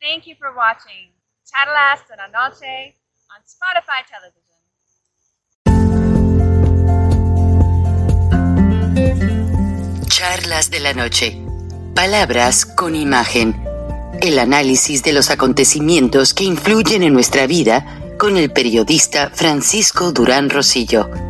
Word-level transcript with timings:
Thank 0.00 0.26
you 0.26 0.34
for 0.38 0.54
watching 0.56 1.12
Charlas 1.44 2.08
de 2.08 2.16
la 2.16 2.26
Noche 2.28 2.96
on 3.28 3.42
Spotify 3.44 4.02
Television. 4.08 4.56
Charlas 10.08 10.70
de 10.70 10.80
la 10.80 10.94
Noche. 10.94 11.36
Palabras 11.94 12.64
con 12.64 12.94
imagen. 12.94 13.62
El 14.22 14.38
análisis 14.38 15.02
de 15.02 15.12
los 15.12 15.28
acontecimientos 15.28 16.32
que 16.32 16.44
influyen 16.44 17.02
en 17.02 17.12
nuestra 17.12 17.46
vida 17.46 17.84
con 18.18 18.38
el 18.38 18.50
periodista 18.50 19.28
Francisco 19.28 20.12
Durán 20.12 20.48
Rosillo. 20.48 21.29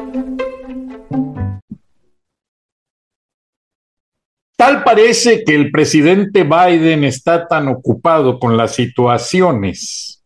Tal 4.61 4.83
parece 4.83 5.43
que 5.43 5.55
el 5.55 5.71
presidente 5.71 6.43
Biden 6.43 7.03
está 7.03 7.47
tan 7.47 7.67
ocupado 7.67 8.37
con 8.37 8.57
las 8.57 8.75
situaciones 8.75 10.23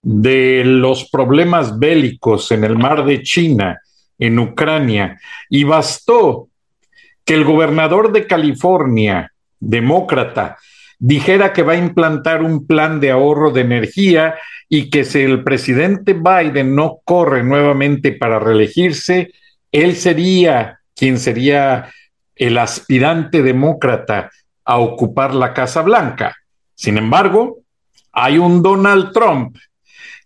de 0.00 0.62
los 0.64 1.10
problemas 1.10 1.76
bélicos 1.76 2.52
en 2.52 2.62
el 2.62 2.78
mar 2.78 3.04
de 3.04 3.20
China, 3.24 3.80
en 4.16 4.38
Ucrania, 4.38 5.18
y 5.50 5.64
bastó 5.64 6.50
que 7.24 7.34
el 7.34 7.42
gobernador 7.42 8.12
de 8.12 8.28
California, 8.28 9.32
demócrata, 9.58 10.56
dijera 11.00 11.52
que 11.52 11.64
va 11.64 11.72
a 11.72 11.78
implantar 11.78 12.44
un 12.44 12.64
plan 12.64 13.00
de 13.00 13.10
ahorro 13.10 13.50
de 13.50 13.62
energía 13.62 14.36
y 14.68 14.88
que 14.88 15.02
si 15.02 15.18
el 15.18 15.42
presidente 15.42 16.12
Biden 16.12 16.76
no 16.76 17.00
corre 17.04 17.42
nuevamente 17.42 18.12
para 18.12 18.38
reelegirse, 18.38 19.32
él 19.72 19.96
sería 19.96 20.78
quien 20.94 21.18
sería 21.18 21.90
el 22.46 22.58
aspirante 22.58 23.42
demócrata 23.42 24.30
a 24.64 24.78
ocupar 24.78 25.34
la 25.34 25.54
Casa 25.54 25.82
Blanca. 25.82 26.36
Sin 26.74 26.98
embargo, 26.98 27.58
hay 28.12 28.38
un 28.38 28.62
Donald 28.62 29.12
Trump 29.12 29.56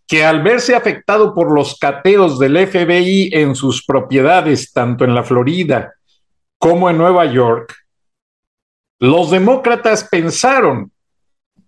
que 0.06 0.25
al 0.25 0.42
verse 0.42 0.75
afectado 0.75 1.34
por 1.34 1.53
los 1.53 1.78
cateos 1.78 2.39
del 2.39 2.56
FBI 2.67 3.31
en 3.33 3.55
sus 3.55 3.84
propiedades, 3.84 4.72
tanto 4.72 5.05
en 5.05 5.14
la 5.14 5.25
Florida 5.25 5.92
como 6.59 6.89
en 6.89 6.97
Nueva 6.97 7.27
York, 7.27 7.75
los 8.98 9.31
demócratas 9.31 10.09
pensaron 10.11 10.91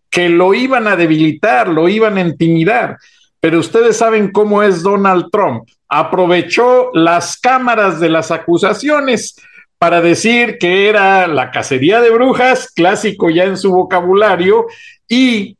que 0.08 0.30
lo 0.30 0.54
iban 0.54 0.86
a 0.86 0.96
debilitar, 0.96 1.68
lo 1.68 1.88
iban 1.88 2.16
a 2.16 2.22
intimidar, 2.22 2.96
pero 3.40 3.58
ustedes 3.58 3.98
saben 3.98 4.30
cómo 4.32 4.62
es 4.62 4.82
Donald 4.82 5.26
Trump. 5.30 5.68
Aprovechó 5.88 6.90
las 6.94 7.38
cámaras 7.38 8.00
de 8.00 8.08
las 8.08 8.30
acusaciones 8.30 9.36
para 9.78 10.00
decir 10.00 10.58
que 10.58 10.88
era 10.88 11.26
la 11.26 11.50
cacería 11.50 12.00
de 12.00 12.10
brujas, 12.10 12.70
clásico 12.70 13.30
ya 13.30 13.44
en 13.44 13.56
su 13.56 13.70
vocabulario, 13.70 14.66
y 15.08 15.56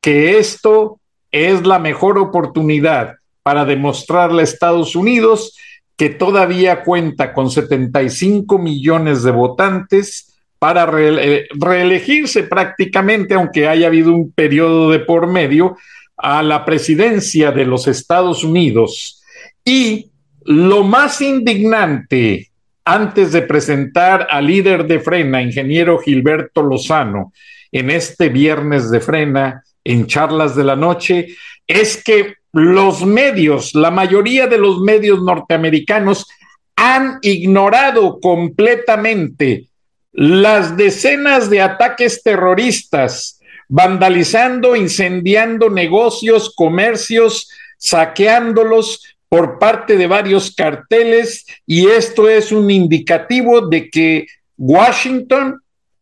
que 0.00 0.38
esto 0.38 1.00
es 1.30 1.66
la 1.66 1.78
mejor 1.78 2.18
oportunidad 2.18 3.16
para 3.42 3.64
demostrarle 3.64 4.42
a 4.42 4.44
Estados 4.44 4.94
Unidos 4.94 5.56
que 5.96 6.10
todavía 6.10 6.84
cuenta 6.84 7.32
con 7.32 7.50
75 7.50 8.58
millones 8.58 9.24
de 9.24 9.32
votantes 9.32 10.38
para 10.60 10.86
reelegirse 10.86 12.44
prácticamente, 12.44 13.34
aunque 13.34 13.66
haya 13.66 13.88
habido 13.88 14.14
un 14.14 14.30
periodo 14.32 14.90
de 14.90 15.00
por 15.00 15.26
medio, 15.26 15.76
a 16.16 16.42
la 16.42 16.64
presidencia 16.64 17.52
de 17.52 17.64
los 17.64 17.88
Estados 17.88 18.44
Unidos. 18.44 19.22
Y 19.64 20.10
lo 20.44 20.84
más 20.84 21.20
indignante 21.20 22.50
antes 22.88 23.32
de 23.32 23.42
presentar 23.42 24.26
al 24.30 24.46
líder 24.46 24.86
de 24.86 24.98
Frena, 24.98 25.42
ingeniero 25.42 25.98
Gilberto 25.98 26.62
Lozano, 26.62 27.34
en 27.70 27.90
este 27.90 28.30
viernes 28.30 28.90
de 28.90 29.00
Frena, 29.00 29.62
en 29.84 30.06
charlas 30.06 30.56
de 30.56 30.64
la 30.64 30.74
noche, 30.74 31.36
es 31.66 32.02
que 32.02 32.36
los 32.54 33.04
medios, 33.04 33.74
la 33.74 33.90
mayoría 33.90 34.46
de 34.46 34.56
los 34.56 34.80
medios 34.80 35.22
norteamericanos, 35.22 36.26
han 36.76 37.18
ignorado 37.20 38.20
completamente 38.20 39.66
las 40.12 40.74
decenas 40.74 41.50
de 41.50 41.60
ataques 41.60 42.22
terroristas, 42.22 43.38
vandalizando, 43.68 44.74
incendiando 44.74 45.68
negocios, 45.68 46.54
comercios, 46.56 47.50
saqueándolos, 47.76 49.17
por 49.28 49.58
parte 49.58 49.96
de 49.96 50.06
varios 50.06 50.54
carteles 50.54 51.44
y 51.66 51.86
esto 51.86 52.28
es 52.28 52.50
un 52.50 52.70
indicativo 52.70 53.66
de 53.68 53.90
que 53.90 54.26
Washington 54.56 55.60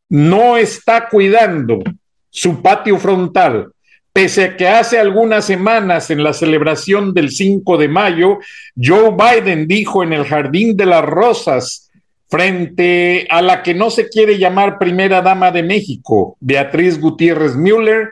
no 0.08 0.56
está 0.56 1.08
cuidando 1.08 1.82
su 2.30 2.62
patio 2.62 2.98
frontal, 2.98 3.72
pese 4.12 4.44
a 4.44 4.56
que 4.56 4.68
hace 4.68 4.98
algunas 4.98 5.44
semanas 5.44 6.10
en 6.10 6.22
la 6.22 6.32
celebración 6.32 7.12
del 7.12 7.30
5 7.30 7.76
de 7.76 7.88
mayo, 7.88 8.38
Joe 8.76 9.10
Biden 9.10 9.66
dijo 9.66 10.02
en 10.02 10.12
el 10.12 10.24
Jardín 10.24 10.76
de 10.76 10.86
las 10.86 11.04
Rosas, 11.04 11.90
frente 12.28 13.26
a 13.30 13.40
la 13.40 13.62
que 13.62 13.74
no 13.74 13.90
se 13.90 14.08
quiere 14.08 14.38
llamar 14.38 14.78
primera 14.78 15.22
dama 15.22 15.50
de 15.50 15.62
México, 15.62 16.36
Beatriz 16.40 17.00
Gutiérrez 17.00 17.56
Müller, 17.56 18.10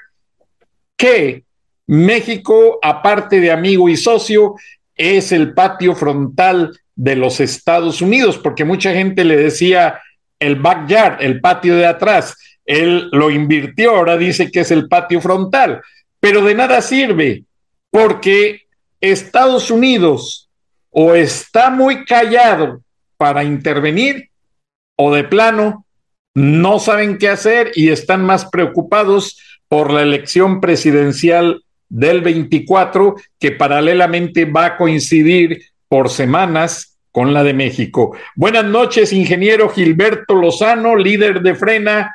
que 0.97 1.45
México, 1.87 2.79
aparte 2.83 3.41
de 3.41 3.51
amigo 3.51 3.89
y 3.89 3.97
socio, 3.97 4.55
es 4.97 5.33
el 5.33 5.55
patio 5.55 5.95
frontal 5.95 6.79
de 6.95 7.17
los 7.17 7.41
Estados 7.41 8.01
Unidos, 8.01 8.39
porque 8.39 8.65
mucha 8.65 8.93
gente 8.93 9.25
le 9.25 9.37
decía 9.37 10.01
el 10.39 10.57
backyard, 10.57 11.23
el 11.23 11.41
patio 11.41 11.77
de 11.77 11.87
atrás. 11.87 12.37
Él 12.65 13.09
lo 13.13 13.31
invirtió, 13.31 13.97
ahora 13.97 14.17
dice 14.17 14.51
que 14.51 14.61
es 14.61 14.71
el 14.71 14.89
patio 14.89 15.21
frontal, 15.21 15.83
pero 16.21 16.43
de 16.45 16.55
nada 16.55 16.81
sirve, 16.81 17.45
porque 17.91 18.63
Estados 19.01 19.71
Unidos 19.71 20.49
o 20.91 21.15
está 21.15 21.71
muy 21.71 22.05
callado 22.05 22.83
para 23.17 23.45
intervenir 23.45 24.31
o 24.97 25.13
de 25.13 25.25
plano 25.25 25.85
no 26.35 26.79
saben 26.79 27.19
qué 27.19 27.29
hacer 27.29 27.73
y 27.75 27.91
están 27.91 28.25
más 28.25 28.47
preocupados 28.47 29.39
por 29.69 29.93
la 29.93 30.03
elección 30.03 30.61
presidencial 30.61 31.65
del 31.89 32.21
24, 32.21 33.17
que 33.39 33.53
paralelamente 33.53 34.45
va 34.45 34.67
a 34.67 34.77
coincidir 34.77 35.63
por 35.89 36.11
semanas 36.11 36.99
con 37.13 37.33
la 37.33 37.45
de 37.45 37.55
México. 37.55 38.17
Buenas 38.35 38.65
noches, 38.65 39.13
ingeniero 39.13 39.69
Gilberto 39.69 40.35
Lozano, 40.35 40.97
líder 40.97 41.43
de 41.43 41.55
Frena. 41.55 42.15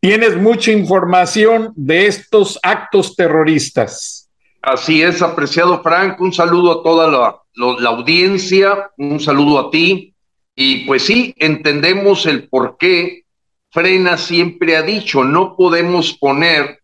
Tienes 0.00 0.36
mucha 0.36 0.72
información 0.72 1.72
de 1.76 2.06
estos 2.06 2.58
actos 2.62 3.14
terroristas. 3.14 4.28
Así 4.60 5.02
es, 5.02 5.22
apreciado 5.22 5.82
Frank. 5.82 6.20
Un 6.20 6.32
saludo 6.32 6.80
a 6.80 6.82
toda 6.82 7.08
la, 7.08 7.36
la 7.80 7.90
audiencia, 7.90 8.90
un 8.96 9.20
saludo 9.20 9.60
a 9.60 9.70
ti. 9.70 10.14
Y 10.56 10.84
pues 10.86 11.04
sí, 11.04 11.32
entendemos 11.38 12.26
el 12.26 12.48
por 12.48 12.76
qué 12.76 13.22
Frena 13.70 14.16
siempre 14.16 14.76
ha 14.76 14.82
dicho, 14.82 15.22
no 15.22 15.54
podemos 15.54 16.14
poner 16.14 16.77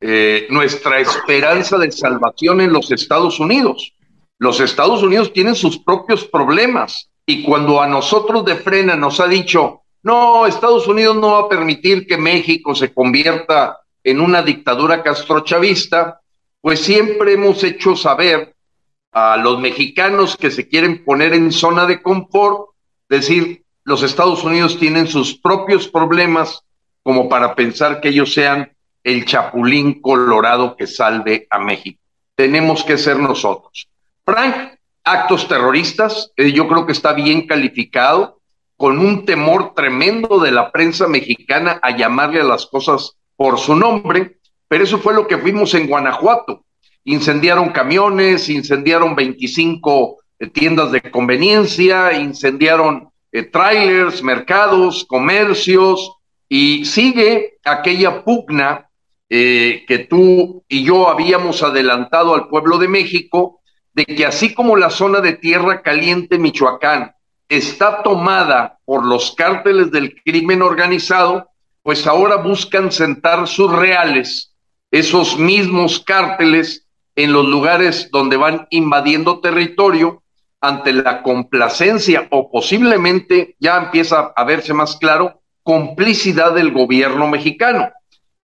eh, 0.00 0.46
nuestra 0.50 0.98
esperanza 0.98 1.76
de 1.76 1.92
salvación 1.92 2.60
en 2.60 2.72
los 2.72 2.90
Estados 2.90 3.38
Unidos. 3.38 3.92
Los 4.38 4.60
Estados 4.60 5.02
Unidos 5.02 5.32
tienen 5.32 5.54
sus 5.54 5.78
propios 5.78 6.24
problemas 6.24 7.10
y 7.26 7.42
cuando 7.42 7.82
a 7.82 7.86
nosotros 7.86 8.44
de 8.44 8.56
frena 8.56 8.96
nos 8.96 9.20
ha 9.20 9.26
dicho, 9.26 9.82
no, 10.02 10.46
Estados 10.46 10.88
Unidos 10.88 11.16
no 11.16 11.32
va 11.32 11.40
a 11.40 11.48
permitir 11.48 12.06
que 12.06 12.16
México 12.16 12.74
se 12.74 12.94
convierta 12.94 13.80
en 14.02 14.20
una 14.20 14.40
dictadura 14.42 15.02
castrochavista, 15.02 16.20
pues 16.62 16.80
siempre 16.80 17.34
hemos 17.34 17.62
hecho 17.62 17.94
saber 17.96 18.54
a 19.12 19.36
los 19.36 19.60
mexicanos 19.60 20.36
que 20.36 20.50
se 20.50 20.68
quieren 20.68 21.04
poner 21.04 21.34
en 21.34 21.52
zona 21.52 21.84
de 21.86 22.00
confort, 22.00 22.70
decir, 23.08 23.64
los 23.84 24.02
Estados 24.02 24.44
Unidos 24.44 24.78
tienen 24.78 25.06
sus 25.06 25.38
propios 25.38 25.88
problemas 25.88 26.62
como 27.02 27.28
para 27.28 27.54
pensar 27.54 28.00
que 28.00 28.08
ellos 28.08 28.32
sean 28.32 28.72
el 29.02 29.24
chapulín 29.24 30.00
colorado 30.00 30.76
que 30.76 30.86
salve 30.86 31.46
a 31.50 31.58
México. 31.58 32.00
Tenemos 32.34 32.84
que 32.84 32.98
ser 32.98 33.18
nosotros. 33.18 33.88
Frank, 34.24 34.78
actos 35.04 35.48
terroristas, 35.48 36.32
eh, 36.36 36.52
yo 36.52 36.68
creo 36.68 36.86
que 36.86 36.92
está 36.92 37.12
bien 37.12 37.46
calificado, 37.46 38.40
con 38.76 38.98
un 38.98 39.26
temor 39.26 39.74
tremendo 39.74 40.38
de 40.38 40.52
la 40.52 40.72
prensa 40.72 41.06
mexicana 41.06 41.78
a 41.82 41.96
llamarle 41.96 42.40
a 42.40 42.44
las 42.44 42.66
cosas 42.66 43.12
por 43.36 43.58
su 43.58 43.76
nombre, 43.76 44.38
pero 44.68 44.84
eso 44.84 44.98
fue 44.98 45.14
lo 45.14 45.26
que 45.26 45.36
vimos 45.36 45.74
en 45.74 45.86
Guanajuato. 45.86 46.64
Incendiaron 47.04 47.70
camiones, 47.70 48.48
incendiaron 48.48 49.14
25 49.14 50.16
eh, 50.38 50.46
tiendas 50.48 50.92
de 50.92 51.02
conveniencia, 51.10 52.12
incendiaron 52.12 53.10
eh, 53.32 53.42
trailers, 53.42 54.22
mercados, 54.22 55.04
comercios, 55.04 56.16
y 56.48 56.84
sigue 56.84 57.58
aquella 57.64 58.24
pugna 58.24 58.89
eh, 59.30 59.84
que 59.86 60.00
tú 60.00 60.64
y 60.68 60.84
yo 60.84 61.08
habíamos 61.08 61.62
adelantado 61.62 62.34
al 62.34 62.48
pueblo 62.48 62.78
de 62.78 62.88
México, 62.88 63.60
de 63.94 64.04
que 64.04 64.26
así 64.26 64.52
como 64.52 64.76
la 64.76 64.90
zona 64.90 65.20
de 65.20 65.34
Tierra 65.34 65.82
Caliente, 65.82 66.38
Michoacán, 66.38 67.14
está 67.48 68.02
tomada 68.02 68.78
por 68.84 69.06
los 69.06 69.34
cárteles 69.36 69.90
del 69.90 70.20
crimen 70.22 70.62
organizado, 70.62 71.48
pues 71.82 72.06
ahora 72.06 72.36
buscan 72.36 72.92
sentar 72.92 73.46
sus 73.48 73.72
reales, 73.72 74.54
esos 74.90 75.38
mismos 75.38 76.00
cárteles, 76.00 76.86
en 77.16 77.32
los 77.32 77.46
lugares 77.46 78.08
donde 78.10 78.36
van 78.36 78.66
invadiendo 78.70 79.40
territorio 79.40 80.22
ante 80.60 80.92
la 80.92 81.22
complacencia 81.22 82.28
o 82.30 82.50
posiblemente 82.50 83.56
ya 83.58 83.76
empieza 83.76 84.32
a 84.34 84.44
verse 84.44 84.74
más 84.74 84.96
claro 84.96 85.40
complicidad 85.62 86.54
del 86.54 86.72
gobierno 86.72 87.28
mexicano. 87.28 87.90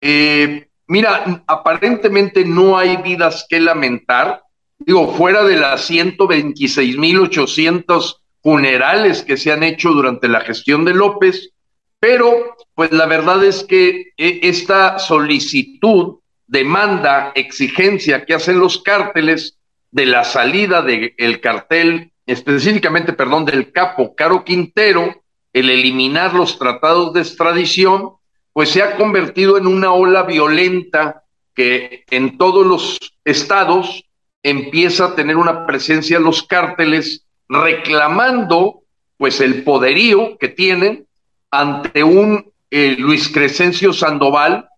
Eh, 0.01 0.64
mira, 0.87 1.43
aparentemente 1.47 2.45
no 2.45 2.77
hay 2.79 2.99
vidas 2.99 3.47
que 3.49 3.59
lamentar, 3.61 4.43
digo, 4.79 5.15
fuera 5.15 5.43
de 5.45 5.57
las 5.57 5.91
126.800 5.91 8.19
funerales 8.43 9.23
que 9.23 9.37
se 9.37 9.53
han 9.53 9.63
hecho 9.63 9.91
durante 9.91 10.27
la 10.29 10.41
gestión 10.41 10.85
de 10.85 10.95
López, 10.95 11.51
pero 11.99 12.57
pues 12.75 12.93
la 12.93 13.07
verdad 13.07 13.43
es 13.45 13.65
que 13.65 14.13
eh, 14.19 14.41
esta 14.43 14.99
solicitud, 14.99 16.19
demanda, 16.47 17.33
exigencia 17.35 18.27
que 18.27 18.35
hacen 18.35 18.59
los 18.59 18.83
cárteles 18.83 19.59
de 19.91 20.05
la 20.07 20.25
salida 20.25 20.83
del 20.83 21.41
cartel, 21.41 22.13
específicamente, 22.27 23.13
perdón, 23.13 23.45
del 23.45 23.73
capo 23.73 24.15
Caro 24.15 24.45
Quintero, 24.45 25.23
el 25.53 25.71
eliminar 25.71 26.35
los 26.35 26.59
tratados 26.59 27.13
de 27.15 27.21
extradición, 27.21 28.15
pues 28.55 28.71
se 28.71 28.83
ha 28.83 28.97
convertido 28.97 29.59
en 29.59 29.67
una 29.67 29.93
ola 29.93 30.23
violenta 30.23 31.25
que 31.55 32.05
en 32.11 32.39
todos 32.39 32.67
los 32.67 32.99
estados 33.25 34.05
empieza 34.43 35.07
a 35.07 35.15
tener 35.15 35.37
una 35.37 35.67
presencia 35.67 36.19
los 36.19 36.43
cárteles 36.45 37.27
reclamando 37.49 38.81
pues 39.19 39.41
el 39.41 39.65
poderío 39.65 40.39
que 40.39 40.49
tienen 40.49 41.07
ante 41.51 42.03
un 42.03 42.51
eh, 42.71 42.97
Luis 42.99 43.29
Crescencio 43.29 43.93
Sandoval 43.93 44.69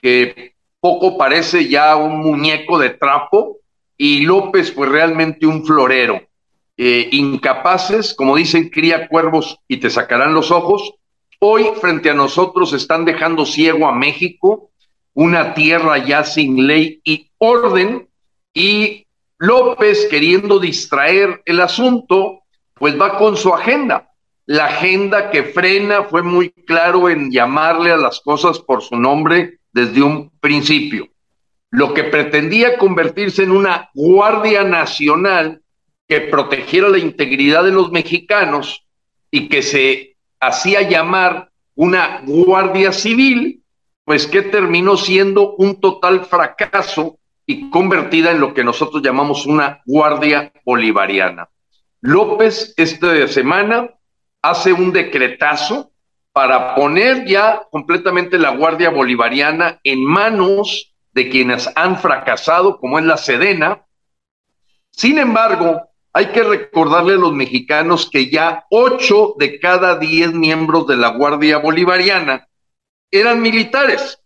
que 0.00 0.54
poco 0.80 1.18
parece 1.18 1.68
ya 1.68 1.96
un 1.96 2.20
muñeco 2.20 2.78
de 2.78 2.90
trapo 2.90 3.58
y 3.96 4.20
López 4.20 4.70
pues 4.70 4.88
realmente 4.88 5.46
un 5.46 5.64
florero. 5.64 6.20
Eh, 6.76 7.08
incapaces, 7.12 8.14
como 8.14 8.36
dicen, 8.36 8.68
cría 8.68 9.08
cuervos 9.08 9.58
y 9.66 9.78
te 9.78 9.88
sacarán 9.88 10.34
los 10.34 10.50
ojos. 10.50 10.94
Hoy 11.48 11.70
frente 11.80 12.10
a 12.10 12.14
nosotros 12.14 12.72
están 12.72 13.04
dejando 13.04 13.46
ciego 13.46 13.86
a 13.86 13.92
México, 13.92 14.72
una 15.14 15.54
tierra 15.54 15.96
ya 16.04 16.24
sin 16.24 16.66
ley 16.66 17.00
y 17.04 17.30
orden, 17.38 18.08
y 18.52 19.06
López 19.38 20.08
queriendo 20.10 20.58
distraer 20.58 21.42
el 21.44 21.60
asunto, 21.60 22.40
pues 22.74 23.00
va 23.00 23.16
con 23.16 23.36
su 23.36 23.54
agenda. 23.54 24.10
La 24.44 24.64
agenda 24.64 25.30
que 25.30 25.44
frena 25.44 26.02
fue 26.02 26.24
muy 26.24 26.50
claro 26.50 27.08
en 27.08 27.30
llamarle 27.30 27.92
a 27.92 27.96
las 27.96 28.18
cosas 28.18 28.58
por 28.58 28.82
su 28.82 28.96
nombre 28.96 29.60
desde 29.70 30.02
un 30.02 30.32
principio. 30.40 31.06
Lo 31.70 31.94
que 31.94 32.02
pretendía 32.02 32.76
convertirse 32.76 33.44
en 33.44 33.52
una 33.52 33.88
Guardia 33.94 34.64
Nacional 34.64 35.62
que 36.08 36.22
protegiera 36.22 36.88
la 36.88 36.98
integridad 36.98 37.62
de 37.62 37.70
los 37.70 37.92
mexicanos 37.92 38.84
y 39.30 39.48
que 39.48 39.62
se 39.62 40.15
hacía 40.40 40.82
llamar 40.82 41.50
una 41.74 42.22
Guardia 42.24 42.92
Civil, 42.92 43.62
pues 44.04 44.26
que 44.26 44.42
terminó 44.42 44.96
siendo 44.96 45.54
un 45.56 45.80
total 45.80 46.24
fracaso 46.24 47.18
y 47.44 47.70
convertida 47.70 48.30
en 48.32 48.40
lo 48.40 48.54
que 48.54 48.64
nosotros 48.64 49.02
llamamos 49.02 49.46
una 49.46 49.82
Guardia 49.84 50.52
Bolivariana. 50.64 51.48
López 52.00 52.74
esta 52.76 53.26
semana 53.28 53.90
hace 54.42 54.72
un 54.72 54.92
decretazo 54.92 55.92
para 56.32 56.74
poner 56.74 57.24
ya 57.26 57.62
completamente 57.70 58.38
la 58.38 58.50
Guardia 58.50 58.90
Bolivariana 58.90 59.80
en 59.82 60.04
manos 60.04 60.94
de 61.12 61.30
quienes 61.30 61.70
han 61.74 61.98
fracasado, 61.98 62.78
como 62.78 62.98
es 62.98 63.06
la 63.06 63.16
Sedena. 63.16 63.86
Sin 64.90 65.18
embargo, 65.18 65.80
hay 66.16 66.28
que 66.28 66.42
recordarle 66.42 67.12
a 67.12 67.16
los 67.18 67.34
mexicanos 67.34 68.08
que 68.10 68.30
ya 68.30 68.64
ocho 68.70 69.34
de 69.38 69.60
cada 69.60 69.98
diez 69.98 70.32
miembros 70.32 70.86
de 70.86 70.96
la 70.96 71.10
Guardia 71.10 71.58
Bolivariana 71.58 72.48
eran 73.10 73.42
militares. 73.42 74.18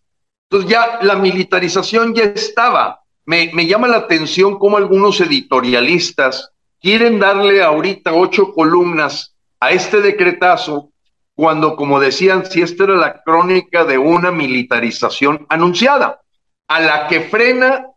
Entonces 0.49 0.71
ya 0.71 1.01
la 1.03 1.17
militarización 1.17 2.15
ya 2.15 2.27
estaba. 2.27 3.03
Me, 3.25 3.51
me 3.55 3.67
llama 3.67 3.89
la 3.89 3.97
atención 3.97 4.57
cómo 4.57 4.77
algunos 4.77 5.21
editorialistas 5.21 6.53
quieren 6.81 7.19
darle 7.19 7.61
ahorita 7.61 8.15
ocho 8.15 8.55
columnas 8.55 9.35
a 9.59 9.73
este 9.73 10.01
decretazo 10.01 10.93
cuando, 11.35 11.75
como 11.75 11.99
decían, 11.99 12.47
si 12.47 12.63
esta 12.63 12.85
era 12.85 12.95
la 12.95 13.21
crónica 13.25 13.85
de 13.85 13.99
una 13.99 14.31
militarización 14.31 15.45
anunciada, 15.49 16.21
a 16.69 16.79
la 16.79 17.09
que 17.09 17.23
frena, 17.23 17.89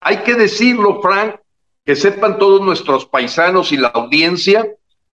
hay 0.00 0.18
que 0.18 0.34
decirlo, 0.34 1.00
Frank, 1.00 1.36
que 1.88 1.96
sepan 1.96 2.36
todos 2.36 2.60
nuestros 2.60 3.06
paisanos 3.06 3.72
y 3.72 3.78
la 3.78 3.88
audiencia, 3.88 4.68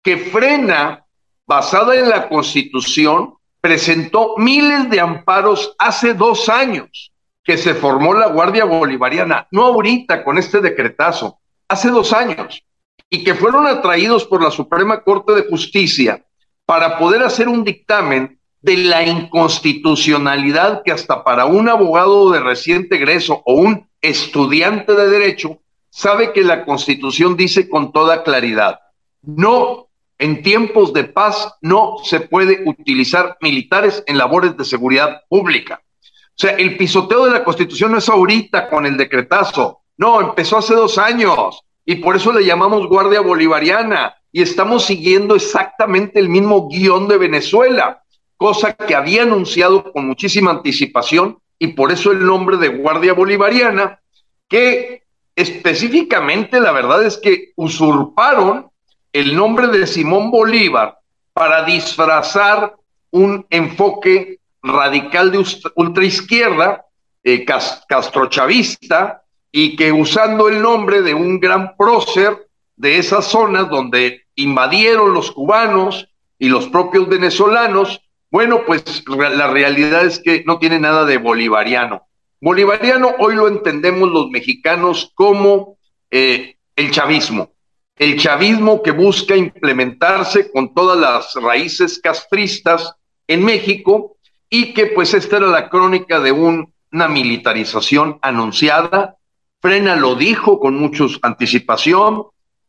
que 0.03 0.17
Frena, 0.17 1.05
basada 1.47 1.97
en 1.97 2.09
la 2.09 2.31
Constitución, 2.31 3.35
presentó 3.61 4.37
miles 4.39 4.89
de 4.89 4.99
amparos 4.99 5.75
hace 5.79 6.15
dos 6.15 6.49
años 6.49 7.13
que 7.45 7.59
se 7.59 7.75
formó 7.75 8.15
la 8.15 8.29
Guardia 8.29 8.65
Bolivariana, 8.65 9.49
no 9.51 9.67
ahorita 9.67 10.25
con 10.25 10.39
este 10.39 10.63
decretazo, 10.63 11.41
hace 11.69 11.91
dos 11.91 12.15
años, 12.15 12.65
y 13.11 13.23
que 13.23 13.35
fueron 13.35 13.67
atraídos 13.67 14.25
por 14.25 14.43
la 14.43 14.51
Suprema 14.51 15.03
Corte 15.03 15.35
de 15.35 15.43
Justicia 15.43 16.25
para 16.65 16.97
poder 16.97 17.23
hacer 17.23 17.49
un 17.49 17.65
dictamen 17.65 18.41
de 18.63 18.79
la 18.79 19.03
inconstitucionalidad 19.03 20.81
que 20.83 20.93
hasta 20.93 21.23
para 21.23 21.45
un 21.45 21.69
abogado 21.69 22.31
de 22.31 22.41
reciente 22.41 22.97
egreso 22.97 23.43
o 23.45 23.57
un 23.57 23.91
estudiante 24.01 24.95
de 24.95 25.11
derecho 25.11 25.59
sabe 25.93 26.33
que 26.33 26.41
la 26.41 26.65
Constitución 26.65 27.37
dice 27.37 27.69
con 27.69 27.93
toda 27.93 28.23
claridad, 28.23 28.81
no, 29.21 29.89
en 30.19 30.43
tiempos 30.43 30.95
de 30.95 31.05
paz 31.05 31.55
no 31.61 31.97
se 32.03 32.21
puede 32.21 32.63
utilizar 32.65 33.37
militares 33.43 34.03
en 34.07 34.17
labores 34.17 34.57
de 34.57 34.65
seguridad 34.65 35.23
pública. 35.29 35.83
O 35.85 36.35
sea, 36.35 36.53
el 36.53 36.79
pisoteo 36.79 37.27
de 37.27 37.33
la 37.33 37.45
Constitución 37.45 37.93
no 37.93 37.99
es 37.99 38.09
ahorita 38.09 38.71
con 38.71 38.87
el 38.87 38.97
decretazo, 38.97 39.83
no, 39.99 40.21
empezó 40.23 40.57
hace 40.57 40.75
dos 40.75 40.97
años 40.97 41.61
y 41.85 41.97
por 41.97 42.17
eso 42.17 42.33
le 42.33 42.47
llamamos 42.47 42.89
Guardia 42.89 43.21
Bolivariana 43.21 44.15
y 44.33 44.41
estamos 44.41 44.87
siguiendo 44.87 45.35
exactamente 45.35 46.19
el 46.19 46.31
mismo 46.31 46.69
guion 46.69 47.07
de 47.07 47.19
Venezuela, 47.19 48.03
cosa 48.39 48.73
que 48.73 48.95
había 48.95 49.25
anunciado 49.25 49.93
con 49.93 50.07
muchísima 50.07 50.53
anticipación 50.53 51.39
y 51.59 51.69
por 51.69 51.93
eso 51.93 52.13
el 52.13 52.25
nombre 52.25 52.57
de 52.57 52.69
Guardia 52.71 53.13
Bolivariana, 53.13 54.01
que 54.49 55.02
específicamente 55.37 56.61
la 56.61 56.73
verdad 56.73 57.05
es 57.05 57.17
que 57.19 57.53
usurparon 57.57 58.71
el 59.13 59.35
nombre 59.35 59.69
de 59.69 59.87
Simón 59.87 60.31
Bolívar 60.31 60.99
para 61.33 61.65
disfrazar 61.65 62.75
un 63.11 63.47
enfoque 63.51 64.39
radical 64.63 65.33
de 65.33 65.45
ultraizquierda, 65.77 66.85
eh, 67.25 67.45
castrochavista, 67.45 69.23
y 69.51 69.77
que 69.77 69.93
usando 69.93 70.49
el 70.49 70.63
nombre 70.63 71.03
de 71.03 71.15
un 71.15 71.39
gran 71.39 71.77
prócer 71.77 72.49
de 72.77 72.99
esas 72.99 73.27
zonas 73.27 73.69
donde 73.69 74.23
invadieron 74.35 75.13
los 75.13 75.31
cubanos 75.31 76.09
y 76.39 76.49
los 76.49 76.69
propios 76.69 77.09
venezolanos, 77.09 78.01
bueno, 78.31 78.63
pues 78.67 79.05
la 79.07 79.49
realidad 79.49 80.07
es 80.07 80.19
que 80.19 80.43
no 80.47 80.59
tiene 80.59 80.81
nada 80.81 81.05
de 81.05 81.19
bolivariano. 81.19 82.07
Bolivariano 82.43 83.15
hoy 83.21 83.37
lo 83.37 83.47
entendemos 83.47 84.11
los 84.11 84.29
mexicanos 84.29 85.13
como 85.15 85.79
eh, 86.11 86.57
el 86.75 86.91
chavismo, 86.91 87.53
el 87.97 88.19
chavismo 88.19 88.83
que 88.83 88.91
busca 88.91 89.37
implementarse 89.37 90.51
con 90.51 90.75
todas 90.75 90.99
las 90.99 91.35
raíces 91.41 92.01
castristas 92.01 92.97
en 93.29 93.45
México 93.45 94.17
y 94.51 94.75
que 94.75 94.87
pues 94.87 95.15
esta 95.15 95.37
era 95.37 95.47
la 95.47 95.71
crónica 95.71 96.19
de 96.19 96.33
una 96.33 97.09
militarización 97.09 98.19
anunciada. 98.23 99.19
Frena 99.61 99.95
lo 99.95 100.17
dijo 100.17 100.59
con 100.59 100.75
mucha 100.75 101.05
anticipación, 101.23 102.25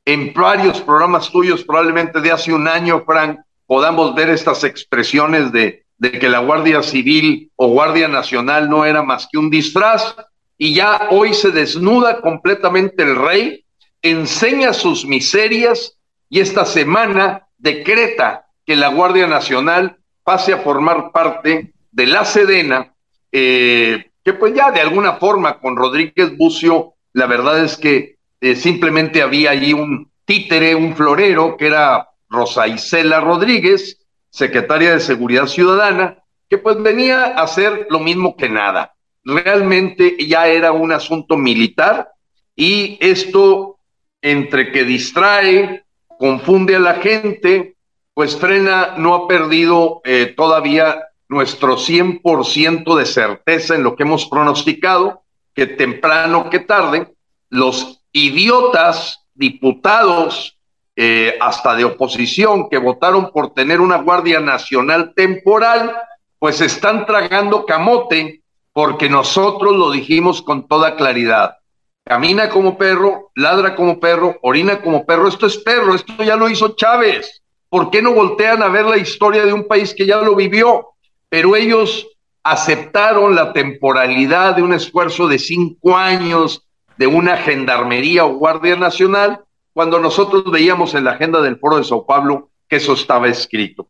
en 0.06 0.36
varios 0.36 0.82
programas 0.82 1.32
tuyos, 1.32 1.64
probablemente 1.64 2.22
de 2.22 2.32
hace 2.32 2.54
un 2.54 2.68
año, 2.68 3.04
Frank, 3.08 3.40
podamos 3.66 4.14
ver 4.14 4.30
estas 4.30 4.64
expresiones 4.66 5.52
de, 5.52 5.83
de 6.04 6.20
que 6.20 6.28
la 6.28 6.40
Guardia 6.40 6.84
Civil 6.84 7.50
o 7.56 7.70
Guardia 7.70 8.10
Nacional 8.10 8.70
no 8.70 8.84
era 8.84 9.04
más 9.04 9.30
que 9.32 9.38
un 9.38 9.50
disfraz, 9.50 10.14
y 10.58 10.74
ya 10.74 11.08
hoy 11.12 11.34
se 11.34 11.52
desnuda 11.52 12.20
completamente 12.20 13.04
el 13.04 13.16
rey, 13.16 13.64
enseña 14.02 14.74
sus 14.74 15.06
miserias 15.06 15.98
y 16.28 16.42
esta 16.42 16.66
semana 16.66 17.48
decreta 17.58 18.48
que 18.66 18.76
la 18.76 18.90
Guardia 18.90 19.28
Nacional 19.28 19.96
pase 20.26 20.52
a 20.52 20.58
formar 20.58 21.14
parte 21.14 21.74
de 21.94 22.06
la 22.06 22.26
Sedena, 22.26 22.94
eh, 23.32 24.12
que 24.26 24.34
pues 24.34 24.54
ya 24.54 24.72
de 24.72 24.82
alguna 24.82 25.14
forma 25.14 25.58
con 25.60 25.78
Rodríguez 25.78 26.36
Bucio, 26.36 26.96
la 27.14 27.28
verdad 27.28 27.64
es 27.64 27.78
que 27.78 28.18
eh, 28.42 28.58
simplemente 28.58 29.22
había 29.22 29.52
allí 29.52 29.72
un 29.72 30.12
títere, 30.26 30.76
un 30.76 30.98
florero, 30.98 31.56
que 31.56 31.68
era 31.68 32.10
Rosa 32.28 32.68
Isela 32.68 33.22
Rodríguez, 33.22 34.03
secretaria 34.34 34.94
de 34.94 35.00
Seguridad 35.00 35.46
Ciudadana, 35.46 36.18
que 36.50 36.58
pues 36.58 36.82
venía 36.82 37.24
a 37.24 37.44
hacer 37.44 37.86
lo 37.92 38.00
mismo 38.00 38.36
que 38.36 38.50
nada. 38.50 38.96
Realmente 39.24 40.18
ya 40.26 40.48
era 40.48 40.72
un 40.72 40.92
asunto 40.92 41.38
militar 41.38 42.10
y 42.56 42.98
esto 43.00 43.78
entre 44.24 44.72
que 44.72 44.86
distrae, 44.86 45.84
confunde 46.18 46.76
a 46.76 46.80
la 46.80 46.96
gente, 46.96 47.76
pues 48.16 48.36
Frena 48.36 48.96
no 48.98 49.14
ha 49.14 49.28
perdido 49.28 50.02
eh, 50.04 50.34
todavía 50.36 51.10
nuestro 51.30 51.78
100% 51.78 52.96
de 52.98 53.06
certeza 53.06 53.76
en 53.76 53.84
lo 53.84 53.96
que 53.96 54.04
hemos 54.04 54.26
pronosticado, 54.26 55.22
que 55.54 55.68
temprano 55.68 56.50
que 56.50 56.60
tarde, 56.60 57.14
los 57.50 58.02
idiotas 58.12 59.28
diputados, 59.36 60.53
eh, 60.96 61.38
hasta 61.42 61.76
de 61.76 61.86
oposición, 61.86 62.70
que 62.70 62.78
votaron 62.78 63.32
por 63.32 63.54
tener 63.54 63.82
una 63.82 63.98
Guardia 63.98 64.40
Nacional 64.40 65.14
temporal, 65.16 65.96
pues 66.40 66.62
están 66.62 67.06
tragando 67.06 67.66
camote 67.66 68.42
porque 68.74 69.10
nosotros 69.10 69.76
lo 69.76 69.92
dijimos 69.92 70.42
con 70.42 70.68
toda 70.68 70.96
claridad. 70.96 71.58
Camina 72.06 72.50
como 72.50 72.78
perro, 72.78 73.32
ladra 73.36 73.76
como 73.76 74.00
perro, 74.00 74.38
orina 74.42 74.82
como 74.82 75.06
perro. 75.06 75.28
Esto 75.28 75.46
es 75.46 75.58
perro, 75.58 75.96
esto 75.96 76.22
ya 76.24 76.36
lo 76.36 76.50
hizo 76.50 76.76
Chávez. 76.76 77.42
¿Por 77.70 77.90
qué 77.90 78.02
no 78.02 78.14
voltean 78.14 78.62
a 78.62 78.68
ver 78.68 78.86
la 78.86 78.98
historia 78.98 79.46
de 79.46 79.54
un 79.54 79.68
país 79.68 79.96
que 79.96 80.06
ya 80.06 80.18
lo 80.22 80.36
vivió? 80.36 80.90
Pero 81.30 81.56
ellos 81.56 82.08
aceptaron 82.44 83.36
la 83.36 83.54
temporalidad 83.54 84.56
de 84.56 84.64
un 84.64 84.74
esfuerzo 84.74 85.28
de 85.28 85.40
cinco 85.40 85.96
años 85.96 86.68
de 86.98 87.08
una 87.08 87.38
gendarmería 87.38 88.26
o 88.26 88.36
guardia 88.36 88.76
nacional, 88.76 89.40
cuando 89.74 90.00
nosotros 90.00 90.50
veíamos 90.52 90.94
en 90.96 91.04
la 91.04 91.12
agenda 91.12 91.42
del 91.42 91.58
Foro 91.58 91.78
de 91.78 91.84
Sao 91.84 92.06
Paulo 92.06 92.52
que 92.68 92.78
eso 92.78 92.94
estaba 92.94 93.28
escrito. 93.28 93.90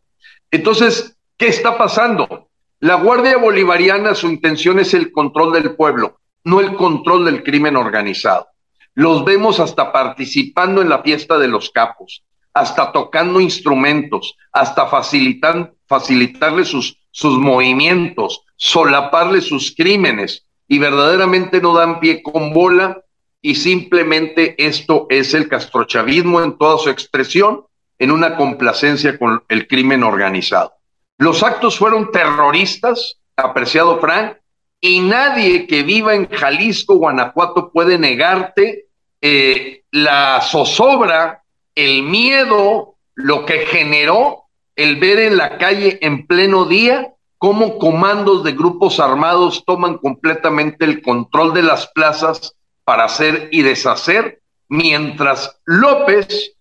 Entonces, 0.50 1.18
¿qué 1.38 1.48
está 1.48 1.78
pasando? 1.78 2.50
La 2.80 2.96
Guardia 2.96 3.38
Bolivariana, 3.38 4.16
su 4.16 4.28
intención 4.28 4.80
es 4.80 4.94
el 4.94 5.12
control 5.12 5.54
del 5.54 5.76
pueblo, 5.76 6.20
no 6.44 6.60
el 6.60 6.76
control 6.76 7.26
del 7.26 7.44
crimen 7.44 7.76
organizado. 7.76 8.48
Los 8.94 9.26
vemos 9.26 9.60
hasta 9.60 9.92
participando 9.92 10.82
en 10.82 10.90
la 10.90 11.02
fiesta 11.02 11.38
de 11.38 11.48
los 11.48 11.70
capos, 11.70 12.24
hasta 12.54 12.92
tocando 12.92 13.40
instrumentos, 13.40 14.36
hasta 14.52 14.88
facilitarle 14.88 16.66
sus, 16.66 17.00
sus 17.10 17.40
movimientos, 17.40 18.44
solaparle 18.56 19.42
sus 19.42 19.74
crímenes, 19.76 20.46
y 20.68 20.80
verdaderamente 20.80 21.62
no 21.62 21.74
dan 21.74 22.00
pie 22.00 22.22
con 22.22 22.54
bola, 22.54 23.02
y 23.46 23.56
simplemente 23.56 24.56
esto 24.58 25.06
es 25.10 25.34
el 25.34 25.50
castrochavismo 25.50 26.42
en 26.42 26.58
toda 26.58 26.78
su 26.78 26.90
expresión, 26.90 27.66
en 28.00 28.10
una 28.10 28.38
complacencia 28.38 29.20
con 29.20 29.44
el 29.50 29.68
crimen 29.68 30.02
organizado. 30.02 30.74
Los 31.18 31.44
actos 31.44 31.78
fueron 31.78 32.10
terroristas, 32.10 33.20
apreciado 33.36 34.00
Frank, 34.00 34.38
y 34.80 35.02
nadie 35.02 35.68
que 35.68 35.84
viva 35.84 36.16
en 36.16 36.30
Jalisco, 36.30 36.96
Guanajuato, 36.96 37.70
puede 37.72 38.00
negarte 38.00 38.86
eh, 39.22 39.84
la 39.92 40.40
zozobra, 40.42 41.44
el 41.76 42.04
miedo, 42.04 42.96
lo 43.14 43.46
que 43.46 43.66
generó 43.66 44.46
el 44.78 44.96
ver 44.96 45.20
en 45.20 45.38
la 45.38 45.58
calle 45.58 46.00
en 46.02 46.26
pleno 46.28 46.66
día 46.66 47.14
cómo 47.38 47.78
comandos 47.78 48.44
de 48.46 48.54
grupos 48.54 49.02
armados 49.02 49.66
toman 49.66 49.98
completamente 49.98 50.86
el 50.86 51.02
control 51.02 51.54
de 51.54 51.64
las 51.64 51.88
plazas 51.88 52.56
para 52.84 53.06
hacer 53.06 53.50
y 53.52 53.62
deshacer, 53.62 54.42
mientras 54.70 55.60
López 55.66 56.54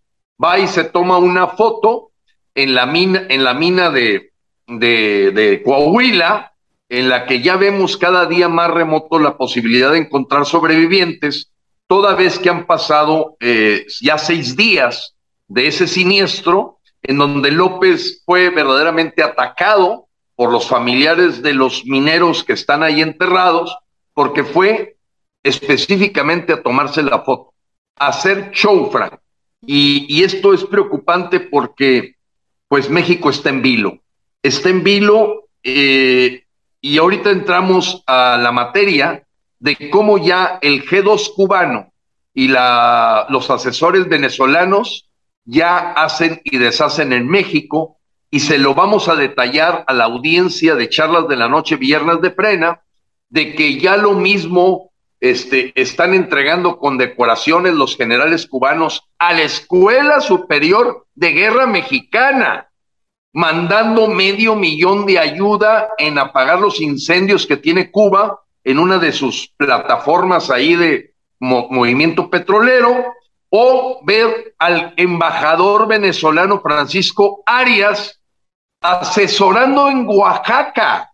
va 0.42 0.58
y 0.58 0.66
se 0.66 0.84
toma 0.84 1.18
una 1.18 1.48
foto 1.48 2.10
en 2.54 2.74
la 2.74 2.86
mina, 2.86 3.26
en 3.28 3.44
la 3.44 3.54
mina 3.54 3.90
de, 3.90 4.30
Coahuila, 5.64 6.52
en 6.88 7.08
la 7.08 7.26
que 7.26 7.40
ya 7.40 7.56
vemos 7.56 7.96
cada 7.96 8.26
día 8.26 8.48
más 8.48 8.70
remoto 8.70 9.18
la 9.18 9.36
posibilidad 9.36 9.92
de 9.92 9.98
encontrar 9.98 10.44
sobrevivientes, 10.44 11.50
toda 11.86 12.14
vez 12.14 12.38
que 12.38 12.50
han 12.50 12.66
pasado 12.66 13.36
eh, 13.40 13.86
ya 14.00 14.18
seis 14.18 14.56
días 14.56 15.14
de 15.48 15.66
ese 15.66 15.86
siniestro, 15.86 16.78
en 17.02 17.18
donde 17.18 17.50
López 17.50 18.22
fue 18.24 18.50
verdaderamente 18.50 19.22
atacado 19.22 20.06
por 20.34 20.50
los 20.50 20.66
familiares 20.66 21.42
de 21.42 21.54
los 21.54 21.84
mineros 21.84 22.44
que 22.44 22.52
están 22.52 22.82
ahí 22.82 23.00
enterrados, 23.00 23.76
porque 24.14 24.44
fue 24.44 24.96
específicamente 25.42 26.52
a 26.52 26.62
tomarse 26.62 27.02
la 27.02 27.20
foto, 27.20 27.52
a 27.96 28.08
hacer 28.08 28.50
show, 28.52 28.90
Y, 29.64 30.06
y 30.08 30.24
esto 30.24 30.52
es 30.52 30.64
preocupante 30.64 31.40
porque, 31.40 32.16
pues, 32.68 32.90
México 32.90 33.30
está 33.30 33.50
en 33.50 33.62
vilo. 33.62 33.98
Está 34.42 34.70
en 34.70 34.82
vilo 34.82 35.48
eh, 35.62 36.44
y 36.80 36.98
ahorita 36.98 37.30
entramos 37.30 38.02
a 38.06 38.36
la 38.38 38.50
materia 38.50 39.24
de 39.60 39.90
cómo 39.90 40.18
ya 40.18 40.58
el 40.60 40.84
G2 40.84 41.34
cubano 41.34 41.92
y 42.34 42.48
la, 42.48 43.26
los 43.28 43.50
asesores 43.50 44.08
venezolanos 44.08 45.08
ya 45.44 45.92
hacen 45.92 46.40
y 46.44 46.58
deshacen 46.58 47.12
en 47.12 47.28
México 47.28 47.98
y 48.30 48.40
se 48.40 48.58
lo 48.58 48.74
vamos 48.74 49.08
a 49.08 49.14
detallar 49.14 49.84
a 49.86 49.92
la 49.92 50.04
audiencia 50.04 50.74
de 50.74 50.88
charlas 50.88 51.28
de 51.28 51.36
la 51.36 51.48
noche 51.48 51.76
viernes 51.76 52.20
de 52.20 52.30
frena, 52.30 52.80
de 53.28 53.54
que 53.54 53.78
ya 53.78 53.96
lo 53.96 54.14
mismo 54.14 54.91
este, 55.22 55.72
están 55.80 56.14
entregando 56.14 56.78
condecoraciones 56.78 57.74
los 57.74 57.96
generales 57.96 58.44
cubanos 58.44 59.08
a 59.20 59.32
la 59.32 59.42
Escuela 59.42 60.20
Superior 60.20 61.06
de 61.14 61.30
Guerra 61.30 61.68
Mexicana 61.68 62.68
mandando 63.32 64.08
medio 64.08 64.56
millón 64.56 65.06
de 65.06 65.20
ayuda 65.20 65.90
en 65.96 66.18
apagar 66.18 66.58
los 66.58 66.80
incendios 66.80 67.46
que 67.46 67.56
tiene 67.56 67.92
Cuba 67.92 68.40
en 68.64 68.80
una 68.80 68.98
de 68.98 69.12
sus 69.12 69.52
plataformas 69.56 70.50
ahí 70.50 70.74
de 70.74 71.14
movimiento 71.38 72.28
petrolero, 72.28 73.14
o 73.48 74.00
ver 74.04 74.54
al 74.58 74.92
embajador 74.96 75.86
venezolano 75.86 76.60
Francisco 76.60 77.42
Arias 77.46 78.20
asesorando 78.80 79.88
en 79.88 80.04
Oaxaca, 80.08 81.11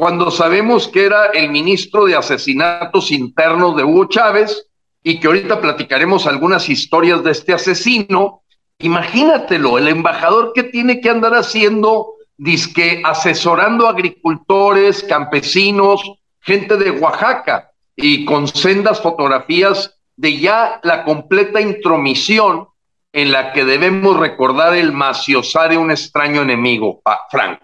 cuando 0.00 0.30
sabemos 0.30 0.88
que 0.88 1.04
era 1.04 1.26
el 1.26 1.50
ministro 1.50 2.06
de 2.06 2.16
asesinatos 2.16 3.12
internos 3.12 3.76
de 3.76 3.84
Hugo 3.84 4.06
Chávez 4.06 4.66
y 5.02 5.20
que 5.20 5.26
ahorita 5.26 5.60
platicaremos 5.60 6.26
algunas 6.26 6.70
historias 6.70 7.22
de 7.22 7.32
este 7.32 7.52
asesino, 7.52 8.40
Imagínatelo, 8.80 9.76
el 9.76 9.88
embajador 9.88 10.52
que 10.54 10.62
tiene 10.62 11.02
que 11.02 11.10
andar 11.10 11.34
haciendo, 11.34 12.14
disque 12.38 13.02
asesorando 13.04 13.86
agricultores, 13.86 15.04
campesinos, 15.04 16.00
gente 16.40 16.78
de 16.78 16.90
Oaxaca, 16.92 17.70
y 17.94 18.24
con 18.24 18.48
sendas 18.48 19.02
fotografías 19.02 19.98
de 20.16 20.38
ya 20.38 20.80
la 20.82 21.04
completa 21.04 21.60
intromisión 21.60 22.68
en 23.12 23.32
la 23.32 23.52
que 23.52 23.66
debemos 23.66 24.18
recordar 24.18 24.74
el 24.74 24.92
maciosar 24.92 25.70
de 25.70 25.76
un 25.76 25.90
extraño 25.90 26.40
enemigo, 26.40 27.02
Frank. 27.30 27.60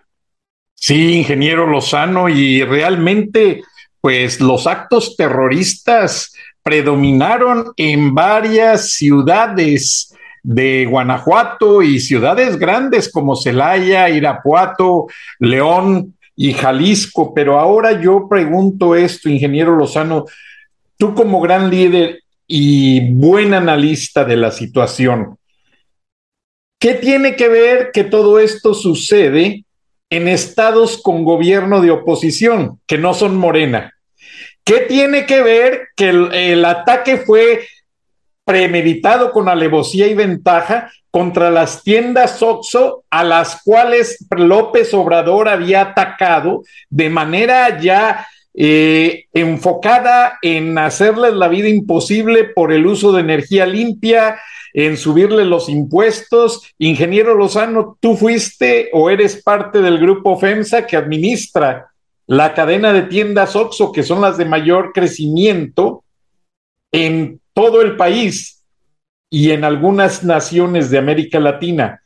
Sí, 0.78 1.14
ingeniero 1.14 1.66
Lozano, 1.66 2.28
y 2.28 2.62
realmente, 2.62 3.62
pues 4.00 4.40
los 4.40 4.66
actos 4.66 5.16
terroristas 5.16 6.32
predominaron 6.62 7.72
en 7.76 8.14
varias 8.14 8.90
ciudades 8.90 10.14
de 10.42 10.86
Guanajuato 10.86 11.82
y 11.82 11.98
ciudades 11.98 12.56
grandes 12.56 13.10
como 13.10 13.34
Celaya, 13.34 14.08
Irapuato, 14.10 15.06
León 15.40 16.14
y 16.36 16.52
Jalisco. 16.52 17.34
Pero 17.34 17.58
ahora 17.58 18.00
yo 18.00 18.28
pregunto 18.28 18.94
esto, 18.94 19.28
ingeniero 19.28 19.74
Lozano, 19.74 20.26
tú 20.96 21.14
como 21.14 21.40
gran 21.40 21.68
líder 21.68 22.22
y 22.46 23.12
buen 23.12 23.54
analista 23.54 24.24
de 24.24 24.36
la 24.36 24.52
situación, 24.52 25.36
¿qué 26.78 26.94
tiene 26.94 27.34
que 27.34 27.48
ver 27.48 27.90
que 27.92 28.04
todo 28.04 28.38
esto 28.38 28.72
sucede 28.72 29.65
en 30.10 30.28
estados 30.28 31.00
con 31.02 31.24
gobierno 31.24 31.80
de 31.80 31.90
oposición, 31.90 32.80
que 32.86 32.98
no 32.98 33.14
son 33.14 33.36
Morena? 33.36 33.92
¿Qué 34.64 34.80
tiene 34.80 35.26
que 35.26 35.42
ver 35.42 35.88
que 35.96 36.08
el, 36.08 36.64
ataque 36.64 37.18
fue 37.18 37.66
premeditado 38.44 39.30
con 39.30 39.48
alevosía 39.48 40.08
y 40.08 40.14
ventaja 40.14 40.90
contra 41.10 41.50
las 41.50 41.82
tiendas 41.84 42.42
OXO 42.42 43.04
a 43.10 43.22
las 43.22 43.62
cuales 43.62 44.26
López 44.30 44.92
Obrador 44.92 45.48
había 45.48 45.82
atacado 45.82 46.62
de 46.90 47.08
manera 47.08 47.80
ya 47.80 48.26
eh, 48.58 49.26
enfocada 49.34 50.38
en 50.40 50.78
hacerles 50.78 51.34
la 51.34 51.48
vida 51.48 51.68
imposible 51.68 52.44
por 52.44 52.72
el 52.72 52.86
uso 52.86 53.12
de 53.12 53.20
energía 53.20 53.66
limpia, 53.66 54.40
en 54.72 54.96
subirle 54.96 55.44
los 55.44 55.68
impuestos. 55.68 56.62
Ingeniero 56.78 57.34
Lozano, 57.34 57.98
tú 58.00 58.16
fuiste 58.16 58.88
o 58.92 59.10
eres 59.10 59.42
parte 59.42 59.82
del 59.82 59.98
grupo 59.98 60.38
FEMSA 60.38 60.86
que 60.86 60.96
administra 60.96 61.90
la 62.26 62.54
cadena 62.54 62.92
de 62.92 63.02
tiendas 63.02 63.54
OXO, 63.56 63.92
que 63.92 64.02
son 64.02 64.20
las 64.20 64.36
de 64.38 64.46
mayor 64.46 64.92
crecimiento 64.92 66.02
en 66.92 67.40
todo 67.52 67.82
el 67.82 67.96
país 67.96 68.64
y 69.30 69.50
en 69.50 69.64
algunas 69.64 70.24
naciones 70.24 70.90
de 70.90 70.98
América 70.98 71.40
Latina. 71.40 72.00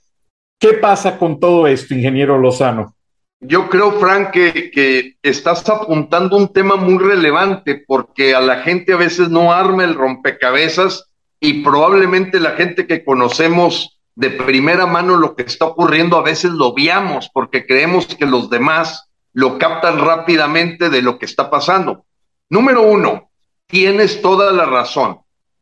¿Qué 0.58 0.74
pasa 0.74 1.16
con 1.16 1.40
todo 1.40 1.66
esto, 1.66 1.94
ingeniero 1.94 2.38
Lozano? 2.38 2.94
Yo 3.40 3.68
creo, 3.68 3.92
Frank, 3.98 4.30
que, 4.30 4.70
que, 4.70 5.16
estás 5.22 5.66
apuntando 5.68 6.36
un 6.36 6.52
tema 6.52 6.76
muy 6.76 6.98
relevante 6.98 7.82
porque 7.86 8.34
a 8.34 8.40
la 8.40 8.62
gente 8.62 8.92
a 8.92 8.96
veces 8.96 9.30
no 9.30 9.52
arma 9.52 9.84
el 9.84 9.94
rompecabezas 9.94 11.10
y 11.40 11.62
probablemente 11.62 12.38
la 12.38 12.52
gente 12.52 12.86
que 12.86 13.04
conocemos 13.04 13.98
de 14.14 14.30
primera 14.30 14.86
mano 14.86 15.16
lo 15.16 15.34
que 15.34 15.44
está 15.44 15.64
ocurriendo 15.64 16.18
a 16.18 16.22
veces 16.22 16.50
lo 16.50 16.74
viamos 16.74 17.30
porque 17.32 17.66
creemos 17.66 18.06
que 18.06 18.26
los 18.26 18.50
demás 18.50 19.08
lo 19.32 19.58
captan 19.58 19.98
rápidamente 19.98 20.90
de 20.90 21.00
lo 21.00 21.18
que 21.18 21.24
está 21.24 21.48
pasando. 21.48 22.04
Número 22.50 22.82
uno, 22.82 23.30
tienes 23.66 24.20
toda 24.20 24.52
la 24.52 24.66
razón 24.66 25.20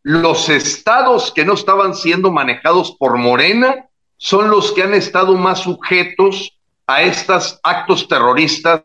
los 0.09 0.49
estados 0.49 1.33
que 1.33 1.45
no 1.45 1.53
estaban 1.53 1.95
siendo 1.95 2.33
manejados 2.33 2.97
por 2.99 3.19
Morena 3.19 3.91
son 4.17 4.49
los 4.49 4.73
que 4.73 4.83
han 4.83 4.95
estado 4.95 5.35
más 5.35 5.61
sujetos 5.61 6.58
a 6.89 7.03
estos 7.03 7.61
actos 7.63 8.09
terroristas 8.09 8.83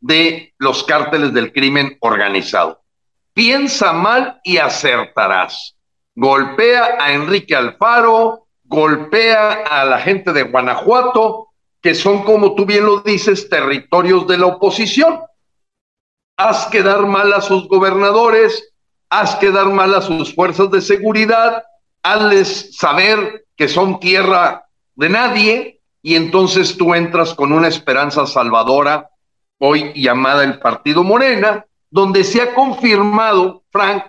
de 0.00 0.54
los 0.58 0.84
cárteles 0.84 1.34
del 1.34 1.52
crimen 1.52 1.98
organizado. 2.00 2.80
Piensa 3.34 3.92
mal 3.92 4.40
y 4.44 4.58
acertarás. 4.58 5.76
Golpea 6.14 6.96
a 7.00 7.12
Enrique 7.12 7.56
Alfaro, 7.56 8.46
golpea 8.64 9.64
a 9.64 9.84
la 9.84 9.98
gente 9.98 10.32
de 10.32 10.44
Guanajuato, 10.44 11.48
que 11.82 11.94
son, 11.94 12.22
como 12.22 12.54
tú 12.54 12.64
bien 12.64 12.86
lo 12.86 13.00
dices, 13.00 13.48
territorios 13.48 14.28
de 14.28 14.38
la 14.38 14.46
oposición. 14.46 15.20
Haz 16.36 16.68
quedar 16.68 17.04
mal 17.06 17.32
a 17.32 17.40
sus 17.40 17.68
gobernadores, 17.68 18.72
haz 19.08 19.34
quedar 19.36 19.66
mal 19.66 19.92
a 19.94 20.02
sus 20.02 20.34
fuerzas 20.34 20.70
de 20.70 20.80
seguridad, 20.80 21.64
hazles 22.02 22.76
saber 22.76 23.44
que 23.56 23.66
son 23.66 23.98
tierra 23.98 24.66
de 24.94 25.08
nadie 25.08 25.79
y 26.02 26.16
entonces 26.16 26.76
tú 26.76 26.94
entras 26.94 27.34
con 27.34 27.52
una 27.52 27.68
esperanza 27.68 28.26
salvadora, 28.26 29.10
hoy 29.58 29.92
llamada 29.94 30.44
el 30.44 30.58
Partido 30.58 31.04
Morena, 31.04 31.66
donde 31.90 32.24
se 32.24 32.40
ha 32.40 32.54
confirmado, 32.54 33.64
Frank, 33.70 34.04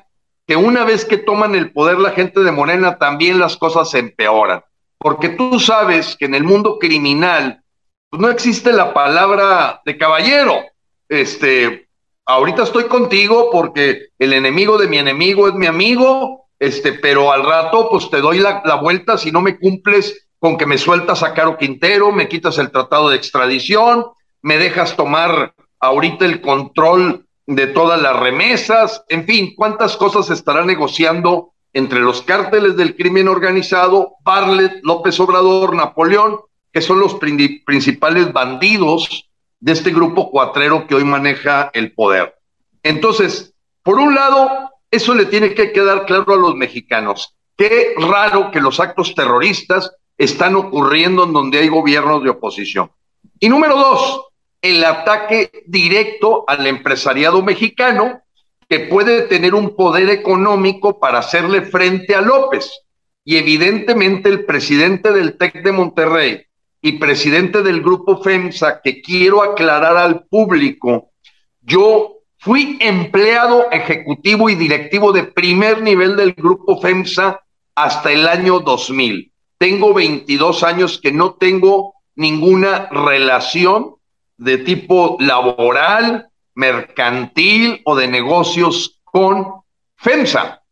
que 0.48 0.56
una 0.56 0.84
vez 0.84 1.06
que 1.06 1.18
toman 1.18 1.56
el 1.56 1.72
poder 1.72 2.00
la 2.00 2.12
gente 2.12 2.42
de 2.42 2.52
Morena, 2.52 2.98
también 2.98 3.40
las 3.40 3.58
cosas 3.58 3.90
se 3.90 4.00
empeoran. 4.00 4.64
Porque 4.98 5.30
tú 5.30 5.60
sabes 5.60 6.16
que 6.16 6.26
en 6.26 6.36
el 6.36 6.44
mundo 6.44 6.78
criminal 6.80 7.62
pues 8.10 8.22
no 8.22 8.30
existe 8.30 8.74
la 8.74 8.94
palabra 8.94 9.82
de 9.86 9.98
caballero. 9.98 10.66
Este, 11.08 11.88
ahorita 12.26 12.64
estoy 12.64 12.86
contigo 12.86 13.50
porque 13.52 14.10
el 14.20 14.34
enemigo 14.34 14.78
de 14.78 14.88
mi 14.88 14.98
enemigo 14.98 15.48
es 15.48 15.54
mi 15.54 15.66
amigo, 15.66 16.50
este, 16.60 16.94
pero 16.94 17.32
al 17.32 17.46
rato 17.46 17.88
pues 17.90 18.10
te 18.10 18.20
doy 18.20 18.40
la, 18.40 18.62
la 18.66 18.76
vuelta 18.76 19.18
si 19.18 19.32
no 19.32 19.42
me 19.42 19.58
cumples 19.58 20.28
con 20.42 20.58
que 20.58 20.66
me 20.66 20.80
sueltas 20.80 21.22
a 21.22 21.36
Caro 21.36 21.56
Quintero, 21.56 22.12
me 22.12 22.28
quitas 22.28 22.58
el 22.58 22.72
tratado 22.72 23.10
de 23.10 23.16
extradición, 23.16 24.08
me 24.42 24.58
dejas 24.58 24.98
tomar 24.98 25.54
ahorita 25.80 26.26
el 26.26 26.42
control 26.42 27.28
de 27.46 27.68
todas 27.68 28.02
las 28.02 28.20
remesas, 28.20 29.04
en 29.08 29.28
fin, 29.28 29.54
cuántas 29.56 29.96
cosas 29.96 30.32
estará 30.32 30.66
negociando 30.66 31.52
entre 31.74 32.00
los 32.00 32.24
cárteles 32.24 32.76
del 32.76 32.96
crimen 32.96 33.28
organizado, 33.28 34.16
Barlet, 34.24 34.80
López 34.82 35.20
Obrador, 35.20 35.76
Napoleón, 35.76 36.40
que 36.74 36.82
son 36.82 37.00
los 37.00 37.14
principales 37.14 38.34
bandidos 38.34 39.30
de 39.60 39.74
este 39.74 39.92
grupo 39.92 40.32
cuatrero 40.32 40.88
que 40.88 40.96
hoy 40.96 41.04
maneja 41.04 41.70
el 41.76 41.94
poder. 41.94 42.34
Entonces, 42.82 43.54
por 43.84 44.00
un 44.00 44.16
lado, 44.16 44.72
eso 44.90 45.14
le 45.14 45.26
tiene 45.26 45.54
que 45.54 45.72
quedar 45.72 46.08
claro 46.08 46.34
a 46.34 46.38
los 46.38 46.56
mexicanos. 46.56 47.36
Qué 47.56 47.94
raro 47.96 48.50
que 48.50 48.60
los 48.60 48.80
actos 48.80 49.14
terroristas 49.14 49.92
están 50.24 50.56
ocurriendo 50.56 51.24
en 51.24 51.34
donde 51.34 51.60
hay 51.60 51.68
gobiernos 51.68 52.24
de 52.24 52.30
oposición. 52.30 52.92
Y 53.40 53.50
número 53.50 53.76
dos, 53.76 54.28
el 54.62 54.84
ataque 54.84 55.64
directo 55.66 56.44
al 56.48 56.68
empresariado 56.68 57.42
mexicano 57.42 58.22
que 58.70 58.82
puede 58.82 59.24
tener 59.24 59.56
un 59.56 59.76
poder 59.76 60.10
económico 60.12 61.00
para 61.00 61.20
hacerle 61.20 61.64
frente 61.64 62.14
a 62.14 62.22
López. 62.22 62.72
Y 63.26 63.38
evidentemente 63.38 64.30
el 64.30 64.46
presidente 64.46 65.12
del 65.12 65.38
TEC 65.38 65.64
de 65.64 65.72
Monterrey, 65.72 66.46
y 66.84 66.94
presidente 66.94 67.62
del 67.64 67.82
grupo 67.82 68.22
FEMSA, 68.22 68.82
que 68.84 69.02
quiero 69.02 69.44
aclarar 69.44 69.98
al 69.98 70.26
público, 70.26 71.12
yo 71.62 72.18
fui 72.38 72.78
empleado 72.80 73.72
ejecutivo 73.72 74.50
y 74.50 74.56
directivo 74.56 75.12
de 75.12 75.24
primer 75.24 75.82
nivel 75.82 76.16
del 76.16 76.34
grupo 76.34 76.80
FEMSA 76.80 77.40
hasta 77.76 78.12
el 78.12 78.28
año 78.28 78.60
2000. 78.60 79.31
Tengo 79.62 79.94
22 79.94 80.64
años 80.64 81.00
que 81.00 81.12
no 81.12 81.36
tengo 81.36 81.94
ninguna 82.16 82.90
relación 82.90 83.98
de 84.36 84.58
tipo 84.58 85.18
laboral, 85.20 86.30
mercantil 86.56 87.80
o 87.86 87.96
de 87.96 88.08
negocios 88.08 89.00
con 89.04 89.62
FEMSA, 89.98 90.64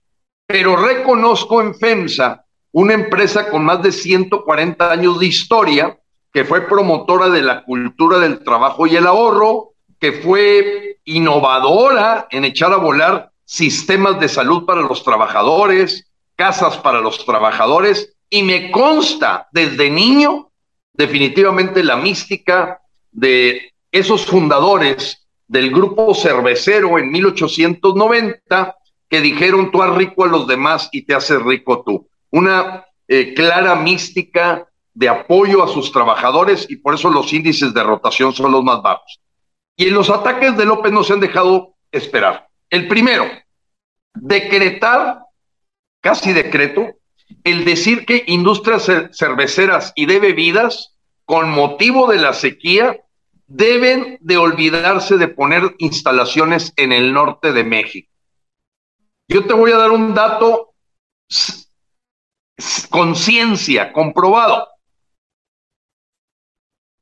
pero 0.47 0.75
reconozco 0.75 1.61
en 1.61 1.75
FEMSA 1.75 2.43
una 2.71 2.95
empresa 2.95 3.51
con 3.51 3.63
más 3.63 3.83
de 3.83 3.91
140 3.91 4.91
años 4.91 5.19
de 5.19 5.27
historia, 5.27 5.99
que 6.33 6.43
fue 6.43 6.61
promotora 6.67 7.29
de 7.29 7.43
la 7.43 7.63
cultura 7.65 8.17
del 8.17 8.43
trabajo 8.43 8.87
y 8.87 8.95
el 8.95 9.05
ahorro, 9.05 9.73
que 9.99 10.13
fue 10.13 10.97
innovadora 11.05 12.27
en 12.31 12.43
echar 12.43 12.73
a 12.73 12.77
volar 12.77 13.29
sistemas 13.45 14.19
de 14.19 14.29
salud 14.29 14.65
para 14.65 14.81
los 14.81 15.03
trabajadores, 15.03 16.09
casas 16.35 16.75
para 16.77 17.01
los 17.01 17.23
trabajadores, 17.23 18.15
y 18.29 18.43
me 18.43 18.71
consta 18.71 19.47
desde 19.51 19.89
niño 19.89 20.51
definitivamente 20.93 21.83
la 21.83 21.95
mística 21.95 22.81
de 23.11 23.73
esos 23.91 24.25
fundadores 24.25 25.27
del 25.47 25.71
grupo 25.71 26.13
cervecero 26.13 26.99
en 26.99 27.11
1890 27.11 28.75
que 29.09 29.21
dijeron 29.21 29.71
tú 29.71 29.81
haz 29.81 29.95
rico 29.95 30.25
a 30.25 30.27
los 30.27 30.45
demás 30.45 30.89
y 30.91 31.03
te 31.03 31.15
haces 31.15 31.41
rico 31.41 31.83
tú 31.83 32.07
una 32.31 32.85
eh, 33.07 33.33
clara 33.33 33.75
mística 33.75 34.67
de 34.93 35.09
apoyo 35.09 35.63
a 35.63 35.67
sus 35.67 35.91
trabajadores 35.91 36.67
y 36.69 36.77
por 36.77 36.93
eso 36.93 37.09
los 37.09 37.31
índices 37.33 37.73
de 37.73 37.83
rotación 37.83 38.33
son 38.33 38.51
los 38.51 38.63
más 38.63 38.81
bajos. 38.81 39.19
Y 39.75 39.87
en 39.87 39.93
los 39.93 40.09
ataques 40.09 40.57
de 40.57 40.65
López 40.65 40.91
no 40.91 41.03
se 41.03 41.13
han 41.13 41.19
dejado 41.19 41.75
esperar. 41.91 42.47
El 42.69 42.87
primero, 42.87 43.25
decretar, 44.13 45.23
casi 46.01 46.33
decreto, 46.33 46.98
el 47.43 47.65
decir 47.65 48.05
que 48.05 48.23
industrias 48.27 48.89
cerveceras 49.11 49.93
y 49.95 50.05
de 50.05 50.19
bebidas, 50.19 50.95
con 51.25 51.49
motivo 51.51 52.07
de 52.07 52.17
la 52.17 52.33
sequía, 52.33 52.99
deben 53.47 54.17
de 54.21 54.37
olvidarse 54.37 55.17
de 55.17 55.27
poner 55.27 55.75
instalaciones 55.79 56.73
en 56.75 56.91
el 56.91 57.13
norte 57.13 57.53
de 57.53 57.63
México. 57.63 58.11
Yo 59.27 59.45
te 59.45 59.53
voy 59.53 59.71
a 59.71 59.77
dar 59.77 59.91
un 59.91 60.13
dato 60.13 60.73
conciencia, 62.89 63.93
comprobado. 63.93 64.67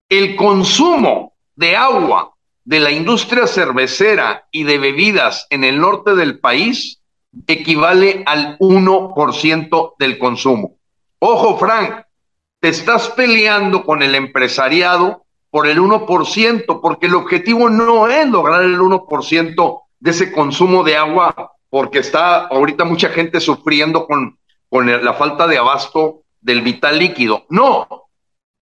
El 0.10 0.36
consumo 0.36 1.36
de 1.56 1.76
agua 1.76 2.34
de 2.64 2.80
la 2.80 2.92
industria 2.92 3.48
cervecera 3.48 4.48
y 4.52 4.64
de 4.64 4.78
bebidas 4.78 5.48
en 5.50 5.64
el 5.64 5.80
norte 5.80 6.16
del 6.16 6.40
país 6.40 7.02
equivale 7.48 8.24
al 8.26 8.58
1% 8.60 9.94
del 10.00 10.18
consumo. 10.18 10.78
Ojo, 11.20 11.58
Frank, 11.58 12.04
te 12.60 12.70
estás 12.70 13.10
peleando 13.10 13.84
con 13.84 14.02
el 14.02 14.16
empresariado 14.16 15.26
por 15.50 15.68
el 15.68 15.80
1%, 15.80 16.82
porque 16.82 17.08
el 17.08 17.16
objetivo 17.16 17.70
no 17.70 18.08
es 18.08 18.28
lograr 18.30 18.64
el 18.64 18.80
1% 18.80 19.82
de 20.00 20.12
ese 20.12 20.32
consumo 20.32 20.84
de 20.84 20.96
agua, 20.96 21.54
porque 21.70 22.00
está 22.00 22.48
ahorita 22.48 22.86
mucha 22.86 23.10
gente 23.10 23.40
sufriendo 23.40 24.06
con 24.06 24.38
con 24.70 25.04
la 25.04 25.14
falta 25.14 25.48
de 25.48 25.58
abasto 25.58 26.24
del 26.42 26.62
vital 26.62 27.00
líquido. 27.00 27.46
No, 27.50 27.88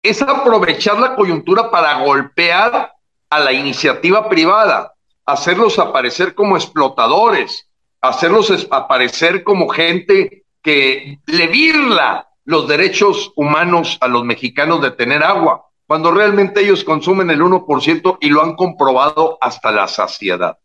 es 0.03 0.23
aprovechar 0.23 0.99
la 0.99 1.15
coyuntura 1.15 1.71
para 1.71 2.05
golpear 2.05 2.93
a 3.29 3.41
la 3.41 3.53
iniciativa 3.53 4.29
privada, 4.29 4.95
hacerlos 5.27 5.79
aparecer 5.79 6.35
como 6.35 6.57
explotadores, 6.57 7.69
hacerlos 8.01 8.69
aparecer 8.71 9.43
como 9.45 9.69
gente 9.69 10.45
que 10.63 11.19
le 11.27 11.47
virla 11.49 12.29
los 12.45 12.67
derechos 12.67 13.33
humanos 13.37 13.99
a 14.01 14.09
los 14.09 14.25
mexicanos 14.25 14.83
de 14.83 14.91
tener 14.91 15.23
agua, 15.23 15.67
cuando 15.87 16.11
realmente 16.11 16.61
ellos 16.61 16.85
consumen 16.85 17.31
el 17.31 17.41
1% 17.41 18.19
y 18.21 18.29
lo 18.29 18.43
han 18.43 18.55
comprobado 18.57 19.39
hasta 19.41 19.71
la 19.71 19.89
saciedad. 19.89 20.59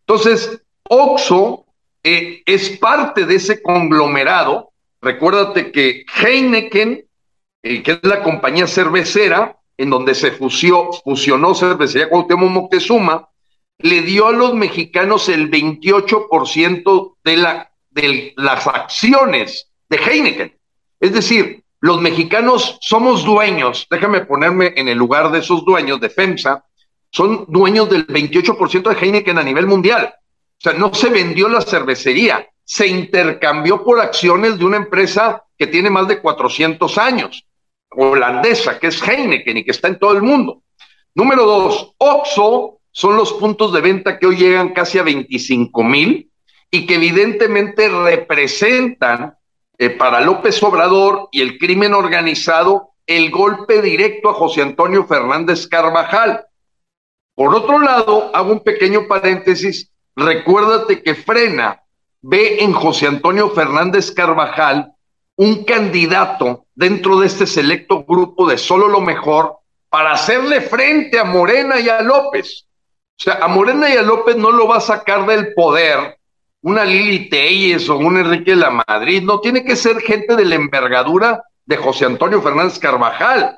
Entonces, 0.00 0.62
Oxo 0.88 1.66
eh, 2.02 2.42
es 2.46 2.70
parte 2.78 3.26
de 3.26 3.36
ese 3.36 3.62
conglomerado. 3.62 4.72
Recuérdate 5.00 5.70
que 5.70 6.04
Heineken, 6.22 7.04
eh, 7.62 7.82
que 7.82 7.92
es 7.92 8.00
la 8.02 8.22
compañía 8.22 8.66
cervecera, 8.66 9.58
en 9.76 9.90
donde 9.90 10.14
se 10.14 10.32
fusió, 10.32 10.90
fusionó 11.04 11.54
Cervecería 11.54 12.08
Cuauhtémoc 12.08 12.50
Moctezuma, 12.50 13.28
le 13.78 14.02
dio 14.02 14.28
a 14.28 14.32
los 14.32 14.54
mexicanos 14.54 15.28
el 15.28 15.50
28% 15.50 17.16
de, 17.24 17.64
de 17.90 18.32
las 18.36 18.66
acciones 18.66 19.70
de 19.88 19.96
Heineken. 19.96 20.58
Es 21.00 21.12
decir, 21.12 21.62
los 21.80 22.00
mexicanos 22.00 22.78
somos 22.80 23.24
dueños, 23.24 23.86
déjame 23.88 24.22
ponerme 24.22 24.72
en 24.76 24.88
el 24.88 24.98
lugar 24.98 25.30
de 25.30 25.38
esos 25.38 25.64
dueños 25.64 26.00
de 26.00 26.10
FEMSA, 26.10 26.64
son 27.10 27.46
dueños 27.48 27.88
del 27.88 28.06
28% 28.06 28.94
de 28.94 29.06
Heineken 29.06 29.38
a 29.38 29.44
nivel 29.44 29.66
mundial. 29.66 30.12
O 30.12 30.60
sea, 30.60 30.72
no 30.72 30.92
se 30.92 31.08
vendió 31.08 31.48
la 31.48 31.60
cervecería, 31.60 32.48
se 32.64 32.86
intercambió 32.88 33.84
por 33.84 34.00
acciones 34.00 34.58
de 34.58 34.64
una 34.64 34.76
empresa 34.76 35.44
que 35.56 35.68
tiene 35.68 35.88
más 35.88 36.08
de 36.08 36.20
400 36.20 36.98
años 36.98 37.44
holandesa, 37.90 38.78
que 38.78 38.88
es 38.88 39.00
Heineken 39.00 39.56
y 39.56 39.64
que 39.64 39.70
está 39.70 39.88
en 39.88 39.98
todo 39.98 40.12
el 40.12 40.22
mundo. 40.22 40.62
Número 41.14 41.46
dos, 41.46 41.94
OXO 41.98 42.77
son 42.98 43.16
los 43.16 43.32
puntos 43.34 43.72
de 43.72 43.80
venta 43.80 44.18
que 44.18 44.26
hoy 44.26 44.38
llegan 44.38 44.70
casi 44.70 44.98
a 44.98 45.04
25 45.04 45.84
mil 45.84 46.32
y 46.68 46.84
que 46.84 46.96
evidentemente 46.96 47.88
representan 47.88 49.36
eh, 49.78 49.90
para 49.90 50.20
López 50.20 50.60
Obrador 50.64 51.28
y 51.30 51.42
el 51.42 51.58
crimen 51.58 51.94
organizado 51.94 52.90
el 53.06 53.30
golpe 53.30 53.82
directo 53.82 54.30
a 54.30 54.34
José 54.34 54.62
Antonio 54.62 55.06
Fernández 55.06 55.68
Carvajal. 55.68 56.44
Por 57.36 57.54
otro 57.54 57.78
lado, 57.78 58.32
hago 58.34 58.50
un 58.50 58.64
pequeño 58.64 59.06
paréntesis, 59.06 59.92
recuérdate 60.16 61.00
que 61.00 61.14
Frena 61.14 61.80
ve 62.20 62.64
en 62.64 62.72
José 62.72 63.06
Antonio 63.06 63.50
Fernández 63.50 64.10
Carvajal 64.10 64.92
un 65.36 65.62
candidato 65.62 66.66
dentro 66.74 67.20
de 67.20 67.28
este 67.28 67.46
selecto 67.46 68.04
grupo 68.04 68.48
de 68.48 68.58
solo 68.58 68.88
lo 68.88 69.00
mejor 69.00 69.58
para 69.88 70.14
hacerle 70.14 70.62
frente 70.62 71.16
a 71.16 71.22
Morena 71.22 71.78
y 71.78 71.88
a 71.88 72.02
López. 72.02 72.64
O 73.18 73.22
sea, 73.22 73.38
a 73.42 73.48
Morena 73.48 73.90
y 73.90 73.96
a 73.96 74.02
López 74.02 74.36
no 74.36 74.50
lo 74.50 74.68
va 74.68 74.76
a 74.76 74.80
sacar 74.80 75.26
del 75.26 75.52
poder 75.54 76.18
una 76.62 76.84
Lili 76.84 77.28
Telles 77.28 77.88
o 77.88 77.96
un 77.96 78.18
Enrique 78.18 78.52
de 78.52 78.56
la 78.56 78.84
Madrid, 78.86 79.22
no, 79.22 79.40
tiene 79.40 79.64
que 79.64 79.76
ser 79.76 80.00
gente 80.00 80.34
de 80.36 80.44
la 80.44 80.56
envergadura 80.56 81.42
de 81.64 81.76
José 81.76 82.06
Antonio 82.06 82.42
Fernández 82.42 82.78
Carvajal, 82.78 83.56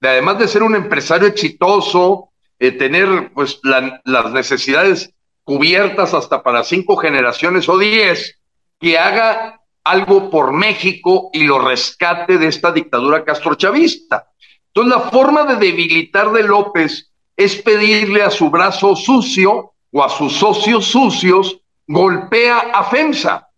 de 0.00 0.08
además 0.08 0.38
de 0.38 0.48
ser 0.48 0.62
un 0.62 0.74
empresario 0.74 1.28
exitoso, 1.28 2.30
eh, 2.58 2.72
tener 2.72 3.32
pues 3.32 3.60
las 3.62 4.32
necesidades 4.32 5.14
cubiertas 5.44 6.14
hasta 6.14 6.42
para 6.42 6.64
cinco 6.64 6.96
generaciones 6.96 7.68
o 7.68 7.78
diez, 7.78 8.38
que 8.78 8.98
haga 8.98 9.60
algo 9.84 10.30
por 10.30 10.52
México 10.52 11.30
y 11.32 11.44
lo 11.44 11.58
rescate 11.58 12.38
de 12.38 12.48
esta 12.48 12.70
dictadura 12.72 13.24
castrochavista. 13.24 14.28
Entonces, 14.68 15.02
la 15.02 15.10
forma 15.10 15.44
de 15.44 15.56
debilitar 15.56 16.32
de 16.32 16.44
López 16.44 17.11
es 17.42 17.56
pedirle 17.56 18.22
a 18.22 18.30
su 18.30 18.50
brazo 18.50 18.96
sucio 18.96 19.72
o 19.90 20.02
a 20.02 20.08
sus 20.08 20.32
socios 20.32 20.86
sucios, 20.86 21.58
golpea 21.86 22.58
a 22.72 22.84
FEMSA, 22.84 23.48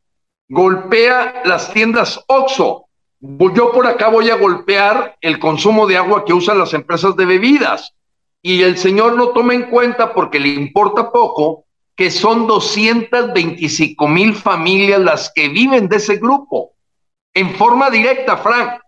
golpea 0.48 1.42
las 1.44 1.72
tiendas 1.72 2.22
OXO. 2.26 2.86
Yo 3.20 3.72
por 3.72 3.86
acá 3.86 4.08
voy 4.08 4.30
a 4.30 4.36
golpear 4.36 5.16
el 5.20 5.38
consumo 5.38 5.86
de 5.86 5.96
agua 5.96 6.24
que 6.24 6.34
usan 6.34 6.58
las 6.58 6.74
empresas 6.74 7.16
de 7.16 7.24
bebidas. 7.24 7.94
Y 8.42 8.62
el 8.62 8.76
señor 8.76 9.16
no 9.16 9.28
toma 9.28 9.54
en 9.54 9.70
cuenta 9.70 10.12
porque 10.12 10.38
le 10.38 10.48
importa 10.48 11.10
poco 11.10 11.64
que 11.96 12.10
son 12.10 12.46
225 12.46 14.08
mil 14.08 14.34
familias 14.34 15.00
las 15.00 15.32
que 15.34 15.48
viven 15.48 15.88
de 15.88 15.96
ese 15.96 16.16
grupo. 16.16 16.72
En 17.32 17.54
forma 17.54 17.88
directa, 17.88 18.36
Frank, 18.36 18.80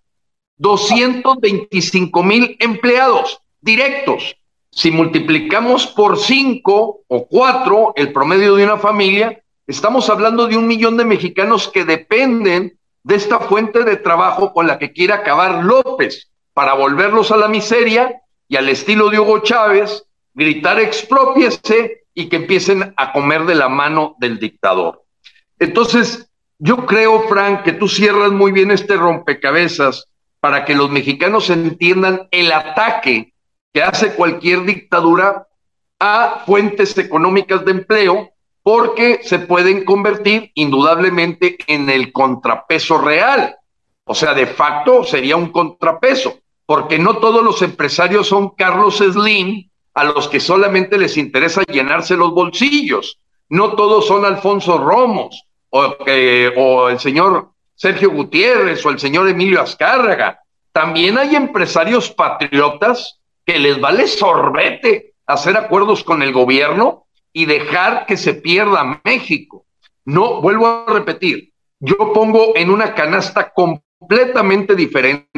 225 0.58 2.22
mil 2.22 2.56
empleados 2.60 3.40
directos. 3.60 4.36
Si 4.76 4.90
multiplicamos 4.90 5.86
por 5.86 6.18
cinco 6.18 7.00
o 7.08 7.26
cuatro 7.26 7.94
el 7.96 8.12
promedio 8.12 8.56
de 8.56 8.64
una 8.64 8.76
familia, 8.76 9.42
estamos 9.66 10.10
hablando 10.10 10.46
de 10.46 10.58
un 10.58 10.66
millón 10.66 10.98
de 10.98 11.06
mexicanos 11.06 11.68
que 11.68 11.86
dependen 11.86 12.78
de 13.02 13.14
esta 13.14 13.40
fuente 13.40 13.84
de 13.84 13.96
trabajo 13.96 14.52
con 14.52 14.66
la 14.66 14.78
que 14.78 14.92
quiere 14.92 15.14
acabar 15.14 15.64
López 15.64 16.30
para 16.52 16.74
volverlos 16.74 17.30
a 17.30 17.38
la 17.38 17.48
miseria 17.48 18.20
y 18.48 18.56
al 18.56 18.68
estilo 18.68 19.08
de 19.08 19.18
Hugo 19.18 19.38
Chávez, 19.38 20.04
gritar 20.34 20.78
expropiese 20.78 22.04
y 22.12 22.28
que 22.28 22.36
empiecen 22.36 22.92
a 22.98 23.14
comer 23.14 23.46
de 23.46 23.54
la 23.54 23.70
mano 23.70 24.14
del 24.18 24.38
dictador. 24.38 25.04
Entonces, 25.58 26.30
yo 26.58 26.84
creo, 26.84 27.26
Frank, 27.30 27.62
que 27.62 27.72
tú 27.72 27.88
cierras 27.88 28.30
muy 28.30 28.52
bien 28.52 28.70
este 28.70 28.96
rompecabezas 28.96 30.06
para 30.38 30.66
que 30.66 30.74
los 30.74 30.90
mexicanos 30.90 31.48
entiendan 31.48 32.28
el 32.30 32.52
ataque 32.52 33.32
que 33.76 33.82
hace 33.82 34.14
cualquier 34.14 34.64
dictadura 34.64 35.48
a 35.98 36.44
fuentes 36.46 36.96
económicas 36.96 37.62
de 37.62 37.72
empleo, 37.72 38.30
porque 38.62 39.20
se 39.22 39.38
pueden 39.38 39.84
convertir 39.84 40.50
indudablemente 40.54 41.58
en 41.66 41.90
el 41.90 42.10
contrapeso 42.10 42.96
real. 42.96 43.54
O 44.04 44.14
sea, 44.14 44.32
de 44.32 44.46
facto 44.46 45.04
sería 45.04 45.36
un 45.36 45.52
contrapeso, 45.52 46.38
porque 46.64 46.98
no 46.98 47.18
todos 47.18 47.44
los 47.44 47.60
empresarios 47.60 48.28
son 48.28 48.54
Carlos 48.56 48.96
Slim 48.96 49.68
a 49.92 50.04
los 50.04 50.26
que 50.28 50.40
solamente 50.40 50.96
les 50.96 51.18
interesa 51.18 51.60
llenarse 51.64 52.16
los 52.16 52.30
bolsillos. 52.30 53.18
No 53.50 53.74
todos 53.74 54.06
son 54.06 54.24
Alfonso 54.24 54.78
Romos 54.78 55.44
o, 55.68 56.88
el 56.88 56.98
señor 56.98 57.50
Sergio 57.74 58.10
Gutiérrez 58.10 58.86
o 58.86 58.88
el 58.88 58.98
señor 58.98 59.28
Emilio 59.28 59.60
Azcárraga. 59.60 60.40
También 60.72 61.18
hay 61.18 61.36
empresarios 61.36 62.10
patriotas 62.10 63.20
que 63.46 63.58
les 63.58 63.80
vale 63.80 64.08
sorbete 64.08 65.14
hacer 65.26 65.56
acuerdos 65.56 66.04
con 66.04 66.22
el 66.22 66.32
gobierno 66.32 67.06
y 67.32 67.46
dejar 67.46 68.04
que 68.06 68.16
se 68.16 68.34
pierda 68.34 69.00
México. 69.04 69.64
No, 70.04 70.42
vuelvo 70.42 70.66
a 70.66 70.92
repetir, 70.92 71.52
yo 71.78 72.12
pongo 72.12 72.56
en 72.56 72.70
una 72.70 72.94
canasta 72.94 73.52
completamente 73.52 74.74
diferente 74.74 75.28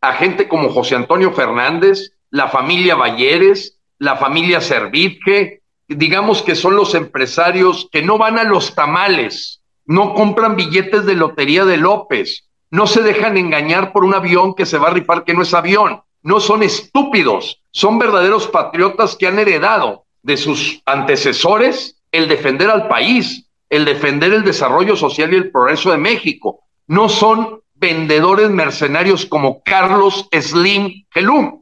a 0.00 0.12
gente 0.12 0.48
como 0.48 0.70
José 0.70 0.94
Antonio 0.94 1.32
Fernández, 1.32 2.12
la 2.30 2.48
familia 2.48 2.94
Valleres, 2.94 3.80
la 3.98 4.16
familia 4.16 4.60
Servitje, 4.60 5.62
digamos 5.88 6.42
que 6.42 6.54
son 6.54 6.76
los 6.76 6.94
empresarios 6.94 7.88
que 7.90 8.02
no 8.02 8.18
van 8.18 8.38
a 8.38 8.44
los 8.44 8.74
tamales, 8.74 9.62
no 9.86 10.14
compran 10.14 10.56
billetes 10.56 11.04
de 11.06 11.14
lotería 11.14 11.64
de 11.64 11.78
López, 11.78 12.48
no 12.70 12.86
se 12.86 13.02
dejan 13.02 13.36
engañar 13.36 13.92
por 13.92 14.04
un 14.04 14.14
avión 14.14 14.54
que 14.54 14.66
se 14.66 14.78
va 14.78 14.88
a 14.88 14.92
rifar 14.92 15.24
que 15.24 15.34
no 15.34 15.42
es 15.42 15.54
avión, 15.54 16.02
no 16.22 16.40
son 16.40 16.62
estúpidos, 16.62 17.62
son 17.70 17.98
verdaderos 17.98 18.46
patriotas 18.48 19.16
que 19.16 19.26
han 19.26 19.38
heredado 19.38 20.04
de 20.22 20.36
sus 20.36 20.82
antecesores 20.86 22.00
el 22.12 22.28
defender 22.28 22.70
al 22.70 22.88
país, 22.88 23.48
el 23.70 23.84
defender 23.84 24.32
el 24.32 24.44
desarrollo 24.44 24.96
social 24.96 25.32
y 25.32 25.36
el 25.36 25.50
progreso 25.50 25.90
de 25.90 25.98
México. 25.98 26.60
No 26.86 27.08
son 27.08 27.60
vendedores 27.74 28.50
mercenarios 28.50 29.26
como 29.26 29.62
Carlos 29.62 30.28
Slim 30.32 31.04
Gelum 31.10 31.58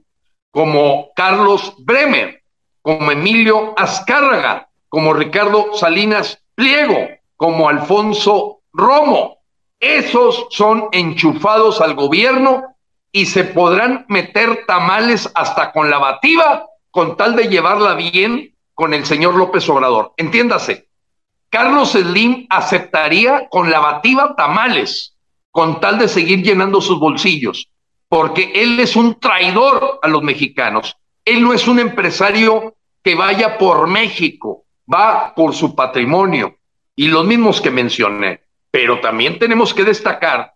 como 0.56 1.10
Carlos 1.14 1.74
Bremer, 1.80 2.42
como 2.80 3.12
Emilio 3.12 3.74
Azcárraga, 3.78 4.70
como 4.88 5.12
Ricardo 5.12 5.74
Salinas 5.74 6.42
Pliego, 6.54 6.96
como 7.36 7.68
Alfonso 7.68 8.60
Romo. 8.72 9.36
Esos 9.78 10.46
son 10.48 10.88
enchufados 10.92 11.82
al 11.82 11.94
gobierno 11.94 12.74
y 13.16 13.24
se 13.24 13.44
podrán 13.44 14.04
meter 14.08 14.66
tamales 14.66 15.32
hasta 15.34 15.72
con 15.72 15.88
la 15.88 15.96
bativa 15.96 16.66
con 16.90 17.16
tal 17.16 17.34
de 17.34 17.48
llevarla 17.48 17.94
bien 17.94 18.54
con 18.74 18.92
el 18.92 19.06
señor 19.06 19.36
López 19.36 19.66
Obrador. 19.70 20.12
Entiéndase, 20.18 20.90
Carlos 21.48 21.92
Slim 21.92 22.46
aceptaría 22.50 23.48
con 23.48 23.70
la 23.70 23.80
bativa 23.80 24.36
tamales 24.36 25.16
con 25.50 25.80
tal 25.80 25.98
de 25.98 26.08
seguir 26.08 26.42
llenando 26.42 26.82
sus 26.82 27.00
bolsillos 27.00 27.70
porque 28.06 28.52
él 28.54 28.78
es 28.80 28.96
un 28.96 29.18
traidor 29.18 29.98
a 30.02 30.08
los 30.08 30.22
mexicanos. 30.22 30.94
Él 31.24 31.42
no 31.42 31.54
es 31.54 31.66
un 31.66 31.78
empresario 31.78 32.76
que 33.02 33.14
vaya 33.14 33.56
por 33.56 33.86
México, 33.86 34.66
va 34.92 35.32
por 35.34 35.54
su 35.54 35.74
patrimonio 35.74 36.58
y 36.94 37.08
los 37.08 37.24
mismos 37.24 37.62
que 37.62 37.70
mencioné. 37.70 38.42
Pero 38.70 39.00
también 39.00 39.38
tenemos 39.38 39.72
que 39.72 39.84
destacar 39.84 40.55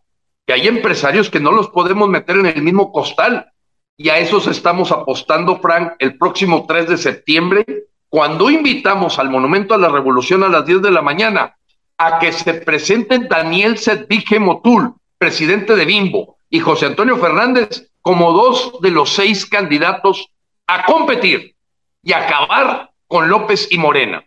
que 0.51 0.55
hay 0.55 0.67
empresarios 0.67 1.31
que 1.31 1.39
no 1.39 1.53
los 1.53 1.69
podemos 1.69 2.09
meter 2.09 2.35
en 2.35 2.47
el 2.47 2.61
mismo 2.61 2.91
costal 2.91 3.53
y 3.97 4.09
a 4.09 4.19
esos 4.19 4.49
estamos 4.49 4.91
apostando, 4.91 5.61
Frank, 5.61 5.93
el 6.01 6.19
próximo 6.19 6.67
3 6.67 6.89
de 6.89 6.99
septiembre, 6.99 7.65
cuando 8.09 8.51
invitamos 8.51 9.21
al 9.21 9.31
Monumento 9.31 9.75
a 9.75 9.79
la 9.79 9.89
Revolución 9.89 10.43
a 10.43 10.49
las 10.49 10.67
10 10.67 10.83
de 10.83 10.91
la 10.91 11.03
mañana 11.03 11.55
a 11.97 12.19
que 12.19 12.33
se 12.33 12.55
presenten 12.55 13.29
Daniel 13.29 13.79
Sedvige 13.79 14.41
Motul, 14.41 14.93
presidente 15.19 15.77
de 15.77 15.85
Bimbo, 15.85 16.39
y 16.49 16.59
José 16.59 16.87
Antonio 16.87 17.17
Fernández 17.19 17.89
como 18.03 18.33
dos 18.33 18.73
de 18.81 18.91
los 18.91 19.11
seis 19.11 19.47
candidatos 19.47 20.33
a 20.67 20.85
competir 20.85 21.55
y 22.03 22.13
acabar 22.13 22.91
con 23.07 23.29
López 23.29 23.69
y 23.71 23.79
Morena. 23.79 24.25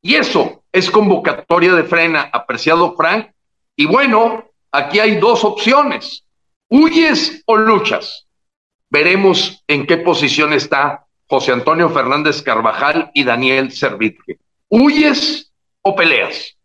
Y 0.00 0.14
eso 0.14 0.62
es 0.72 0.90
convocatoria 0.90 1.74
de 1.74 1.84
frena, 1.84 2.30
apreciado 2.32 2.96
Frank. 2.96 3.32
Y 3.76 3.84
bueno, 3.84 4.47
aquí 4.72 4.98
hay 4.98 5.16
dos 5.16 5.44
opciones. 5.44 6.24
¿Huyes 6.68 7.42
o 7.46 7.56
luchas? 7.56 8.26
Veremos 8.90 9.62
en 9.66 9.86
qué 9.86 9.98
posición 9.98 10.52
está 10.52 11.06
José 11.26 11.52
Antonio 11.52 11.90
Fernández 11.90 12.42
Carvajal 12.42 13.10
y 13.14 13.24
Daniel 13.24 13.70
Servitje. 13.70 14.38
¿Huyes 14.68 15.52
o 15.82 15.94
peleas? 15.94 16.56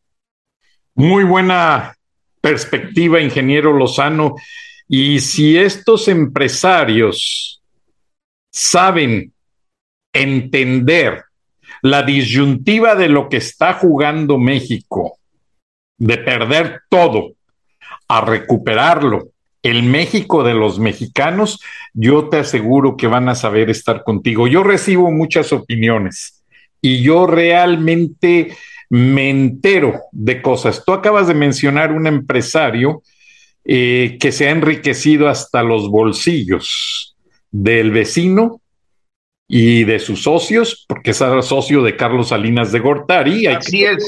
Muy 0.95 1.23
buena 1.23 1.95
perspectiva, 2.39 3.19
ingeniero 3.19 3.73
Lozano. 3.73 4.35
Y 4.87 5.19
si 5.19 5.57
estos 5.57 6.07
empresarios 6.07 7.61
saben 8.51 9.33
entender 10.13 11.23
la 11.81 12.03
disyuntiva 12.03 12.95
de 12.95 13.09
lo 13.09 13.27
que 13.27 13.37
está 13.37 13.73
jugando 13.73 14.37
México, 14.37 15.17
de 15.97 16.17
perder 16.17 16.81
todo 16.89 17.33
a 18.17 18.21
recuperarlo, 18.21 19.29
el 19.61 19.83
México 19.83 20.43
de 20.43 20.53
los 20.53 20.77
mexicanos, 20.77 21.61
yo 21.93 22.29
te 22.29 22.37
aseguro 22.37 22.97
que 22.97 23.07
van 23.07 23.29
a 23.29 23.35
saber 23.35 23.69
estar 23.69 24.03
contigo. 24.03 24.47
Yo 24.47 24.63
recibo 24.63 25.09
muchas 25.09 25.53
opiniones 25.53 26.43
y 26.81 27.01
yo 27.01 27.27
realmente 27.27 28.55
me 28.89 29.29
entero 29.29 30.01
de 30.11 30.41
cosas. 30.41 30.83
Tú 30.85 30.91
acabas 30.91 31.27
de 31.27 31.33
mencionar 31.33 31.93
un 31.93 32.07
empresario 32.07 33.01
eh, 33.63 34.17
que 34.19 34.33
se 34.33 34.49
ha 34.49 34.51
enriquecido 34.51 35.29
hasta 35.29 35.63
los 35.63 35.89
bolsillos 35.89 37.15
del 37.49 37.91
vecino 37.91 38.59
y 39.47 39.83
de 39.83 39.99
sus 39.99 40.23
socios, 40.23 40.85
porque 40.87 41.11
es 41.11 41.17
socio 41.17 41.83
de 41.83 41.95
Carlos 41.95 42.29
Salinas 42.29 42.71
de 42.71 42.79
Gortari, 42.79 43.45
hay 43.45 43.55
Así 43.55 43.79
que 43.79 43.91
es. 43.91 44.05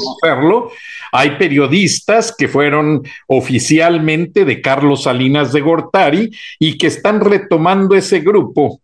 Hay 1.12 1.32
periodistas 1.32 2.34
que 2.36 2.48
fueron 2.48 3.04
oficialmente 3.28 4.46
de 4.46 4.62
Carlos 4.62 5.04
Salinas 5.04 5.54
de 5.54 5.62
Gortari 5.62 6.32
y 6.60 6.78
que 6.78 6.88
están 6.88 7.22
retomando 7.22 7.96
ese 7.96 8.20
grupo. 8.20 8.82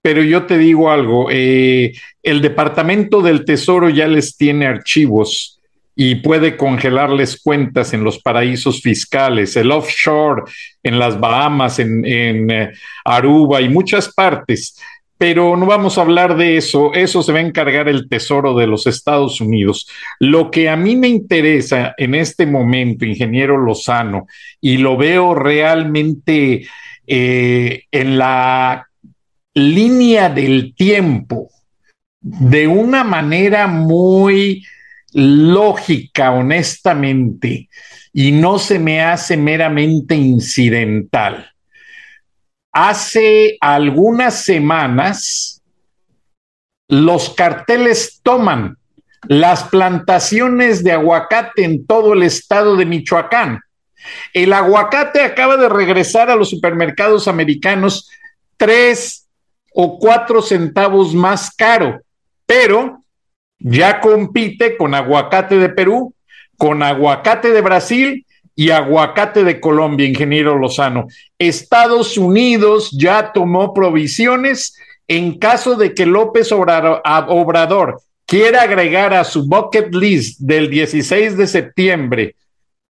Pero 0.00 0.22
yo 0.22 0.46
te 0.46 0.58
digo 0.58 0.90
algo, 0.90 1.28
eh, 1.30 1.92
el 2.22 2.40
Departamento 2.40 3.20
del 3.20 3.44
Tesoro 3.44 3.90
ya 3.90 4.06
les 4.06 4.36
tiene 4.36 4.66
archivos 4.66 5.60
y 5.94 6.16
puede 6.16 6.56
congelarles 6.56 7.42
cuentas 7.42 7.92
en 7.92 8.04
los 8.04 8.20
paraísos 8.20 8.80
fiscales, 8.80 9.56
el 9.56 9.72
offshore 9.72 10.44
en 10.82 10.98
las 10.98 11.18
Bahamas, 11.18 11.80
en, 11.80 12.06
en 12.06 12.50
eh, 12.50 12.72
Aruba 13.04 13.60
y 13.60 13.68
muchas 13.68 14.14
partes 14.14 14.76
pero 15.18 15.56
no 15.56 15.66
vamos 15.66 15.98
a 15.98 16.02
hablar 16.02 16.36
de 16.36 16.56
eso, 16.56 16.94
eso 16.94 17.24
se 17.24 17.32
va 17.32 17.40
a 17.40 17.42
encargar 17.42 17.88
el 17.88 18.08
Tesoro 18.08 18.56
de 18.56 18.68
los 18.68 18.86
Estados 18.86 19.40
Unidos. 19.40 19.88
Lo 20.20 20.50
que 20.50 20.68
a 20.68 20.76
mí 20.76 20.94
me 20.94 21.08
interesa 21.08 21.92
en 21.98 22.14
este 22.14 22.46
momento, 22.46 23.04
ingeniero 23.04 23.58
Lozano, 23.58 24.28
y 24.60 24.76
lo 24.76 24.96
veo 24.96 25.34
realmente 25.34 26.66
eh, 27.06 27.82
en 27.90 28.16
la 28.16 28.88
línea 29.54 30.28
del 30.28 30.74
tiempo, 30.76 31.50
de 32.20 32.68
una 32.68 33.02
manera 33.02 33.66
muy 33.66 34.64
lógica, 35.12 36.30
honestamente, 36.30 37.68
y 38.12 38.30
no 38.30 38.60
se 38.60 38.78
me 38.78 39.00
hace 39.00 39.36
meramente 39.36 40.14
incidental 40.14 41.50
hace 42.78 43.58
algunas 43.60 44.44
semanas 44.44 45.60
los 46.86 47.30
carteles 47.30 48.20
toman 48.22 48.76
las 49.26 49.64
plantaciones 49.64 50.84
de 50.84 50.92
aguacate 50.92 51.64
en 51.64 51.84
todo 51.88 52.12
el 52.12 52.22
estado 52.22 52.76
de 52.76 52.86
Michoacán. 52.86 53.60
El 54.32 54.52
aguacate 54.52 55.22
acaba 55.22 55.56
de 55.56 55.68
regresar 55.68 56.30
a 56.30 56.36
los 56.36 56.50
supermercados 56.50 57.26
americanos 57.26 58.08
tres 58.56 59.26
o 59.74 59.98
cuatro 59.98 60.40
centavos 60.40 61.14
más 61.14 61.50
caro, 61.50 62.00
pero 62.46 63.02
ya 63.58 64.00
compite 64.00 64.76
con 64.76 64.94
aguacate 64.94 65.58
de 65.58 65.68
Perú, 65.68 66.14
con 66.56 66.84
aguacate 66.84 67.50
de 67.50 67.60
Brasil 67.60 68.24
y 68.58 68.72
aguacate 68.72 69.44
de 69.44 69.60
Colombia, 69.60 70.04
ingeniero 70.04 70.58
Lozano. 70.58 71.06
Estados 71.38 72.18
Unidos 72.18 72.90
ya 72.90 73.30
tomó 73.32 73.72
provisiones 73.72 74.76
en 75.06 75.38
caso 75.38 75.76
de 75.76 75.94
que 75.94 76.04
López 76.04 76.50
Obrador 76.50 78.02
quiera 78.26 78.62
agregar 78.62 79.14
a 79.14 79.22
su 79.22 79.46
bucket 79.46 79.94
list 79.94 80.40
del 80.40 80.68
16 80.70 81.36
de 81.36 81.46
septiembre, 81.46 82.34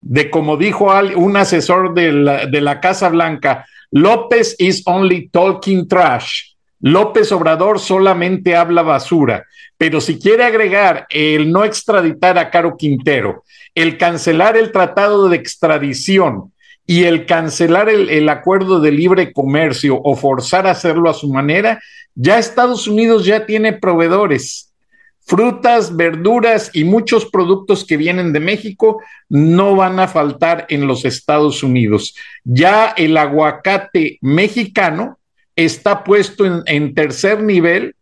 de 0.01 0.31
como 0.31 0.57
dijo 0.57 0.87
un 1.17 1.37
asesor 1.37 1.95
de 1.95 2.13
la, 2.13 2.47
de 2.47 2.61
la 2.61 2.79
Casa 2.81 3.09
Blanca, 3.09 3.67
López 3.91 4.55
is 4.61 4.85
only 4.87 5.29
talking 5.31 5.89
trash. 5.89 6.53
López 6.79 7.33
Obrador 7.33 7.81
solamente 7.81 8.55
habla 8.55 8.83
basura, 8.83 9.45
pero 9.77 10.01
si 10.01 10.21
quiere 10.21 10.45
agregar 10.45 11.09
el 11.11 11.51
no 11.51 11.65
extraditar 11.65 12.39
a 12.39 12.51
Caro 12.51 12.77
Quintero, 12.77 13.43
el 13.77 13.99
cancelar 13.99 14.57
el 14.57 14.73
tratado 14.73 15.29
de 15.29 15.37
extradición 15.37 16.53
y 16.87 17.05
el 17.05 17.27
cancelar 17.27 17.89
el, 17.89 18.11
el, 18.11 18.29
acuerdo 18.29 18.81
de 18.81 18.91
libre 18.91 19.33
comercio 19.33 20.01
o 20.03 20.17
forzar 20.17 20.67
a 20.67 20.71
hacerlo 20.71 21.11
a 21.11 21.15
su 21.15 21.33
manera, 21.33 21.81
ya 22.15 22.39
Estados 22.39 22.89
Unidos 22.89 23.25
ya 23.25 23.45
tiene 23.45 23.73
proveedores. 23.75 24.73
Frutas, 25.21 25.95
verduras 25.97 26.71
y 26.73 26.85
muchos 26.85 27.27
productos 27.27 27.85
que 27.85 27.97
vienen 27.97 28.33
de 28.33 28.41
México 28.41 29.03
no 29.29 29.77
van 29.77 29.99
a 30.01 30.09
faltar 30.09 30.67
en 30.69 30.87
los 30.87 31.05
Estados 31.05 31.62
Unidos. 31.62 32.15
Ya 32.45 32.95
el 32.97 33.17
aguacate 33.17 34.19
mexicano 34.23 35.19
está 35.55 36.05
puesto 36.05 36.47
en, 36.47 36.62
en 36.67 36.95
tercer 36.95 37.43
nivel 37.43 37.95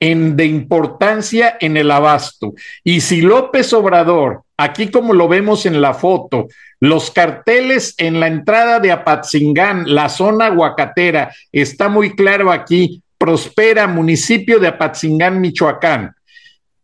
en, 0.00 0.36
de 0.36 0.44
importancia 0.44 1.56
en 1.60 1.76
el 1.76 1.90
abasto. 1.90 2.54
Y 2.84 3.00
si 3.00 3.20
López 3.20 3.72
Obrador, 3.72 4.42
aquí 4.58 4.90
como 4.90 5.14
lo 5.14 5.28
vemos 5.28 5.64
en 5.64 5.80
la 5.80 5.94
foto, 5.94 6.48
los 6.80 7.10
carteles 7.10 7.94
en 7.96 8.20
la 8.20 8.26
entrada 8.26 8.80
de 8.80 8.92
Apatzingán, 8.92 9.94
la 9.94 10.08
zona 10.08 10.46
aguacatera, 10.46 11.32
está 11.50 11.88
muy 11.88 12.14
claro 12.14 12.52
aquí, 12.52 13.02
prospera 13.16 13.86
municipio 13.86 14.58
de 14.58 14.68
Apatzingán, 14.68 15.40
Michoacán. 15.40 16.14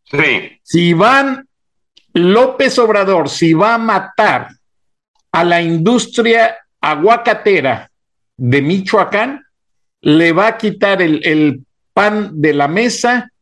Sí. 0.04 0.58
Si 0.62 0.92
van, 0.94 1.46
López 2.12 2.78
Obrador, 2.78 3.28
si 3.28 3.52
va 3.52 3.74
a 3.74 3.78
matar 3.78 4.48
a 5.32 5.44
la 5.44 5.60
industria 5.60 6.56
aguacatera 6.80 7.90
de 8.36 8.62
Michoacán, 8.62 9.44
le 10.00 10.32
va 10.32 10.46
a 10.46 10.56
quitar 10.56 11.02
el, 11.02 11.20
el 11.26 11.64
pan 11.92 12.30
de 12.40 12.54
la 12.54 12.68
mesa 12.68 13.32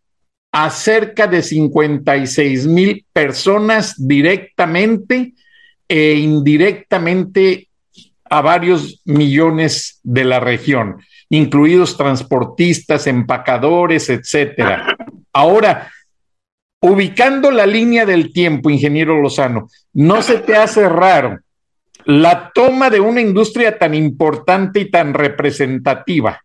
a 0.53 0.69
cerca 0.69 1.27
de 1.27 1.43
56 1.43 2.67
mil 2.67 3.07
personas 3.13 3.95
directamente 3.97 5.33
e 5.89 6.15
indirectamente 6.15 7.69
a 8.25 8.43
varios 8.43 9.01
millones 9.05 10.01
de 10.03 10.25
la 10.25 10.41
región, 10.41 10.99
incluidos 11.31 11.97
transportistas, 11.97 13.07
empacadores, 13.07 14.11
etcétera. 14.11 14.97
Ahora, 15.33 15.91
ubicando 16.81 17.51
la 17.51 17.67
línea 17.67 18.05
del 18.05 18.33
tiempo, 18.33 18.69
ingeniero 18.69 19.21
Lozano, 19.21 19.69
¿no 19.95 20.21
se 20.21 20.39
te 20.39 20.57
hace 20.57 20.87
raro 20.89 21.41
la 22.05 22.51
toma 22.55 22.91
de 22.91 23.01
una 23.01 23.21
industria 23.21 23.79
tan 23.79 23.95
importante 23.95 24.81
y 24.81 24.91
tan 24.91 25.15
representativa 25.15 26.43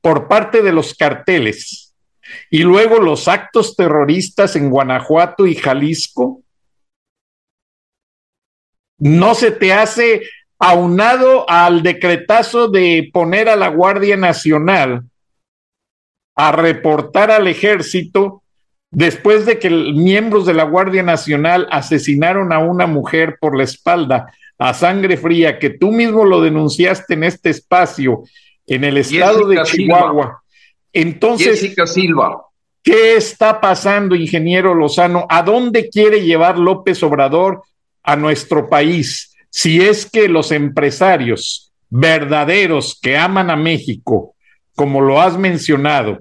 por 0.00 0.28
parte 0.28 0.62
de 0.62 0.72
los 0.72 0.94
carteles 0.94 1.83
y 2.50 2.62
luego 2.62 2.98
los 2.98 3.28
actos 3.28 3.76
terroristas 3.76 4.56
en 4.56 4.70
Guanajuato 4.70 5.46
y 5.46 5.54
Jalisco? 5.54 6.42
¿No 8.98 9.34
se 9.34 9.50
te 9.50 9.72
hace 9.72 10.22
aunado 10.58 11.48
al 11.48 11.82
decretazo 11.82 12.68
de 12.68 13.10
poner 13.12 13.48
a 13.48 13.56
la 13.56 13.68
Guardia 13.68 14.16
Nacional 14.16 15.02
a 16.36 16.52
reportar 16.52 17.30
al 17.30 17.46
ejército 17.46 18.42
después 18.90 19.44
de 19.44 19.58
que 19.58 19.70
miembros 19.70 20.46
de 20.46 20.54
la 20.54 20.64
Guardia 20.64 21.02
Nacional 21.02 21.68
asesinaron 21.70 22.52
a 22.52 22.60
una 22.60 22.86
mujer 22.86 23.36
por 23.40 23.56
la 23.56 23.64
espalda 23.64 24.32
a 24.58 24.72
sangre 24.72 25.16
fría, 25.16 25.58
que 25.58 25.70
tú 25.70 25.90
mismo 25.90 26.24
lo 26.24 26.40
denunciaste 26.40 27.14
en 27.14 27.24
este 27.24 27.50
espacio, 27.50 28.22
en 28.66 28.84
el 28.84 28.98
estado 28.98 29.48
Jessica 29.48 29.62
de 29.62 29.68
Chihuahua. 29.68 30.24
Silva. 30.24 30.43
Entonces, 30.94 31.60
Jessica 31.60 31.86
Silva. 31.86 32.46
¿Qué 32.82 33.16
está 33.16 33.60
pasando, 33.60 34.14
ingeniero 34.14 34.74
Lozano? 34.74 35.26
¿A 35.28 35.42
dónde 35.42 35.88
quiere 35.88 36.22
llevar 36.22 36.58
López 36.58 37.02
Obrador 37.02 37.62
a 38.02 38.14
nuestro 38.14 38.68
país? 38.68 39.34
Si 39.50 39.80
es 39.80 40.08
que 40.10 40.28
los 40.28 40.52
empresarios 40.52 41.72
verdaderos 41.88 42.98
que 43.00 43.16
aman 43.16 43.50
a 43.50 43.56
México, 43.56 44.34
como 44.74 45.00
lo 45.00 45.20
has 45.20 45.38
mencionado, 45.38 46.20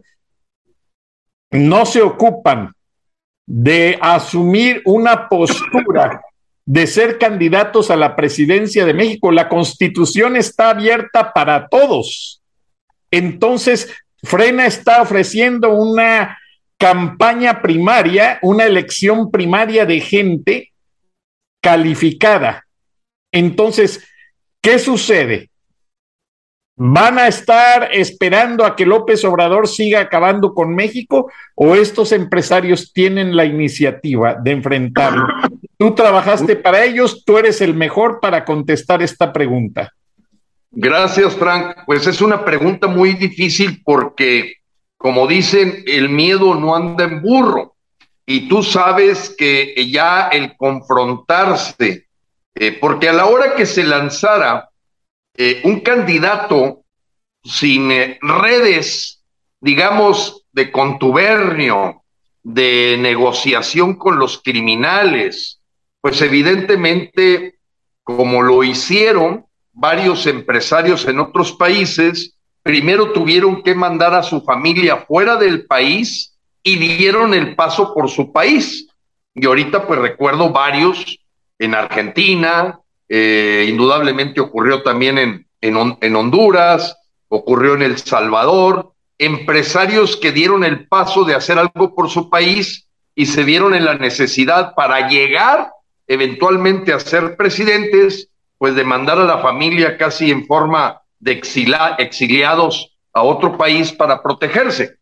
no 1.52 1.86
se 1.86 2.02
ocupan 2.02 2.74
de 3.46 3.98
asumir 4.02 4.82
una 4.86 5.28
postura 5.28 6.22
de 6.66 6.88
ser 6.88 7.18
candidatos 7.18 7.92
a 7.92 7.96
la 7.96 8.16
presidencia 8.16 8.86
de 8.86 8.94
México. 8.94 9.32
La 9.32 9.50
constitución 9.50 10.38
está 10.38 10.70
abierta 10.70 11.34
para 11.34 11.68
todos. 11.68 12.42
Entonces, 13.12 13.94
Frena 14.24 14.66
está 14.66 15.02
ofreciendo 15.02 15.74
una 15.74 16.38
campaña 16.78 17.62
primaria, 17.62 18.40
una 18.42 18.66
elección 18.66 19.30
primaria 19.32 19.86
de 19.86 20.00
gente 20.00 20.72
calificada. 21.62 22.66
Entonces, 23.32 24.04
¿qué 24.62 24.80
sucede? 24.80 25.50
¿Van 26.76 27.20
a 27.20 27.28
estar 27.28 27.90
esperando 27.94 28.66
a 28.66 28.76
que 28.76 28.86
López 28.86 29.24
Obrador 29.26 29.68
siga 29.68 30.00
acabando 30.00 30.54
con 30.54 30.74
México 30.74 31.32
o 31.56 31.76
estos 31.76 32.12
empresarios 32.12 32.92
tienen 32.92 33.36
la 33.36 33.46
iniciativa 33.46 34.36
de 34.36 34.52
enfrentarlo? 34.52 35.28
Tú 35.78 35.94
trabajaste 35.94 36.56
para 36.56 36.84
ellos, 36.84 37.24
tú 37.26 37.38
eres 37.38 37.62
el 37.62 37.76
mejor 37.76 38.20
para 38.20 38.44
contestar 38.44 39.04
esta 39.04 39.32
pregunta. 39.32 39.94
Gracias, 40.76 41.36
Frank. 41.36 41.78
Pues 41.86 42.08
es 42.08 42.20
una 42.20 42.44
pregunta 42.44 42.88
muy 42.88 43.14
difícil 43.14 43.84
porque, 43.84 44.56
como 44.98 45.28
dicen, 45.28 45.84
el 45.86 46.10
miedo 46.10 46.56
no 46.56 46.76
anda 46.76 47.04
en 47.04 47.22
burro. 47.22 47.76
Y 48.26 48.48
tú 48.50 48.64
sabes 48.64 49.36
que 49.38 49.76
ya 49.92 50.30
el 50.30 50.58
confrontarse, 50.58 52.08
eh, 52.56 52.78
porque 52.82 53.10
a 53.10 53.14
la 53.14 53.28
hora 53.28 53.54
que 53.54 53.68
se 53.68 53.84
lanzara 53.84 54.70
eh, 55.36 55.62
un 55.64 55.82
candidato 55.82 56.82
sin 57.44 57.92
eh, 57.92 58.18
redes, 58.22 59.24
digamos, 59.62 60.44
de 60.54 60.72
contubernio, 60.72 62.02
de 62.42 62.98
negociación 63.00 63.96
con 63.96 64.18
los 64.18 64.42
criminales, 64.42 65.62
pues 66.02 66.20
evidentemente, 66.22 67.60
como 68.04 68.42
lo 68.42 68.64
hicieron 68.64 69.46
varios 69.74 70.26
empresarios 70.28 71.06
en 71.08 71.20
otros 71.20 71.52
países, 71.52 72.36
primero 72.62 73.12
tuvieron 73.12 73.62
que 73.64 73.76
mandar 73.76 74.14
a 74.14 74.24
su 74.24 74.42
familia 74.42 74.98
fuera 74.98 75.36
del 75.36 75.66
país 75.66 76.36
y 76.64 76.78
dieron 76.78 77.34
el 77.34 77.56
paso 77.56 77.94
por 77.94 78.10
su 78.10 78.32
país. 78.32 78.88
Y 79.36 79.46
ahorita 79.46 79.86
pues 79.86 80.00
recuerdo 80.00 80.52
varios 80.52 81.20
en 81.60 81.76
Argentina, 81.76 82.80
eh, 83.10 83.66
indudablemente 83.68 84.40
ocurrió 84.40 84.84
también 84.84 85.18
en, 85.18 85.48
en, 85.62 86.16
Honduras, 86.16 86.96
ocurrió 87.28 87.74
en 87.74 87.82
El 87.82 87.98
Salvador, 87.98 88.94
empresarios 89.18 90.18
que 90.18 90.32
dieron 90.32 90.64
el 90.64 90.88
paso 90.88 91.24
de 91.24 91.36
hacer 91.36 91.58
algo 91.58 91.96
por 91.96 92.10
su 92.10 92.30
país 92.30 92.88
y 93.16 93.26
se 93.26 93.44
vieron 93.44 93.76
en 93.76 93.86
la 93.86 93.96
necesidad 93.96 94.74
para 94.76 95.08
llegar 95.10 95.72
eventualmente 96.08 96.92
a 96.92 97.00
ser 97.00 97.38
presidentes, 97.38 98.30
pues 98.64 98.76
de 98.76 98.86
mandar 98.86 99.20
a 99.20 99.26
la 99.26 99.40
familia 99.40 99.98
casi 99.98 100.32
en 100.32 100.46
forma 100.46 101.02
de 101.20 101.34
exiliados 101.98 102.96
a 103.12 103.22
otro 103.22 103.58
país 103.58 103.92
para 103.92 104.24
protegerse. 104.24 105.00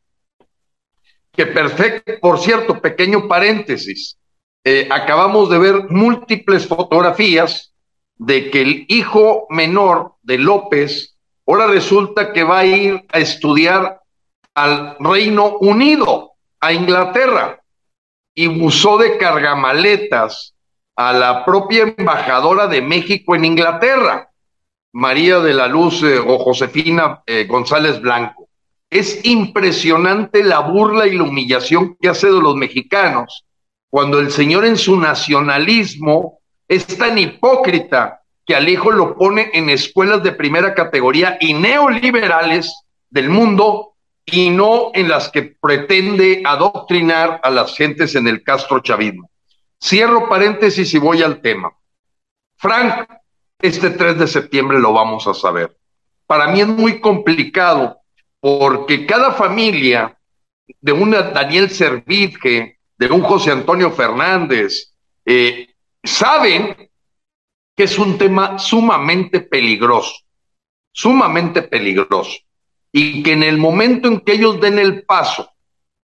Que 1.32 1.45
perfecto, 1.45 2.13
por 2.19 2.39
cierto, 2.39 2.82
pequeño 2.82 3.28
paréntesis, 3.28 4.17
eh, 4.63 4.88
acabamos 4.89 5.52
de 5.52 5.60
ver 5.60 5.76
múltiples 5.91 6.67
fotografías 6.67 7.71
de 8.15 8.50
que 8.50 8.62
el 8.63 8.86
hijo 8.88 9.45
menor 9.52 10.15
de 10.24 10.39
López 10.39 11.15
ahora 11.45 11.67
resulta 11.67 12.34
que 12.34 12.43
va 12.43 12.62
a 12.62 12.65
ir 12.65 13.06
a 13.10 13.19
estudiar 13.19 14.02
al 14.56 14.95
Reino 15.00 15.58
Unido, 15.60 16.32
a 16.60 16.74
Inglaterra, 16.74 17.62
y 18.34 18.47
usó 18.47 18.97
de 18.97 19.19
cargamaletas 19.19 20.56
a 21.10 21.14
la 21.14 21.44
propia 21.44 21.94
embajadora 21.98 22.68
de 22.68 22.80
México 22.82 23.36
en 23.36 23.46
Inglaterra, 23.46 24.30
María 24.94 25.40
de 25.40 25.54
la 25.54 25.68
Luz 25.68 26.04
eh, 26.04 26.20
o 26.20 26.38
Josefina 26.38 27.24
eh, 27.26 27.46
González 27.46 28.00
Blanco. 28.00 28.50
Es 28.88 29.26
impresionante 29.26 30.44
la 30.44 30.60
burla 30.60 31.08
y 31.08 31.18
la 31.18 31.24
humillación 31.24 31.98
que 32.00 32.10
hace 32.10 32.28
de 32.28 32.40
los 32.40 32.56
mexicanos 32.56 33.46
cuando 33.90 34.20
el 34.20 34.32
señor 34.32 34.64
en 34.64 34.78
su 34.78 35.00
nacionalismo 35.00 36.40
es 36.68 36.86
tan 36.86 37.18
hipócrita 37.18 38.22
que 38.46 38.56
al 38.56 38.70
hijo 38.70 38.92
lo 38.92 39.18
pone 39.18 39.50
en 39.54 39.72
escuelas 39.72 40.22
de 40.22 40.34
primera 40.34 40.76
categoría 40.76 41.38
y 41.40 41.54
neoliberales 41.54 42.74
del 43.10 43.30
mundo 43.30 43.96
y 44.26 44.52
no 44.52 44.92
en 44.94 45.10
las 45.10 45.30
que 45.30 45.56
pretende 45.60 46.44
adoctrinar 46.46 47.40
a 47.42 47.50
las 47.50 47.76
gentes 47.76 48.14
en 48.14 48.28
el 48.28 48.44
Castro 48.44 48.82
chavismo. 48.82 49.31
Cierro 49.84 50.30
paréntesis 50.30 50.94
y 50.94 51.00
voy 51.00 51.24
al 51.24 51.41
tema. 51.41 51.74
Frank, 52.58 53.10
este 53.60 53.89
3 53.89 54.20
de 54.20 54.28
septiembre 54.28 54.80
lo 54.80 54.94
vamos 54.94 55.28
a 55.28 55.34
saber. 55.34 55.76
Para 56.28 56.48
mí 56.48 56.62
es 56.62 56.67
muy 56.67 57.02
complicado 57.02 57.98
porque 58.39 59.06
cada 59.06 59.32
familia 59.32 60.17
de 60.80 60.91
una 60.91 61.24
Daniel 61.24 61.70
Servitje, 61.70 62.80
de 62.98 63.08
un 63.08 63.22
José 63.24 63.52
Antonio 63.52 63.91
Fernández, 63.91 64.94
eh, 65.26 65.74
saben 66.04 66.89
que 67.76 67.84
es 67.84 67.98
un 67.98 68.17
tema 68.17 68.60
sumamente 68.60 69.41
peligroso, 69.41 70.13
sumamente 70.91 71.63
peligroso, 71.63 72.38
y 72.91 73.24
que 73.24 73.34
en 73.34 73.44
el 73.44 73.58
momento 73.58 74.08
en 74.08 74.20
que 74.22 74.34
ellos 74.34 74.60
den 74.62 74.78
el 74.78 75.04
paso 75.04 75.52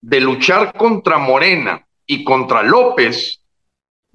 de 0.00 0.20
luchar 0.20 0.74
contra 0.74 1.18
Morena 1.18 1.86
y 2.06 2.22
contra 2.22 2.62
López, 2.62 3.43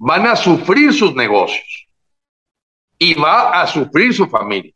van 0.00 0.26
a 0.26 0.34
sufrir 0.34 0.94
sus 0.94 1.14
negocios 1.14 1.86
y 2.98 3.12
va 3.14 3.60
a 3.60 3.66
sufrir 3.66 4.14
su 4.14 4.26
familia. 4.26 4.72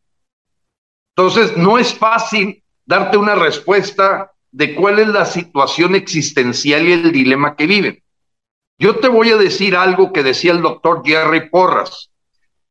Entonces, 1.17 1.57
no 1.57 1.79
es 1.79 1.95
fácil 1.95 2.63
darte 2.85 3.17
una 3.17 3.35
respuesta 3.35 4.31
de 4.53 4.75
cuál 4.75 4.99
es 4.99 5.09
la 5.09 5.25
situación 5.25 5.95
existencial 5.95 6.87
y 6.87 6.93
el 6.93 7.11
dilema 7.11 7.57
que 7.57 7.67
viven. 7.67 8.03
Yo 8.79 8.97
te 8.97 9.09
voy 9.09 9.31
a 9.31 9.37
decir 9.37 9.77
algo 9.77 10.13
que 10.13 10.23
decía 10.23 10.53
el 10.53 10.61
doctor 10.61 11.03
Jerry 11.05 11.49
Porras. 11.49 12.11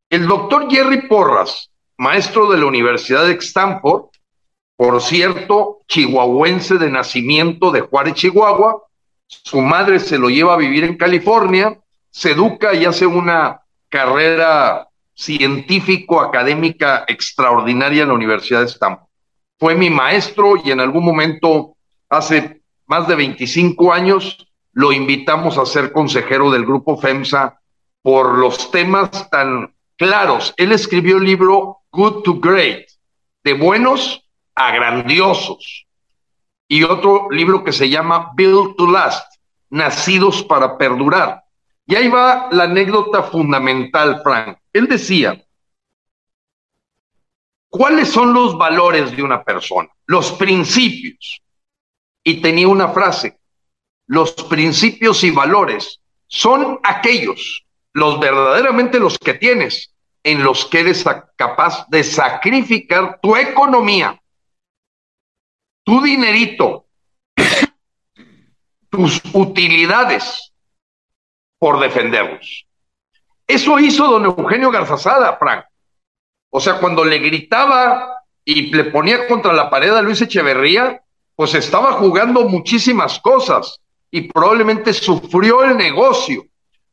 El 0.09 0.27
doctor 0.27 0.69
Jerry 0.69 1.07
Porras, 1.07 1.71
maestro 1.97 2.51
de 2.51 2.59
la 2.59 2.67
Universidad 2.67 3.25
de 3.25 3.33
Stanford, 3.33 4.09
por 4.75 5.01
cierto, 5.01 5.79
chihuahuense 5.87 6.77
de 6.77 6.91
nacimiento 6.91 7.71
de 7.71 7.81
Juárez, 7.81 8.13
Chihuahua, 8.13 8.83
su 9.25 9.59
madre 9.61 9.99
se 9.99 10.19
lo 10.19 10.29
lleva 10.29 10.53
a 10.53 10.57
vivir 10.57 10.83
en 10.83 10.97
California, 10.97 11.79
se 12.13 12.31
educa 12.31 12.75
y 12.75 12.85
hace 12.85 13.07
una 13.07 13.61
carrera 13.89 14.87
científico-académica 15.15 17.05
extraordinaria 17.07 18.03
en 18.03 18.09
la 18.09 18.13
Universidad 18.13 18.59
de 18.59 18.67
Stanford. 18.67 19.07
Fue 19.57 19.73
mi 19.73 19.89
maestro 19.89 20.53
y 20.63 20.69
en 20.69 20.79
algún 20.79 21.03
momento, 21.03 21.75
hace 22.09 22.61
más 22.85 23.07
de 23.07 23.15
25 23.15 23.91
años, 23.91 24.47
lo 24.73 24.91
invitamos 24.91 25.57
a 25.57 25.65
ser 25.65 25.91
consejero 25.91 26.51
del 26.51 26.67
grupo 26.67 26.97
FEMSA 26.97 27.59
por 28.03 28.37
los 28.37 28.69
temas 28.69 29.29
tan 29.31 29.73
claros. 29.97 30.53
Él 30.57 30.71
escribió 30.71 31.17
el 31.17 31.23
libro 31.23 31.79
Good 31.91 32.21
to 32.21 32.39
Great, 32.39 32.85
de 33.43 33.53
buenos 33.53 34.23
a 34.53 34.71
grandiosos. 34.71 35.87
Y 36.67 36.83
otro 36.83 37.27
libro 37.31 37.63
que 37.63 37.71
se 37.71 37.89
llama 37.89 38.31
Build 38.35 38.75
to 38.75 38.85
Last, 38.85 39.25
Nacidos 39.71 40.43
para 40.43 40.77
Perdurar. 40.77 41.42
Y 41.85 41.95
ahí 41.95 42.07
va 42.07 42.49
la 42.51 42.63
anécdota 42.63 43.23
fundamental, 43.23 44.21
Frank. 44.23 44.57
Él 44.71 44.87
decía, 44.87 45.45
¿cuáles 47.69 48.09
son 48.09 48.33
los 48.33 48.57
valores 48.57 49.15
de 49.15 49.23
una 49.23 49.43
persona? 49.43 49.89
Los 50.05 50.31
principios. 50.33 51.41
Y 52.23 52.41
tenía 52.41 52.69
una 52.69 52.87
frase, 52.87 53.37
los 54.07 54.31
principios 54.31 55.23
y 55.25 55.31
valores 55.31 55.99
son 56.27 56.79
aquellos, 56.83 57.65
los 57.91 58.17
verdaderamente 58.19 58.97
los 58.97 59.17
que 59.19 59.33
tienes, 59.33 59.93
en 60.23 60.41
los 60.41 60.65
que 60.65 60.79
eres 60.79 61.03
capaz 61.35 61.85
de 61.89 62.01
sacrificar 62.01 63.19
tu 63.21 63.35
economía, 63.35 64.21
tu 65.83 66.01
dinerito, 66.01 66.85
tus 68.89 69.21
utilidades 69.33 70.52
por 71.63 71.79
defenderlos. 71.79 72.65
Eso 73.47 73.79
hizo 73.79 74.05
don 74.05 74.25
Eugenio 74.25 74.69
Garzazada, 74.69 75.37
Frank. 75.37 75.63
O 76.49 76.59
sea, 76.59 76.77
cuando 76.77 77.05
le 77.05 77.19
gritaba 77.19 78.17
y 78.43 78.63
le 78.75 78.83
ponía 78.91 79.25
contra 79.29 79.53
la 79.53 79.69
pared 79.69 79.91
a 79.91 80.01
Luis 80.01 80.19
Echeverría, 80.19 81.01
pues 81.33 81.55
estaba 81.55 81.93
jugando 81.93 82.49
muchísimas 82.49 83.17
cosas 83.17 83.79
y 84.11 84.23
probablemente 84.23 84.91
sufrió 84.91 85.63
el 85.63 85.77
negocio, 85.77 86.43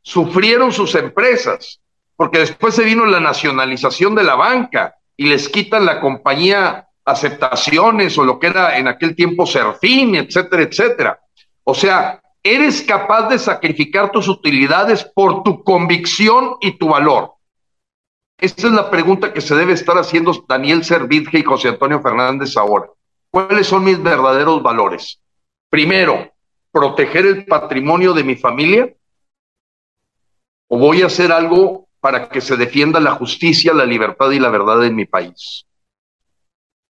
sufrieron 0.01 0.71
sus 0.71 0.95
empresas, 0.95 1.81
porque 2.15 2.39
después 2.39 2.73
se 2.73 2.85
vino 2.85 3.05
la 3.05 3.19
nacionalización 3.19 4.15
de 4.15 4.23
la 4.23 4.35
banca 4.35 4.95
y 5.17 5.25
les 5.25 5.49
quitan 5.49 5.85
la 5.85 5.99
compañía 5.99 6.87
aceptaciones 7.03 8.17
o 8.17 8.23
lo 8.23 8.39
que 8.39 8.47
era 8.47 8.77
en 8.77 8.87
aquel 8.87 9.17
tiempo 9.17 9.45
Serfín, 9.45 10.15
etcétera, 10.15 10.63
etcétera. 10.63 11.19
O 11.65 11.73
sea, 11.73 12.20
eres 12.43 12.81
capaz 12.81 13.29
de 13.29 13.39
sacrificar 13.39 14.11
tus 14.11 14.27
utilidades 14.27 15.03
por 15.03 15.43
tu 15.43 15.63
convicción 15.63 16.55
y 16.61 16.77
tu 16.77 16.89
valor. 16.89 17.33
Esa 18.37 18.67
es 18.67 18.73
la 18.73 18.89
pregunta 18.89 19.33
que 19.33 19.41
se 19.41 19.55
debe 19.55 19.73
estar 19.73 19.97
haciendo 19.97 20.33
Daniel 20.47 20.83
Servidge 20.83 21.37
y 21.37 21.43
José 21.43 21.69
Antonio 21.69 22.01
Fernández 22.01 22.57
ahora. 22.57 22.87
¿Cuáles 23.29 23.67
son 23.67 23.83
mis 23.83 24.01
verdaderos 24.01 24.63
valores? 24.63 25.21
Primero, 25.69 26.31
proteger 26.71 27.25
el 27.25 27.45
patrimonio 27.45 28.13
de 28.13 28.23
mi 28.23 28.35
familia. 28.35 28.93
¿O 30.67 30.79
voy 30.79 31.03
a 31.03 31.05
hacer 31.05 31.31
algo 31.31 31.87
para 31.99 32.29
que 32.29 32.41
se 32.41 32.57
defienda 32.57 32.99
la 32.99 33.11
justicia, 33.11 33.73
la 33.73 33.85
libertad 33.85 34.31
y 34.31 34.39
la 34.39 34.49
verdad 34.49 34.83
en 34.85 34.95
mi 34.95 35.05
país? 35.05 35.67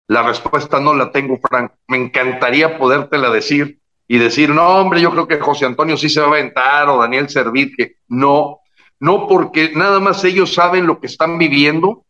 La 0.07 0.22
respuesta 0.22 0.80
no 0.80 0.94
la 0.94 1.11
tengo, 1.12 1.38
Frank. 1.38 1.72
Me 1.86 1.96
encantaría 1.96 2.78
podértela 2.78 3.30
decir 3.30 3.77
y 4.11 4.16
decir, 4.16 4.48
no, 4.48 4.66
hombre, 4.66 5.02
yo 5.02 5.11
creo 5.11 5.28
que 5.28 5.38
José 5.38 5.66
Antonio 5.66 5.98
sí 5.98 6.09
se 6.09 6.20
va 6.20 6.26
a 6.26 6.30
aventar 6.30 6.88
o 6.88 6.98
Daniel 6.98 7.28
Servidge. 7.28 7.98
No, 8.09 8.61
no 8.98 9.28
porque 9.28 9.72
nada 9.74 10.00
más 10.00 10.24
ellos 10.24 10.54
saben 10.54 10.86
lo 10.86 10.98
que 10.98 11.06
están 11.06 11.36
viviendo, 11.36 12.06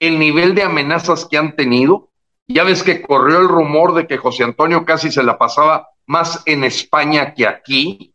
el 0.00 0.18
nivel 0.18 0.54
de 0.54 0.62
amenazas 0.62 1.26
que 1.30 1.36
han 1.36 1.54
tenido. 1.54 2.08
Ya 2.48 2.64
ves 2.64 2.82
que 2.82 3.02
corrió 3.02 3.38
el 3.38 3.48
rumor 3.48 3.94
de 3.94 4.06
que 4.06 4.16
José 4.16 4.44
Antonio 4.44 4.86
casi 4.86 5.12
se 5.12 5.22
la 5.22 5.36
pasaba 5.36 5.88
más 6.06 6.42
en 6.46 6.64
España 6.64 7.34
que 7.34 7.46
aquí. 7.46 8.14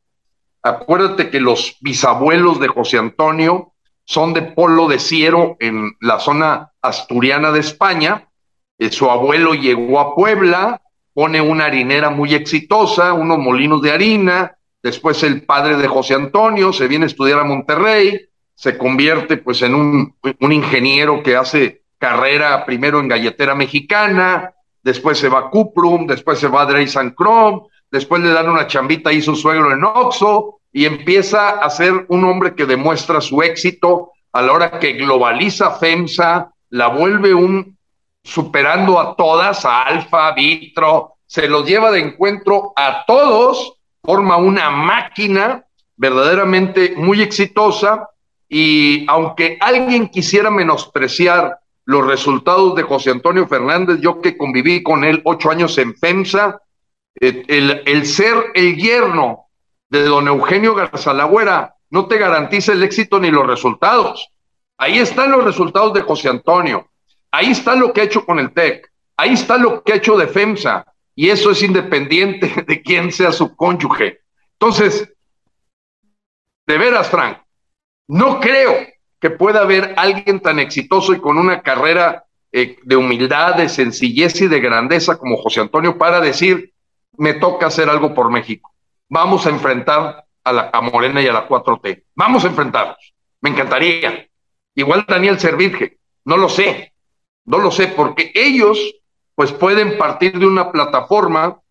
Acuérdate 0.63 1.29
que 1.29 1.39
los 1.39 1.77
bisabuelos 1.79 2.59
de 2.59 2.67
José 2.67 2.97
Antonio 2.97 3.73
son 4.03 4.33
de 4.33 4.41
Polo 4.41 4.87
de 4.87 4.97
Ciero 4.97 5.57
en 5.59 5.91
la 6.01 6.19
zona 6.19 6.71
asturiana 6.81 7.51
de 7.51 7.59
España. 7.59 8.27
Eh, 8.79 8.91
su 8.91 9.09
abuelo 9.11 9.53
llegó 9.53 9.99
a 9.99 10.15
Puebla, 10.15 10.81
pone 11.17 11.41
una 11.41 11.65
harinera 11.65 12.11
muy 12.11 12.35
exitosa, 12.35 13.13
unos 13.13 13.39
molinos 13.39 13.81
de 13.81 13.91
harina, 13.91 14.57
Después 14.83 15.23
el 15.23 15.43
padre 15.43 15.77
de 15.77 15.87
José 15.87 16.13
Antonio 16.13 16.71
se 16.71 16.87
viene 16.87 17.05
a 17.05 17.07
estudiar 17.07 17.39
a 17.39 17.43
Monterrey, 17.43 18.21
se 18.55 18.77
convierte 18.77 19.37
pues 19.37 19.61
en 19.61 19.75
un, 19.75 20.15
ingeniero 20.39 21.23
que 21.23 21.35
hace 21.35 21.81
carrera 21.97 22.65
primero 22.65 22.99
en 22.99 23.07
galletera 23.07 23.55
mexicana, 23.55 24.53
después 24.83 25.17
se 25.17 25.29
va 25.29 25.39
a 25.39 25.49
Cuprum, 25.49 26.07
después 26.07 26.39
se 26.39 26.47
va 26.47 26.61
a 26.61 26.65
Dreysan 26.67 27.15
Chrome, 27.15 27.63
después 27.91 28.21
le 28.21 28.29
dan 28.29 28.49
una 28.49 28.67
chambita 28.67 29.09
ahí 29.09 29.21
su 29.21 29.35
suegro 29.35 29.73
en 29.73 29.83
Oxo 29.83 30.59
y 30.71 30.85
empieza 30.85 31.49
a 31.49 31.69
ser 31.69 32.05
un 32.09 32.23
hombre 32.23 32.55
que 32.55 32.65
demuestra 32.65 33.19
su 33.19 33.41
éxito 33.41 34.11
a 34.31 34.41
la 34.41 34.53
hora 34.53 34.79
que 34.79 34.93
globaliza 34.93 35.71
FEMSA, 35.71 36.51
la 36.69 36.87
vuelve 36.87 37.33
un 37.33 37.76
superando 38.27 38.99
a 38.99 39.15
todas, 39.15 39.63
a 39.63 39.83
Alfa, 39.83 40.33
Vitro, 40.33 41.13
se 41.25 41.47
los 41.47 41.65
lleva 41.65 41.91
de 41.91 41.99
encuentro 41.99 42.73
a 42.75 43.05
todos 43.05 43.73
forma 44.03 44.35
una 44.37 44.69
máquina 44.69 45.65
verdaderamente 45.95 46.93
muy 46.97 47.21
exitosa 47.21 48.09
y 48.49 49.05
aunque 49.09 49.57
alguien 49.61 50.09
quisiera 50.09 50.49
menospreciar 50.49 51.59
los 51.85 52.05
resultados 52.05 52.75
de 52.75 52.83
José 52.83 53.11
Antonio 53.11 53.47
Fernández, 53.47 53.99
yo 54.01 54.21
que 54.21 54.37
conviví 54.37 54.83
con 54.83 55.05
él 55.05 55.21
ocho 55.23 55.49
años 55.49 55.77
en 55.77 55.95
FEMSA, 55.95 56.61
eh, 57.19 57.43
el, 57.47 57.81
el 57.85 58.05
ser 58.05 58.35
el 58.53 58.75
yerno 58.75 59.45
de 59.89 60.03
don 60.03 60.27
Eugenio 60.27 60.75
Garzalagüera 60.75 61.75
no 61.89 62.07
te 62.07 62.17
garantiza 62.17 62.73
el 62.73 62.83
éxito 62.83 63.19
ni 63.19 63.31
los 63.31 63.47
resultados. 63.47 64.29
Ahí 64.77 64.99
están 64.99 65.31
los 65.31 65.45
resultados 65.45 65.93
de 65.93 66.01
José 66.01 66.27
Antonio, 66.27 66.89
ahí 67.31 67.51
está 67.51 67.75
lo 67.75 67.93
que 67.93 68.01
ha 68.01 68.05
hecho 68.05 68.25
con 68.25 68.39
el 68.39 68.53
TEC, 68.53 68.91
ahí 69.15 69.33
está 69.33 69.57
lo 69.57 69.83
que 69.83 69.93
ha 69.93 69.97
hecho 69.97 70.17
de 70.17 70.27
FEMSA, 70.27 70.85
y 71.15 71.29
eso 71.29 71.51
es 71.51 71.63
independiente 71.63 72.63
de 72.67 72.81
quién 72.81 73.11
sea 73.11 73.31
su 73.31 73.55
cónyuge. 73.55 74.21
Entonces, 74.53 75.11
de 76.65 76.77
veras, 76.77 77.09
Frank, 77.09 77.39
no 78.07 78.39
creo 78.39 78.75
que 79.19 79.29
pueda 79.29 79.61
haber 79.61 79.93
alguien 79.97 80.39
tan 80.39 80.59
exitoso 80.59 81.13
y 81.13 81.19
con 81.19 81.37
una 81.37 81.61
carrera 81.61 82.25
eh, 82.51 82.77
de 82.83 82.95
humildad, 82.95 83.55
de 83.55 83.67
sencillez 83.67 84.39
y 84.41 84.47
de 84.47 84.59
grandeza 84.59 85.17
como 85.17 85.37
José 85.37 85.61
Antonio 85.61 85.97
para 85.97 86.21
decir, 86.21 86.73
me 87.17 87.33
toca 87.33 87.67
hacer 87.67 87.89
algo 87.89 88.13
por 88.13 88.31
México. 88.31 88.71
Vamos 89.09 89.45
a 89.45 89.49
enfrentar 89.49 90.23
a, 90.43 90.53
la, 90.53 90.69
a 90.71 90.81
Morena 90.81 91.21
y 91.21 91.27
a 91.27 91.33
la 91.33 91.47
4T. 91.47 92.03
Vamos 92.15 92.43
a 92.43 92.47
enfrentarlos. 92.47 93.13
Me 93.41 93.49
encantaría. 93.49 94.27
Igual 94.75 95.05
Daniel 95.07 95.39
Servirge. 95.39 95.97
No 96.25 96.37
lo 96.37 96.47
sé. 96.47 96.93
No 97.47 97.59
lo 97.59 97.71
sé, 97.71 97.87
porque 97.87 98.31
ellos 98.35 98.77
pues 99.33 99.51
pueden 99.53 99.97
partir 99.97 100.37
de 100.37 100.45
una 100.45 100.71
plataforma 100.71 101.61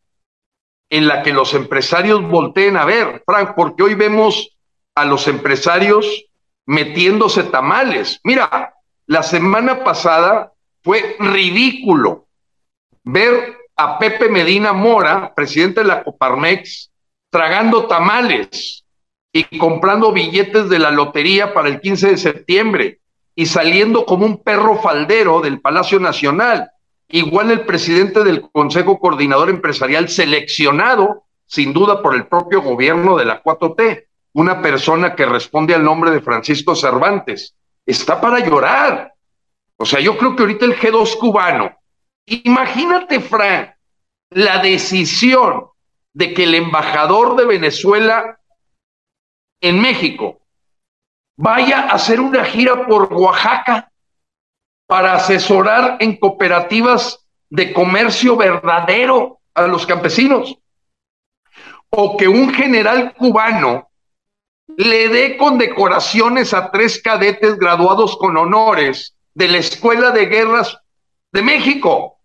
en 0.88 1.06
la 1.06 1.22
que 1.22 1.32
los 1.32 1.52
empresarios 1.52 2.22
volteen 2.22 2.76
a 2.76 2.84
ver, 2.84 3.22
Frank, 3.26 3.54
porque 3.54 3.82
hoy 3.82 3.94
vemos 3.94 4.56
a 4.94 5.04
los 5.04 5.28
empresarios 5.28 6.26
metiéndose 6.64 7.42
tamales. 7.42 8.20
Mira, 8.24 8.74
la 9.06 9.22
semana 9.22 9.84
pasada 9.84 10.52
fue 10.82 11.16
ridículo 11.18 12.26
ver 13.02 13.56
a 13.76 13.98
Pepe 13.98 14.30
Medina 14.30 14.72
Mora, 14.72 15.34
presidente 15.34 15.80
de 15.82 15.88
la 15.88 16.04
Coparmex, 16.04 16.90
tragando 17.30 17.86
tamales 17.86 18.84
y 19.30 19.58
comprando 19.58 20.12
billetes 20.12 20.70
de 20.70 20.78
la 20.78 20.90
lotería 20.90 21.52
para 21.52 21.68
el 21.68 21.80
15 21.80 22.10
de 22.12 22.16
septiembre 22.16 23.00
y 23.38 23.46
saliendo 23.46 24.06
como 24.06 24.24
un 24.24 24.42
perro 24.42 24.78
faldero 24.78 25.40
del 25.40 25.60
Palacio 25.60 26.00
Nacional. 26.00 26.70
Igual 27.08 27.52
el 27.52 27.66
presidente 27.66 28.24
del 28.24 28.40
Consejo 28.50 28.98
Coordinador 28.98 29.50
Empresarial 29.50 30.08
seleccionado, 30.08 31.24
sin 31.46 31.72
duda, 31.72 32.02
por 32.02 32.14
el 32.16 32.26
propio 32.26 32.62
gobierno 32.62 33.16
de 33.16 33.26
la 33.26 33.42
4T, 33.42 34.06
una 34.32 34.60
persona 34.62 35.14
que 35.14 35.26
responde 35.26 35.74
al 35.74 35.84
nombre 35.84 36.10
de 36.10 36.22
Francisco 36.22 36.74
Cervantes, 36.74 37.54
está 37.84 38.20
para 38.20 38.40
llorar. 38.40 39.14
O 39.76 39.84
sea, 39.84 40.00
yo 40.00 40.16
creo 40.16 40.34
que 40.34 40.42
ahorita 40.42 40.64
el 40.64 40.76
G2 40.76 41.18
cubano, 41.18 41.76
imagínate, 42.24 43.20
Fran, 43.20 43.74
la 44.30 44.58
decisión 44.62 45.66
de 46.14 46.32
que 46.32 46.44
el 46.44 46.54
embajador 46.54 47.36
de 47.36 47.44
Venezuela 47.44 48.40
en 49.60 49.80
México 49.80 50.40
vaya 51.36 51.80
a 51.80 51.94
hacer 51.94 52.20
una 52.20 52.44
gira 52.44 52.86
por 52.86 53.12
Oaxaca 53.12 53.90
para 54.86 55.14
asesorar 55.14 55.96
en 56.00 56.16
cooperativas 56.16 57.26
de 57.50 57.72
comercio 57.72 58.36
verdadero 58.36 59.40
a 59.54 59.66
los 59.66 59.86
campesinos. 59.86 60.56
O 61.90 62.16
que 62.16 62.28
un 62.28 62.52
general 62.52 63.14
cubano 63.14 63.88
le 64.76 65.08
dé 65.08 65.36
condecoraciones 65.36 66.52
a 66.52 66.70
tres 66.70 67.00
cadetes 67.00 67.56
graduados 67.56 68.16
con 68.16 68.36
honores 68.36 69.14
de 69.34 69.48
la 69.48 69.58
Escuela 69.58 70.10
de 70.10 70.26
Guerras 70.26 70.78
de 71.32 71.42
México. 71.42 72.18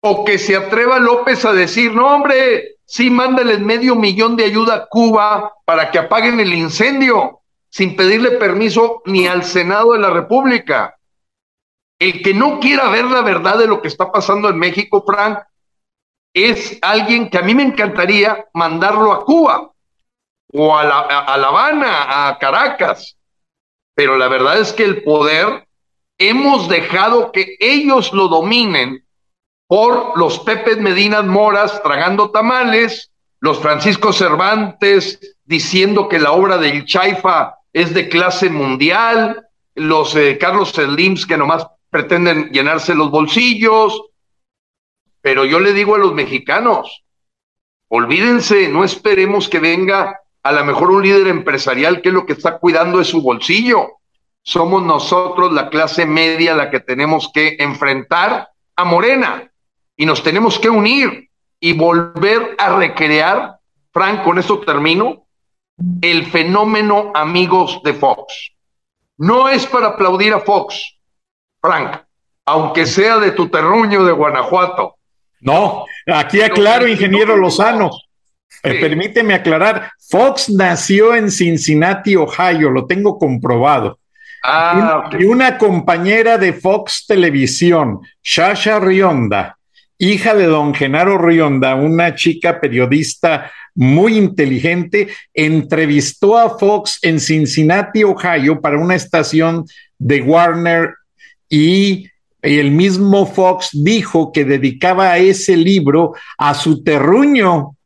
O 0.00 0.24
que 0.24 0.38
se 0.38 0.56
atreva 0.56 0.98
López 0.98 1.44
a 1.44 1.52
decir, 1.52 1.92
no 1.92 2.14
hombre, 2.14 2.76
sí, 2.84 3.10
mándales 3.10 3.60
medio 3.60 3.96
millón 3.96 4.36
de 4.36 4.44
ayuda 4.44 4.74
a 4.74 4.86
Cuba 4.86 5.52
para 5.64 5.90
que 5.90 5.98
apaguen 5.98 6.38
el 6.38 6.54
incendio, 6.54 7.40
sin 7.76 7.94
pedirle 7.94 8.30
permiso 8.30 9.02
ni 9.04 9.26
al 9.26 9.44
Senado 9.44 9.92
de 9.92 9.98
la 9.98 10.08
República. 10.08 10.96
El 11.98 12.22
que 12.22 12.32
no 12.32 12.58
quiera 12.58 12.88
ver 12.88 13.04
la 13.04 13.20
verdad 13.20 13.58
de 13.58 13.66
lo 13.66 13.82
que 13.82 13.88
está 13.88 14.10
pasando 14.10 14.48
en 14.48 14.56
México, 14.56 15.04
Frank, 15.06 15.40
es 16.32 16.78
alguien 16.80 17.28
que 17.28 17.36
a 17.36 17.42
mí 17.42 17.54
me 17.54 17.64
encantaría 17.64 18.46
mandarlo 18.54 19.12
a 19.12 19.26
Cuba 19.26 19.70
o 20.54 20.74
a 20.74 20.84
La, 20.84 21.00
a 21.00 21.36
la 21.36 21.48
Habana, 21.48 22.28
a 22.28 22.38
Caracas. 22.38 23.18
Pero 23.94 24.16
la 24.16 24.28
verdad 24.28 24.58
es 24.58 24.72
que 24.72 24.84
el 24.84 25.02
poder 25.02 25.68
hemos 26.16 26.70
dejado 26.70 27.30
que 27.30 27.56
ellos 27.60 28.10
lo 28.14 28.28
dominen 28.28 29.06
por 29.66 30.16
los 30.16 30.38
Pepe 30.38 30.76
Medinas 30.76 31.26
Moras 31.26 31.82
tragando 31.82 32.30
tamales, 32.30 33.12
los 33.40 33.58
Francisco 33.58 34.14
Cervantes 34.14 35.36
diciendo 35.44 36.08
que 36.08 36.18
la 36.18 36.32
obra 36.32 36.56
del 36.56 36.86
Chaifa 36.86 37.56
es 37.76 37.92
de 37.92 38.08
clase 38.08 38.48
mundial, 38.48 39.48
los 39.74 40.16
eh, 40.16 40.38
Carlos 40.40 40.70
Slims 40.70 41.26
que 41.26 41.36
nomás 41.36 41.66
pretenden 41.90 42.48
llenarse 42.48 42.94
los 42.94 43.10
bolsillos, 43.10 44.00
pero 45.20 45.44
yo 45.44 45.60
le 45.60 45.74
digo 45.74 45.94
a 45.94 45.98
los 45.98 46.14
mexicanos, 46.14 47.04
olvídense, 47.88 48.70
no 48.70 48.82
esperemos 48.82 49.50
que 49.50 49.58
venga 49.58 50.18
a 50.42 50.52
lo 50.52 50.64
mejor 50.64 50.90
un 50.90 51.02
líder 51.02 51.26
empresarial 51.26 52.00
que 52.00 52.08
es 52.08 52.14
lo 52.14 52.24
que 52.24 52.32
está 52.32 52.56
cuidando 52.56 52.96
de 52.96 53.04
su 53.04 53.20
bolsillo. 53.20 53.98
Somos 54.40 54.82
nosotros, 54.82 55.52
la 55.52 55.68
clase 55.68 56.06
media, 56.06 56.54
la 56.54 56.70
que 56.70 56.80
tenemos 56.80 57.30
que 57.34 57.56
enfrentar 57.58 58.48
a 58.74 58.84
Morena 58.86 59.52
y 59.94 60.06
nos 60.06 60.22
tenemos 60.22 60.58
que 60.58 60.70
unir 60.70 61.28
y 61.60 61.74
volver 61.74 62.56
a 62.56 62.74
recrear 62.78 63.58
Frank, 63.92 64.22
con 64.24 64.38
esto 64.38 64.60
termino, 64.60 65.25
el 66.00 66.26
fenómeno 66.26 67.12
amigos 67.14 67.80
de 67.84 67.94
Fox. 67.94 68.52
No 69.18 69.48
es 69.48 69.66
para 69.66 69.88
aplaudir 69.88 70.32
a 70.32 70.40
Fox, 70.40 70.98
Frank, 71.60 72.02
aunque 72.44 72.86
sea 72.86 73.18
de 73.18 73.32
tu 73.32 73.48
terruño 73.48 74.04
de 74.04 74.12
Guanajuato. 74.12 74.96
No, 75.40 75.84
aquí 76.06 76.40
aclaro, 76.40 76.86
ingeniero 76.86 77.36
Lozano. 77.36 77.90
Eh, 78.62 78.80
permíteme 78.80 79.34
aclarar, 79.34 79.90
Fox 80.08 80.48
nació 80.50 81.14
en 81.14 81.30
Cincinnati, 81.30 82.16
Ohio, 82.16 82.70
lo 82.70 82.86
tengo 82.86 83.18
comprobado. 83.18 83.98
Ah, 84.42 85.10
y 85.18 85.24
una 85.24 85.58
compañera 85.58 86.38
de 86.38 86.52
Fox 86.52 87.04
Televisión, 87.06 88.00
Shasha 88.22 88.78
Rionda, 88.78 89.55
hija 89.98 90.34
de 90.34 90.46
don 90.46 90.74
Genaro 90.74 91.18
Rionda, 91.18 91.74
una 91.74 92.14
chica 92.14 92.60
periodista 92.60 93.50
muy 93.74 94.16
inteligente, 94.16 95.08
entrevistó 95.34 96.38
a 96.38 96.58
Fox 96.58 96.98
en 97.02 97.20
Cincinnati, 97.20 98.04
Ohio, 98.04 98.60
para 98.60 98.78
una 98.78 98.94
estación 98.94 99.64
de 99.98 100.22
Warner 100.22 100.94
y 101.48 102.08
el 102.42 102.70
mismo 102.70 103.26
Fox 103.26 103.70
dijo 103.72 104.32
que 104.32 104.44
dedicaba 104.44 105.16
ese 105.18 105.56
libro 105.56 106.14
a 106.38 106.54
su 106.54 106.82
terruño 106.82 107.76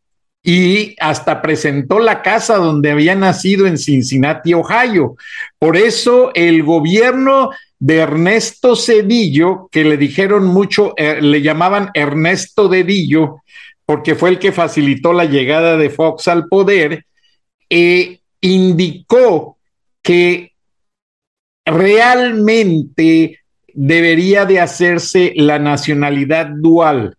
y 0.43 0.97
hasta 1.01 1.43
presentó 1.43 1.99
la 1.99 2.23
casa 2.23 2.57
donde 2.57 2.91
había 2.91 3.15
nacido 3.15 3.67
en 3.67 3.79
Cincinnati, 3.79 4.55
Ohio. 4.55 5.17
Por 5.59 5.77
eso 5.77 6.31
el 6.35 6.63
gobierno 6.63 7.51
de 7.81 7.97
Ernesto 7.97 8.77
Cedillo, 8.77 9.69
que 9.73 9.85
le 9.85 9.97
dijeron 9.97 10.45
mucho, 10.45 10.93
eh, 10.97 11.21
le 11.21 11.41
llamaban 11.41 11.91
Ernesto 11.95 12.69
Dedillo, 12.69 13.43
porque 13.87 14.15
fue 14.15 14.29
el 14.29 14.39
que 14.39 14.53
facilitó 14.53 15.13
la 15.13 15.25
llegada 15.25 15.77
de 15.77 15.91
Fox 15.91 16.29
al 16.29 16.47
poder, 16.47 17.07
eh, 17.71 18.21
indicó 18.43 19.57
que 20.03 20.53
realmente 21.65 23.41
debería 23.73 24.45
de 24.45 24.61
hacerse 24.61 25.33
la 25.37 25.59
nacionalidad 25.59 26.47
dual 26.47 27.17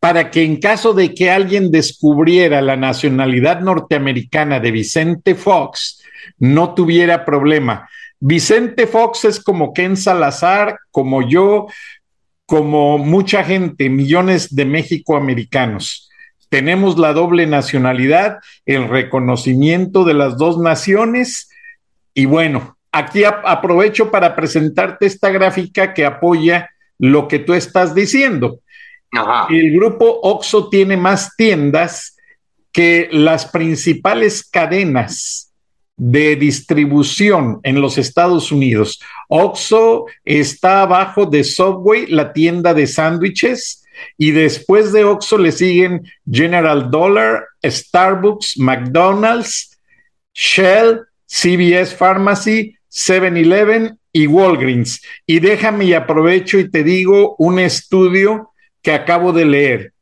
para 0.00 0.30
que 0.30 0.44
en 0.44 0.58
caso 0.58 0.94
de 0.94 1.12
que 1.12 1.30
alguien 1.30 1.70
descubriera 1.70 2.60
la 2.62 2.76
nacionalidad 2.76 3.60
norteamericana 3.60 4.60
de 4.60 4.70
Vicente 4.70 5.34
Fox, 5.34 6.02
no 6.38 6.74
tuviera 6.74 7.24
problema. 7.24 7.88
Vicente 8.20 8.86
Fox 8.86 9.24
es 9.24 9.42
como 9.42 9.72
Ken 9.72 9.96
Salazar, 9.96 10.78
como 10.90 11.22
yo, 11.22 11.66
como 12.46 12.98
mucha 12.98 13.44
gente, 13.44 13.88
millones 13.90 14.54
de 14.54 14.64
México-americanos. 14.64 16.10
Tenemos 16.48 16.98
la 16.98 17.12
doble 17.12 17.46
nacionalidad, 17.46 18.38
el 18.64 18.88
reconocimiento 18.88 20.04
de 20.04 20.14
las 20.14 20.38
dos 20.38 20.58
naciones 20.58 21.50
y 22.14 22.24
bueno, 22.24 22.76
aquí 22.90 23.22
aprovecho 23.24 24.10
para 24.10 24.34
presentarte 24.34 25.06
esta 25.06 25.30
gráfica 25.30 25.94
que 25.94 26.04
apoya 26.04 26.70
lo 26.98 27.28
que 27.28 27.38
tú 27.38 27.54
estás 27.54 27.94
diciendo. 27.94 28.60
El 29.50 29.72
grupo 29.72 30.20
OXO 30.22 30.68
tiene 30.68 30.96
más 30.96 31.36
tiendas 31.36 32.16
que 32.72 33.08
las 33.12 33.46
principales 33.46 34.48
cadenas 34.48 35.47
de 35.98 36.36
distribución 36.36 37.58
en 37.64 37.80
los 37.80 37.98
Estados 37.98 38.52
Unidos. 38.52 39.00
OXO 39.28 40.06
está 40.24 40.82
abajo 40.82 41.26
de 41.26 41.42
Subway, 41.44 42.06
la 42.06 42.32
tienda 42.32 42.72
de 42.72 42.86
sándwiches, 42.86 43.84
y 44.16 44.30
después 44.30 44.92
de 44.92 45.04
OXO 45.04 45.38
le 45.38 45.50
siguen 45.50 46.08
General 46.30 46.88
Dollar, 46.88 47.44
Starbucks, 47.64 48.58
McDonald's, 48.58 49.76
Shell, 50.32 51.00
CVS 51.26 51.96
Pharmacy, 51.96 52.76
7-Eleven 52.90 53.98
y 54.12 54.28
Walgreens. 54.28 55.02
Y 55.26 55.40
déjame 55.40 55.86
y 55.86 55.94
aprovecho 55.94 56.60
y 56.60 56.70
te 56.70 56.84
digo 56.84 57.34
un 57.38 57.58
estudio 57.58 58.52
que 58.82 58.92
acabo 58.92 59.32
de 59.32 59.44
leer. 59.44 59.92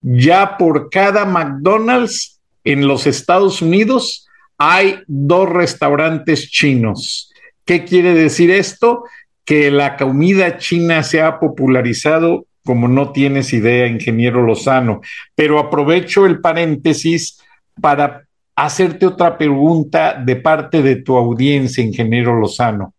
Ya 0.00 0.58
por 0.58 0.90
cada 0.90 1.24
McDonald's 1.24 2.40
en 2.64 2.88
los 2.88 3.06
Estados 3.06 3.62
Unidos 3.62 4.25
hay 4.58 5.00
dos 5.06 5.48
restaurantes 5.48 6.50
chinos. 6.50 7.32
¿Qué 7.64 7.84
quiere 7.84 8.14
decir 8.14 8.50
esto? 8.50 9.04
Que 9.44 9.70
la 9.70 9.96
comida 9.96 10.58
china 10.58 11.02
se 11.02 11.20
ha 11.20 11.38
popularizado 11.38 12.46
como 12.64 12.88
no 12.88 13.12
tienes 13.12 13.52
idea, 13.52 13.86
ingeniero 13.86 14.42
Lozano. 14.42 15.00
Pero 15.34 15.58
aprovecho 15.58 16.26
el 16.26 16.40
paréntesis 16.40 17.40
para 17.80 18.26
hacerte 18.56 19.06
otra 19.06 19.38
pregunta 19.38 20.14
de 20.14 20.36
parte 20.36 20.82
de 20.82 20.96
tu 20.96 21.16
audiencia, 21.16 21.84
ingeniero 21.84 22.38
Lozano. 22.38 22.94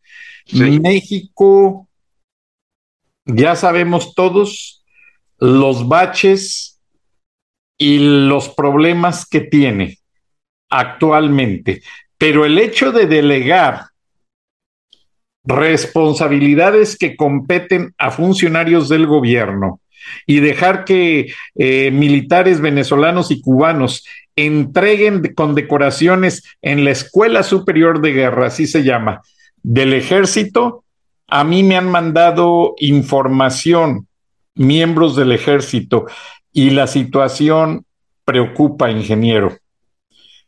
México, 0.53 1.89
ya 3.25 3.55
sabemos 3.55 4.15
todos 4.15 4.85
los 5.39 5.87
baches 5.87 6.79
y 7.77 7.99
los 7.99 8.49
problemas 8.49 9.27
que 9.27 9.41
tiene 9.41 9.99
actualmente, 10.69 11.81
pero 12.17 12.45
el 12.45 12.57
hecho 12.57 12.91
de 12.91 13.05
delegar 13.05 13.87
responsabilidades 15.43 16.97
que 16.97 17.15
competen 17.15 17.93
a 17.97 18.11
funcionarios 18.11 18.89
del 18.89 19.07
gobierno 19.07 19.79
y 20.25 20.39
dejar 20.39 20.83
que 20.83 21.33
eh, 21.55 21.91
militares 21.91 22.59
venezolanos 22.59 23.31
y 23.31 23.41
cubanos 23.41 24.05
entreguen 24.35 25.33
condecoraciones 25.33 26.43
en 26.61 26.83
la 26.83 26.91
Escuela 26.91 27.43
Superior 27.43 28.01
de 28.01 28.13
Guerra, 28.13 28.47
así 28.47 28.67
se 28.67 28.83
llama, 28.83 29.21
del 29.63 29.93
ejército, 29.93 30.83
a 31.27 31.43
mí 31.43 31.63
me 31.63 31.75
han 31.75 31.89
mandado 31.89 32.75
información 32.77 34.07
miembros 34.55 35.15
del 35.15 35.31
ejército 35.31 36.05
y 36.51 36.71
la 36.71 36.87
situación 36.87 37.85
preocupa, 38.25 38.91
ingeniero. 38.91 39.57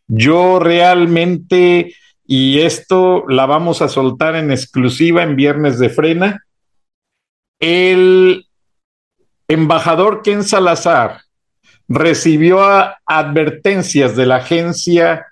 Yo 0.09 0.59
realmente, 0.59 1.95
y 2.25 2.59
esto 2.59 3.23
la 3.29 3.45
vamos 3.45 3.81
a 3.81 3.87
soltar 3.87 4.35
en 4.35 4.51
exclusiva 4.51 5.23
en 5.23 5.37
Viernes 5.37 5.79
de 5.79 5.89
Frena, 5.89 6.43
el 7.61 8.45
embajador 9.47 10.21
Ken 10.21 10.43
Salazar, 10.43 11.21
recibió 11.87 12.59
advertencias 13.05 14.15
de 14.15 14.25
la 14.25 14.37
Agencia 14.37 15.27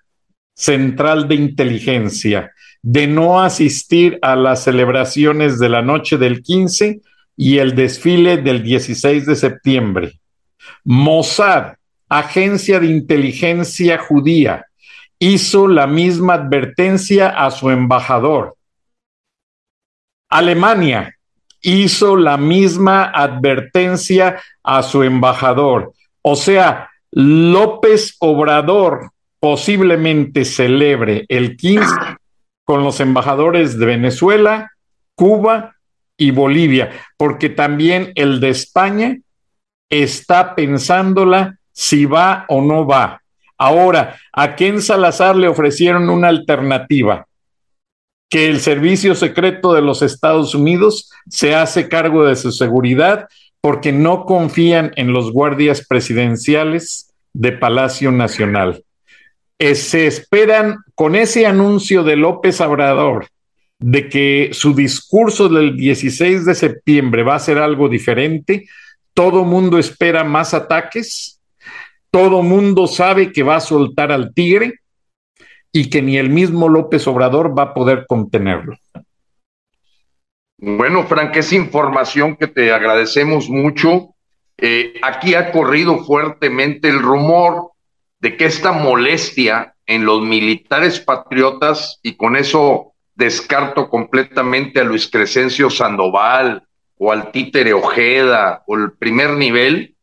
Central 0.56 1.28
de 1.28 1.36
Inteligencia 1.36 2.52
de 2.82 3.06
no 3.06 3.42
asistir 3.42 4.18
a 4.22 4.36
las 4.36 4.64
celebraciones 4.64 5.60
de 5.60 5.70
la 5.70 5.82
noche 5.82 6.18
del 6.18 6.42
15 6.42 7.02
y 7.36 7.58
el 7.58 7.76
desfile 7.76 8.38
del 8.38 8.64
16 8.64 9.26
de 9.26 9.36
septiembre. 9.36 10.20
Mossad, 10.86 11.74
agencia 12.08 12.80
de 12.80 12.88
inteligencia 12.88 13.98
judía, 13.98 14.67
hizo 15.20 15.68
la 15.68 15.88
misma 15.88 16.36
advertencia 16.36 17.30
a 17.30 17.52
su 17.52 17.70
embajador. 17.70 18.56
Alemania 20.30 21.16
hizo 21.62 22.16
la 22.16 22.38
misma 22.38 23.06
advertencia 23.06 24.42
a 24.64 24.84
su 24.84 25.04
embajador. 25.04 25.94
O 26.22 26.36
sea, 26.36 26.90
López 27.12 28.16
Obrador 28.20 29.12
posiblemente 29.40 30.46
celebre 30.46 31.26
el 31.30 31.58
15 31.58 31.88
con 32.64 32.84
los 32.84 33.00
embajadores 33.00 33.80
de 33.80 33.86
Venezuela, 33.86 34.72
Cuba 35.16 35.76
y 36.18 36.32
Bolivia, 36.32 36.92
porque 37.16 37.50
también 37.50 38.12
el 38.16 38.40
de 38.40 38.50
España 38.50 39.18
está 39.90 40.54
pensándola 40.56 41.58
si 41.72 42.06
va 42.06 42.46
o 42.50 42.62
no 42.62 42.86
va. 42.86 43.22
Ahora, 43.58 44.18
a 44.34 44.56
Ken 44.56 44.82
Salazar 44.82 45.36
le 45.36 45.48
ofrecieron 45.48 46.10
una 46.10 46.28
alternativa, 46.28 47.28
que 48.30 48.48
el 48.48 48.60
Servicio 48.60 49.16
Secreto 49.16 49.74
de 49.74 49.82
los 49.82 50.02
Estados 50.02 50.54
Unidos 50.54 51.10
se 51.30 51.56
hace 51.56 51.88
cargo 51.88 52.26
de 52.26 52.36
su 52.36 52.52
seguridad 52.52 53.28
porque 53.62 53.92
no 53.92 54.26
confían 54.26 54.92
en 54.96 55.14
los 55.14 55.32
guardias 55.32 55.86
presidenciales 55.88 57.14
de 57.34 57.52
Palacio 57.54 58.12
Nacional. 58.12 58.84
Eh, 59.60 59.76
se 59.76 60.08
esperan 60.08 60.78
con 60.94 61.16
ese 61.16 61.48
anuncio 61.48 62.04
de 62.04 62.16
López 62.16 62.62
Obrador 62.62 63.28
de 63.80 64.10
que 64.10 64.50
su 64.54 64.74
discurso 64.74 65.50
del 65.50 65.76
16 65.76 66.46
de 66.46 66.56
septiembre 66.56 67.24
va 67.24 67.36
a 67.36 67.40
ser 67.40 67.58
algo 67.58 67.90
diferente, 67.90 68.68
todo 69.14 69.44
mundo 69.44 69.78
espera 69.78 70.24
más 70.24 70.54
ataques, 70.54 71.37
todo 72.18 72.42
mundo 72.42 72.88
sabe 72.88 73.32
que 73.32 73.44
va 73.44 73.58
a 73.58 73.60
soltar 73.60 74.12
al 74.12 74.34
tigre 74.34 74.80
y 75.72 75.88
que 75.88 76.02
ni 76.02 76.18
el 76.18 76.32
mismo 76.32 76.68
López 76.68 77.08
Obrador 77.08 77.56
va 77.56 77.64
a 77.64 77.74
poder 77.76 78.06
contenerlo. 78.08 78.76
Bueno, 80.58 81.06
Frank, 81.06 81.36
es 81.36 81.54
información 81.54 82.36
que 82.36 82.48
te 82.48 82.72
agradecemos 82.72 83.50
mucho. 83.50 84.16
Eh, 84.58 84.96
aquí 85.04 85.36
ha 85.36 85.52
corrido 85.52 86.00
fuertemente 86.00 86.90
el 86.90 87.04
rumor 87.04 87.74
de 88.20 88.36
que 88.36 88.46
esta 88.46 88.72
molestia 88.72 89.76
en 89.86 90.04
los 90.04 90.24
militares 90.24 91.00
patriotas, 91.00 92.00
y 92.02 92.16
con 92.16 92.36
eso 92.36 92.94
descarto 93.14 93.92
completamente 93.92 94.80
a 94.80 94.84
Luis 94.84 95.08
Crescencio 95.08 95.70
Sandoval 95.70 96.64
o 96.98 97.12
al 97.12 97.32
títere 97.32 97.74
Ojeda 97.74 98.64
o 98.66 98.76
el 98.76 98.94
primer 98.94 99.34
nivel, 99.34 99.97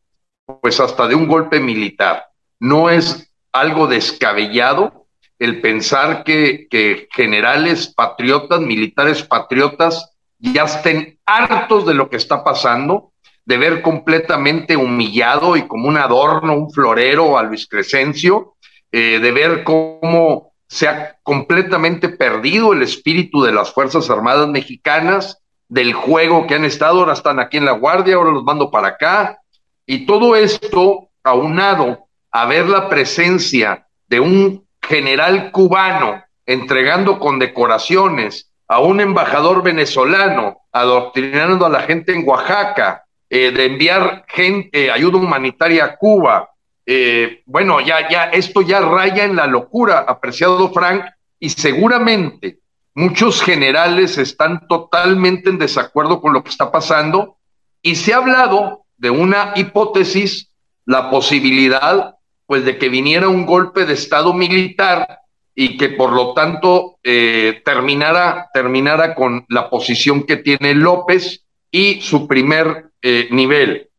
pues 0.61 0.79
hasta 0.79 1.07
de 1.07 1.15
un 1.15 1.27
golpe 1.27 1.59
militar. 1.59 2.25
No 2.59 2.89
es 2.89 3.31
algo 3.51 3.87
descabellado 3.87 5.07
el 5.39 5.61
pensar 5.61 6.23
que, 6.23 6.67
generales 7.11 7.87
patriotas, 7.87 8.61
militares 8.61 9.23
patriotas, 9.23 10.11
ya 10.39 10.63
estén 10.63 11.19
hartos 11.25 11.85
de 11.85 11.93
lo 11.93 12.09
que 12.09 12.17
está 12.17 12.43
pasando, 12.43 13.11
de 13.45 13.57
ver 13.57 13.81
completamente 13.81 14.75
humillado 14.75 15.57
y 15.57 15.67
como 15.67 15.87
un 15.87 15.97
adorno, 15.97 16.55
un 16.55 16.71
florero 16.71 17.37
a 17.37 17.43
Luis 17.43 17.67
Crescencio, 17.67 18.55
eh, 18.91 19.19
de 19.19 19.31
ver 19.31 19.63
cómo 19.63 20.53
se 20.67 20.87
ha 20.87 21.17
completamente 21.21 22.09
perdido 22.09 22.73
el 22.73 22.81
espíritu 22.81 23.43
de 23.43 23.51
las 23.51 23.71
Fuerzas 23.71 24.09
Armadas 24.09 24.47
mexicanas, 24.47 25.41
del 25.67 25.93
juego 25.93 26.47
que 26.47 26.55
han 26.55 26.65
estado, 26.65 26.99
ahora 26.99 27.13
están 27.13 27.39
aquí 27.39 27.57
en 27.57 27.65
la 27.65 27.71
Guardia, 27.71 28.15
ahora 28.15 28.31
los 28.31 28.43
mando 28.43 28.69
para 28.71 28.89
acá, 28.89 29.39
y 29.85 30.05
todo 30.05 30.35
esto 30.35 31.09
aunado 31.23 32.07
a 32.31 32.45
ver 32.45 32.67
la 32.67 32.89
presencia 32.89 33.87
de 34.07 34.19
un 34.19 34.65
general 34.81 35.51
cubano 35.51 36.23
entregando 36.45 37.19
condecoraciones 37.19 38.51
a 38.67 38.79
un 38.79 38.99
embajador 38.99 39.63
venezolano, 39.63 40.61
adoctrinando 40.71 41.65
a 41.65 41.69
la 41.69 41.81
gente 41.81 42.13
en 42.13 42.27
Oaxaca, 42.27 43.05
eh, 43.29 43.51
de 43.51 43.65
enviar 43.65 44.25
gente, 44.27 44.91
ayuda 44.91 45.17
humanitaria 45.17 45.85
a 45.85 45.95
Cuba. 45.97 46.49
Eh, 46.85 47.41
bueno, 47.45 47.81
ya, 47.81 48.09
ya, 48.09 48.25
esto 48.25 48.61
ya 48.61 48.81
raya 48.81 49.23
en 49.23 49.35
la 49.35 49.47
locura, 49.47 50.05
apreciado 50.07 50.71
Frank, 50.71 51.05
y 51.39 51.49
seguramente 51.49 52.59
muchos 52.93 53.41
generales 53.41 54.17
están 54.17 54.67
totalmente 54.67 55.49
en 55.49 55.57
desacuerdo 55.57 56.21
con 56.21 56.33
lo 56.33 56.43
que 56.43 56.49
está 56.49 56.71
pasando, 56.71 57.37
y 57.81 57.95
se 57.95 58.13
ha 58.13 58.17
hablado 58.17 58.84
de 58.97 59.09
una 59.09 59.53
hipótesis, 59.55 60.51
la 60.85 61.09
posibilidad, 61.09 62.15
pues, 62.45 62.65
de 62.65 62.77
que 62.77 62.89
viniera 62.89 63.27
un 63.27 63.45
golpe 63.45 63.85
de 63.85 63.93
Estado 63.93 64.33
militar 64.33 65.19
y 65.55 65.77
que 65.77 65.89
por 65.89 66.11
lo 66.11 66.33
tanto 66.33 66.97
eh, 67.01 67.61
terminara, 67.63 68.49
terminara 68.53 69.15
con 69.15 69.45
la 69.47 69.69
posición 69.69 70.23
que 70.23 70.35
tiene 70.35 70.75
López 70.75 71.45
y 71.71 72.01
su 72.01 72.27
primer 72.27 72.91
eh, 73.01 73.29
nivel. 73.31 73.89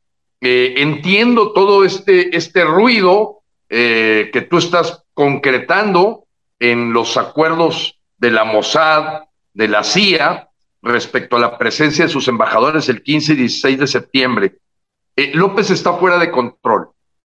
Eh, 0.42 0.74
entiendo 0.76 1.53
todo 1.53 1.84
este, 1.84 2.36
este 2.36 2.64
ruido 2.64 3.32
que 3.68 4.47
tú 4.49 4.59
estás 4.59 5.03
concretando 5.12 6.26
en 6.61 6.92
los 6.92 7.16
acuerdos 7.16 7.99
de 8.16 8.30
la 8.30 8.44
Mossad, 8.44 9.22
de 9.55 9.66
la 9.66 9.82
CIA, 9.82 10.51
respecto 10.82 11.34
a 11.34 11.40
la 11.40 11.59
presencia 11.59 12.05
de 12.05 12.12
sus 12.12 12.28
embajadores 12.28 12.88
el 12.88 13.03
15 13.03 13.32
y 13.32 13.36
16 13.36 13.78
de 13.80 13.86
septiembre. 13.88 14.59
López 15.17 15.71
está 15.71 15.95
fuera 15.95 16.19
de 16.19 16.31
control. 16.31 16.91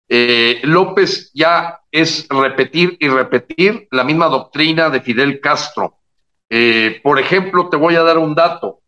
Eh, 0.09 0.59
López 0.63 1.31
ya 1.33 1.79
es 1.91 2.27
repetir 2.29 2.97
y 2.99 3.07
repetir 3.07 3.87
la 3.91 4.03
misma 4.03 4.27
doctrina 4.27 4.89
de 4.89 5.01
Fidel 5.01 5.39
Castro. 5.39 5.99
Eh, 6.49 6.99
por 7.03 7.19
ejemplo, 7.19 7.69
te 7.69 7.77
voy 7.77 7.95
a 7.95 8.01
dar 8.01 8.17
un 8.17 8.33
dato. 8.33 8.81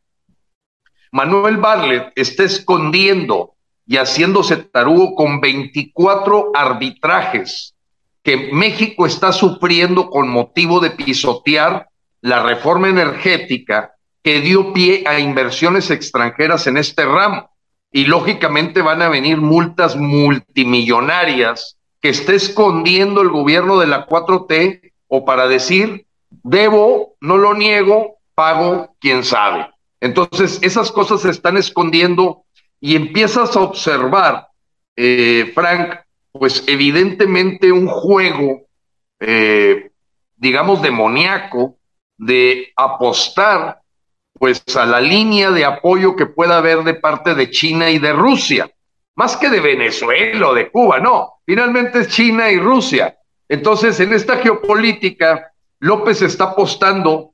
Manuel 1.11 1.57
Barlet 1.57 2.11
está 2.15 2.43
escondiendo 2.43 3.53
y 3.85 3.97
haciéndose 3.97 4.57
tarugo 4.57 5.15
con 5.15 5.39
24 5.39 6.51
arbitrajes 6.55 7.75
que 8.23 8.51
México 8.51 9.05
está 9.05 9.31
sufriendo 9.31 10.09
con 10.09 10.29
motivo 10.29 10.79
de 10.79 10.91
pisotear 10.91 11.87
la 12.21 12.41
reforma 12.43 12.87
energética 12.87 13.93
que 14.23 14.41
dio 14.41 14.73
pie 14.73 15.03
a 15.07 15.19
inversiones 15.19 15.89
extranjeras 15.91 16.67
en 16.67 16.77
este 16.77 17.05
ramo 17.05 17.50
y 17.91 18.05
lógicamente 18.05 18.81
van 18.81 19.01
a 19.01 19.09
venir 19.09 19.37
multas 19.37 19.95
multimillonarias 19.95 21.77
que 22.01 22.09
esté 22.09 22.35
escondiendo 22.35 23.21
el 23.21 23.29
gobierno 23.29 23.79
de 23.79 23.87
la 23.87 24.07
4T 24.07 24.93
o 25.07 25.25
para 25.25 25.47
decir, 25.47 26.05
debo, 26.43 27.15
no 27.19 27.37
lo 27.37 27.53
niego, 27.53 28.17
pago, 28.33 28.95
quién 28.99 29.23
sabe. 29.23 29.69
Entonces, 29.99 30.59
esas 30.63 30.91
cosas 30.91 31.21
se 31.21 31.29
están 31.29 31.57
escondiendo 31.57 32.43
y 32.79 32.95
empiezas 32.95 33.55
a 33.55 33.59
observar, 33.59 34.47
eh, 34.95 35.51
Frank, 35.53 35.99
pues 36.31 36.63
evidentemente 36.67 37.71
un 37.71 37.87
juego, 37.87 38.61
eh, 39.19 39.91
digamos, 40.37 40.81
demoníaco 40.81 41.77
de 42.17 42.71
apostar 42.75 43.81
pues 44.41 44.63
a 44.75 44.87
la 44.87 44.99
línea 44.99 45.51
de 45.51 45.63
apoyo 45.63 46.15
que 46.15 46.25
pueda 46.25 46.57
haber 46.57 46.83
de 46.83 46.95
parte 46.95 47.35
de 47.35 47.51
China 47.51 47.91
y 47.91 47.99
de 47.99 48.11
Rusia, 48.11 48.71
más 49.13 49.37
que 49.37 49.51
de 49.51 49.59
Venezuela 49.59 50.49
o 50.49 50.55
de 50.55 50.71
Cuba, 50.71 50.99
no, 50.99 51.33
finalmente 51.45 51.99
es 51.99 52.07
China 52.07 52.49
y 52.49 52.57
Rusia. 52.57 53.19
Entonces, 53.47 53.99
en 53.99 54.13
esta 54.13 54.37
geopolítica, 54.37 55.51
López 55.77 56.23
está 56.23 56.45
apostando 56.45 57.33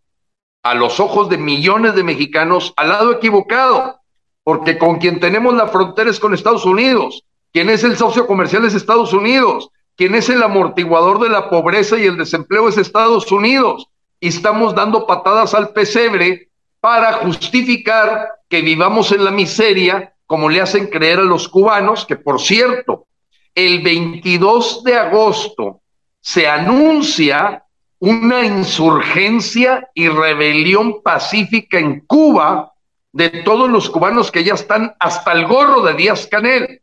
a 0.63 0.73
los 0.73 0.99
ojos 0.99 1.29
de 1.29 1.37
millones 1.37 1.95
de 1.95 2.03
mexicanos 2.03 2.73
al 2.75 2.89
lado 2.89 3.13
equivocado, 3.13 4.01
porque 4.43 4.77
con 4.77 4.97
quien 4.97 5.21
tenemos 5.21 5.53
la 5.53 5.67
frontera 5.67 6.09
es 6.09 6.19
con 6.19 6.33
Estados 6.33 6.65
Unidos, 6.65 7.23
quien 7.53 7.69
es 7.69 7.85
el 7.85 7.95
socio 7.95 8.27
comercial 8.27 8.65
es 8.65 8.73
Estados 8.73 9.13
Unidos, 9.13 9.69
quien 9.95 10.13
es 10.13 10.27
el 10.27 10.43
amortiguador 10.43 11.21
de 11.21 11.29
la 11.29 11.49
pobreza 11.49 11.97
y 11.97 12.05
el 12.05 12.17
desempleo 12.17 12.67
es 12.67 12.77
Estados 12.77 13.31
Unidos, 13.31 13.87
y 14.19 14.27
estamos 14.27 14.75
dando 14.75 15.07
patadas 15.07 15.53
al 15.53 15.69
pesebre 15.69 16.46
para 16.87 17.11
justificar 17.15 18.29
que 18.47 18.61
vivamos 18.61 19.11
en 19.11 19.25
la 19.25 19.31
miseria, 19.31 20.13
como 20.25 20.47
le 20.47 20.61
hacen 20.61 20.87
creer 20.87 21.19
a 21.19 21.23
los 21.23 21.49
cubanos, 21.49 22.05
que 22.05 22.15
por 22.15 22.39
cierto, 22.39 23.07
el 23.53 23.81
22 23.81 24.85
de 24.85 24.95
agosto 24.95 25.81
se 26.21 26.47
anuncia 26.47 27.65
una 27.99 28.45
insurgencia 28.45 29.89
y 29.93 30.07
rebelión 30.07 31.01
pacífica 31.03 31.77
en 31.77 32.05
Cuba 32.07 32.71
de 33.11 33.31
todos 33.43 33.69
los 33.69 33.89
cubanos 33.89 34.31
que 34.31 34.45
ya 34.45 34.53
están 34.53 34.95
hasta 34.97 35.33
el 35.33 35.45
gorro 35.45 35.81
de 35.81 35.93
Díaz 35.93 36.25
Canel. 36.27 36.81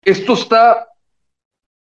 Esto 0.00 0.32
está 0.32 0.88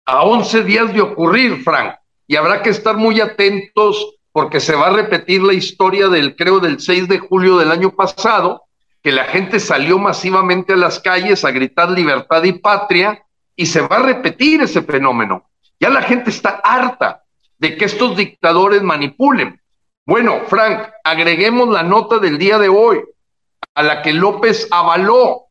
a 0.06 0.22
11 0.22 0.62
días 0.62 0.94
de 0.94 1.00
ocurrir, 1.00 1.64
Frank, 1.64 1.96
y 2.28 2.36
habrá 2.36 2.62
que 2.62 2.70
estar 2.70 2.96
muy 2.96 3.20
atentos 3.20 4.14
porque 4.32 4.60
se 4.60 4.74
va 4.74 4.88
a 4.88 4.96
repetir 4.96 5.42
la 5.42 5.54
historia 5.54 6.08
del, 6.08 6.36
creo, 6.36 6.60
del 6.60 6.80
6 6.80 7.08
de 7.08 7.18
julio 7.18 7.58
del 7.58 7.70
año 7.70 7.90
pasado, 7.90 8.64
que 9.02 9.12
la 9.12 9.24
gente 9.24 9.60
salió 9.60 9.98
masivamente 9.98 10.74
a 10.74 10.76
las 10.76 11.00
calles 11.00 11.44
a 11.44 11.50
gritar 11.50 11.90
libertad 11.90 12.42
y 12.44 12.52
patria, 12.52 13.24
y 13.56 13.66
se 13.66 13.80
va 13.80 13.96
a 13.96 14.02
repetir 14.02 14.62
ese 14.62 14.82
fenómeno. 14.82 15.48
Ya 15.80 15.90
la 15.90 16.02
gente 16.02 16.30
está 16.30 16.60
harta 16.62 17.24
de 17.58 17.76
que 17.76 17.86
estos 17.86 18.16
dictadores 18.16 18.82
manipulen. 18.82 19.60
Bueno, 20.06 20.42
Frank, 20.46 20.88
agreguemos 21.04 21.68
la 21.68 21.82
nota 21.82 22.18
del 22.18 22.38
día 22.38 22.58
de 22.58 22.68
hoy, 22.68 23.00
a 23.74 23.82
la 23.82 24.02
que 24.02 24.12
López 24.12 24.68
avaló 24.70 25.46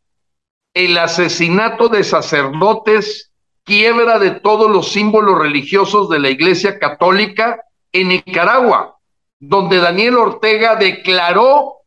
el 0.74 0.98
asesinato 0.98 1.90
de 1.90 2.04
sacerdotes, 2.04 3.32
quiebra 3.64 4.20
de 4.20 4.32
todos 4.32 4.70
los 4.70 4.92
símbolos 4.92 5.40
religiosos 5.40 6.10
de 6.10 6.20
la 6.20 6.30
Iglesia 6.30 6.80
Católica 6.80 7.62
en 8.02 8.10
Nicaragua, 8.10 8.98
donde 9.40 9.78
Daniel 9.78 10.18
Ortega 10.18 10.76
declaró 10.76 11.78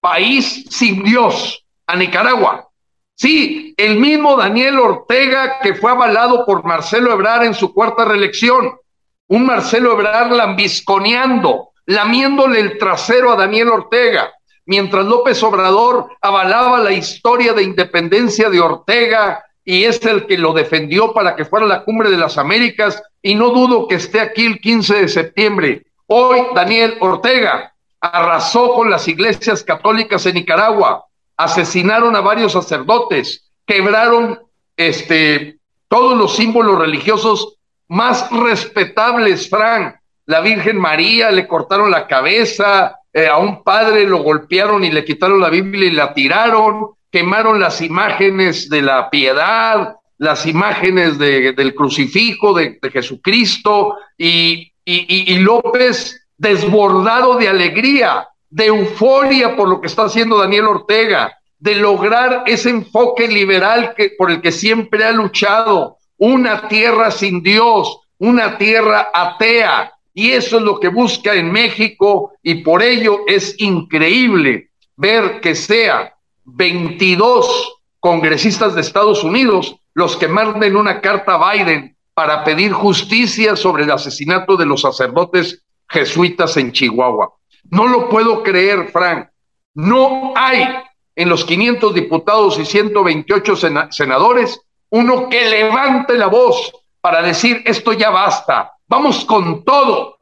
país 0.00 0.64
sin 0.70 1.02
Dios 1.02 1.64
a 1.86 1.96
Nicaragua. 1.96 2.68
Sí, 3.14 3.74
el 3.76 3.98
mismo 3.98 4.36
Daniel 4.36 4.78
Ortega 4.78 5.58
que 5.60 5.74
fue 5.74 5.90
avalado 5.90 6.46
por 6.46 6.64
Marcelo 6.64 7.12
Ebrard 7.12 7.44
en 7.44 7.54
su 7.54 7.74
cuarta 7.74 8.04
reelección. 8.04 8.78
Un 9.26 9.44
Marcelo 9.44 9.92
Ebrard 9.92 10.30
lambisconeando, 10.30 11.70
lamiéndole 11.86 12.60
el 12.60 12.78
trasero 12.78 13.32
a 13.32 13.36
Daniel 13.36 13.70
Ortega, 13.70 14.32
mientras 14.66 15.04
López 15.04 15.42
Obrador 15.42 16.16
avalaba 16.20 16.78
la 16.78 16.92
historia 16.92 17.52
de 17.54 17.64
independencia 17.64 18.48
de 18.48 18.60
Ortega 18.60 19.44
y 19.68 19.84
es 19.84 20.02
el 20.06 20.26
que 20.26 20.38
lo 20.38 20.54
defendió 20.54 21.12
para 21.12 21.36
que 21.36 21.44
fuera 21.44 21.66
la 21.66 21.84
cumbre 21.84 22.10
de 22.10 22.16
las 22.16 22.38
Américas 22.38 23.02
y 23.20 23.34
no 23.34 23.50
dudo 23.50 23.86
que 23.86 23.96
esté 23.96 24.18
aquí 24.18 24.46
el 24.46 24.60
15 24.60 25.02
de 25.02 25.08
septiembre. 25.08 25.84
Hoy 26.06 26.40
Daniel 26.54 26.96
Ortega 27.00 27.74
arrasó 28.00 28.72
con 28.72 28.88
las 28.88 29.06
iglesias 29.08 29.62
católicas 29.62 30.24
en 30.24 30.36
Nicaragua, 30.36 31.04
asesinaron 31.36 32.16
a 32.16 32.22
varios 32.22 32.52
sacerdotes, 32.52 33.50
quebraron 33.66 34.40
este 34.74 35.58
todos 35.88 36.16
los 36.16 36.34
símbolos 36.34 36.78
religiosos 36.78 37.58
más 37.88 38.30
respetables, 38.30 39.50
Frank. 39.50 39.96
La 40.24 40.40
Virgen 40.40 40.78
María 40.78 41.30
le 41.30 41.46
cortaron 41.46 41.90
la 41.90 42.06
cabeza, 42.06 43.00
eh, 43.12 43.26
a 43.26 43.36
un 43.36 43.62
padre 43.62 44.06
lo 44.06 44.22
golpearon 44.22 44.82
y 44.82 44.90
le 44.90 45.04
quitaron 45.04 45.42
la 45.42 45.50
Biblia 45.50 45.88
y 45.88 45.92
la 45.92 46.14
tiraron, 46.14 46.94
quemaron 47.10 47.60
las 47.60 47.80
imágenes 47.80 48.68
de 48.68 48.82
la 48.82 49.10
piedad, 49.10 49.96
las 50.18 50.46
imágenes 50.46 51.18
del 51.18 51.74
crucifijo 51.74 52.52
de, 52.54 52.78
Jesucristo 52.92 53.96
y, 54.16 54.72
y, 54.84 55.32
y 55.32 55.38
López 55.38 56.20
desbordado 56.36 57.36
de 57.36 57.48
alegría, 57.48 58.28
de 58.50 58.66
euforia 58.66 59.56
por 59.56 59.68
lo 59.68 59.80
que 59.80 59.88
está 59.88 60.04
haciendo 60.04 60.38
Daniel 60.38 60.66
Ortega, 60.66 61.38
de 61.58 61.74
lograr 61.74 62.44
ese 62.46 62.70
enfoque 62.70 63.28
liberal 63.28 63.94
que, 63.96 64.10
por 64.16 64.30
el 64.30 64.40
que 64.40 64.52
siempre 64.52 65.04
ha 65.04 65.12
luchado, 65.12 65.98
una 66.16 66.68
tierra 66.68 67.10
sin 67.10 67.42
Dios, 67.42 68.00
una 68.18 68.58
tierra 68.58 69.10
atea. 69.12 69.92
Y 70.14 70.30
eso 70.30 70.58
es 70.58 70.62
lo 70.62 70.80
que 70.80 70.88
busca 70.88 71.34
en 71.34 71.52
México 71.52 72.32
y 72.42 72.56
por 72.56 72.82
ello 72.82 73.20
es 73.26 73.54
increíble 73.58 74.70
ver 74.96 75.40
que 75.40 75.54
sea 75.54 76.14
22 76.54 77.78
congresistas 78.00 78.74
de 78.74 78.80
Estados 78.80 79.22
Unidos 79.22 79.76
los 79.94 80.16
que 80.16 80.28
manden 80.28 80.76
una 80.76 81.00
carta 81.00 81.34
a 81.34 81.52
Biden 81.52 81.96
para 82.14 82.44
pedir 82.44 82.72
justicia 82.72 83.56
sobre 83.56 83.84
el 83.84 83.90
asesinato 83.90 84.56
de 84.56 84.66
los 84.66 84.80
sacerdotes 84.80 85.64
jesuitas 85.88 86.56
en 86.56 86.72
Chihuahua. 86.72 87.32
No 87.70 87.86
lo 87.86 88.08
puedo 88.08 88.42
creer, 88.42 88.88
Frank. 88.88 89.28
No 89.74 90.32
hay 90.36 90.66
en 91.14 91.28
los 91.28 91.44
500 91.44 91.94
diputados 91.94 92.58
y 92.58 92.64
128 92.64 93.54
senadores 93.90 94.60
uno 94.90 95.28
que 95.28 95.48
levante 95.48 96.16
la 96.16 96.28
voz 96.28 96.72
para 97.00 97.22
decir 97.22 97.62
esto 97.66 97.92
ya 97.92 98.10
basta, 98.10 98.72
vamos 98.86 99.24
con 99.24 99.64
todo. 99.64 100.18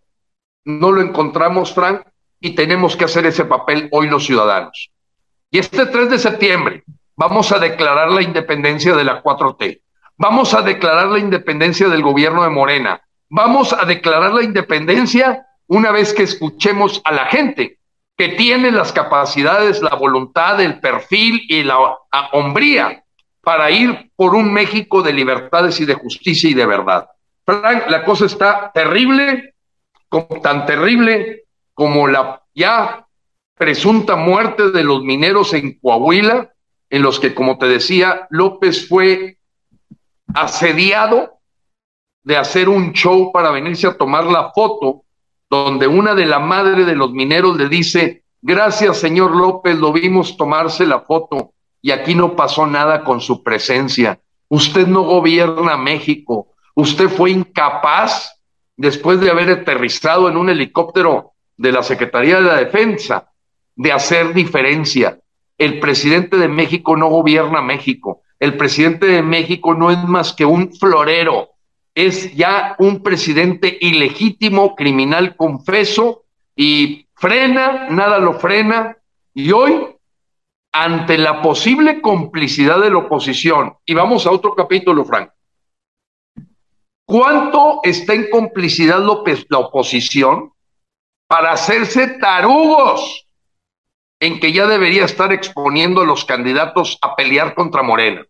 No 0.65 0.91
lo 0.91 1.01
encontramos, 1.01 1.73
Frank, 1.73 2.03
y 2.41 2.55
tenemos 2.55 2.97
que 2.97 3.05
hacer 3.05 3.27
ese 3.27 3.45
papel 3.45 3.89
hoy 3.93 4.09
los 4.09 4.27
ciudadanos. 4.27 4.91
Y 5.57 5.59
este 5.59 5.87
3 5.87 6.11
de 6.11 6.19
septiembre 6.19 6.85
vamos 7.17 7.51
a 7.51 7.59
declarar 7.59 8.11
la 8.11 8.21
independencia 8.21 8.95
de 8.95 9.05
la 9.05 9.23
4T, 9.23 9.81
vamos 10.19 10.53
a 10.53 10.61
declarar 10.61 11.07
la 11.07 11.19
independencia 11.19 11.89
del 11.89 12.03
gobierno 12.03 12.43
de 12.43 12.51
Morena, 12.51 13.01
vamos 13.31 13.73
a 13.73 13.87
declarar 13.87 14.35
la 14.35 14.43
independencia 14.43 15.47
una 15.67 15.93
vez 15.93 16.13
que 16.13 16.25
escuchemos 16.25 17.01
a 17.07 17.13
la 17.13 17.25
gente 17.25 17.79
que 18.19 18.29
tiene 18.29 18.71
las 18.71 18.93
capacidades, 18.93 19.81
la 19.81 19.95
voluntad, 19.95 20.61
el 20.61 20.79
perfil 20.79 21.41
y 21.49 21.63
la 21.63 21.79
hombría 22.33 23.03
para 23.41 23.71
ir 23.71 24.11
por 24.15 24.35
un 24.35 24.53
México 24.53 25.01
de 25.01 25.15
libertades 25.15 25.81
y 25.81 25.87
de 25.87 25.95
justicia 25.95 26.51
y 26.51 26.55
de 26.55 26.67
verdad. 26.67 27.09
Frank, 27.47 27.89
la 27.89 28.05
cosa 28.05 28.27
está 28.27 28.73
terrible, 28.75 29.55
tan 30.43 30.67
terrible 30.67 31.45
como 31.73 32.09
la 32.09 32.43
ya 32.55 33.06
presunta 33.57 34.17
muerte 34.17 34.71
de 34.71 34.85
los 34.85 35.03
mineros 35.03 35.55
en 35.55 35.79
Coahuila, 35.79 36.53
en 36.91 37.03
los 37.03 37.19
que, 37.19 37.35
como 37.35 37.59
te 37.59 37.67
decía, 37.67 38.27
López 38.31 38.89
fue 38.89 39.39
asediado 40.35 41.39
de 42.23 42.37
hacer 42.37 42.69
un 42.69 42.93
show 42.93 43.33
para 43.33 43.51
venirse 43.51 43.87
a 43.87 43.97
tomar 43.97 44.25
la 44.25 44.53
foto, 44.53 45.05
donde 45.49 45.87
una 45.87 46.15
de 46.15 46.27
la 46.27 46.39
madre 46.39 46.85
de 46.85 46.95
los 46.95 47.13
mineros 47.13 47.57
le 47.57 47.69
dice, 47.69 48.25
gracias 48.43 48.99
señor 48.99 49.35
López, 49.35 49.79
lo 49.79 49.93
vimos 49.93 50.37
tomarse 50.37 50.87
la 50.87 51.01
foto 51.01 51.53
y 51.81 51.93
aquí 51.93 52.15
no 52.15 52.35
pasó 52.37 52.67
nada 52.67 53.05
con 53.05 53.21
su 53.21 53.43
presencia. 53.43 54.21
Usted 54.49 54.87
no 54.87 55.03
gobierna 55.03 55.77
México. 55.77 56.49
Usted 56.75 57.09
fue 57.09 57.31
incapaz, 57.31 58.41
después 58.77 59.21
de 59.21 59.31
haber 59.31 59.51
aterrizado 59.51 60.29
en 60.29 60.37
un 60.37 60.51
helicóptero 60.51 61.33
de 61.57 61.73
la 61.73 61.83
Secretaría 61.83 62.37
de 62.37 62.43
la 62.43 62.57
Defensa, 62.57 63.31
de 63.77 63.93
hacer 63.93 64.35
diferencia. 64.35 65.21
El 65.59 65.79
presidente 65.79 66.37
de 66.37 66.49
México 66.49 66.97
no 66.97 67.09
gobierna 67.09 67.63
México. 67.63 68.23
El 68.41 68.57
presidente 68.57 69.07
de 69.07 69.23
México 69.23 69.75
no 69.75 69.91
es 69.91 70.03
más 70.05 70.33
que 70.33 70.45
un 70.45 70.73
florero. 70.75 71.51
Es 71.95 72.35
ya 72.35 72.75
un 72.79 73.03
presidente 73.03 73.79
ilegítimo, 73.81 74.75
criminal 74.75 75.37
confeso, 75.37 76.25
y 76.55 77.07
frena, 77.15 77.89
nada 77.91 78.19
lo 78.19 78.35
frena. 78.35 78.97
Y 79.33 79.53
hoy 79.53 79.97
ante 80.73 81.17
la 81.17 81.41
posible 81.41 82.03
complicidad 82.03 82.81
de 82.81 82.91
la 82.91 82.99
oposición, 82.99 83.77
y 83.87 83.95
vamos 83.95 84.27
a 84.27 84.31
otro 84.31 84.55
capítulo, 84.55 85.07
Frank, 85.07 85.31
¿cuánto 87.07 87.81
está 87.83 88.13
en 88.13 88.29
complicidad 88.29 88.99
la 88.99 89.59
oposición 89.59 90.53
para 91.27 91.53
hacerse 91.53 92.19
tarugos 92.19 93.26
en 94.21 94.41
que 94.41 94.53
ya 94.53 94.67
debería 94.67 95.05
estar 95.05 95.33
exponiendo 95.33 96.01
a 96.01 96.07
los 96.07 96.25
candidatos 96.25 96.99
a 97.03 97.15
pelear 97.17 97.55
contra 97.55 97.83
Morena? 97.83 98.25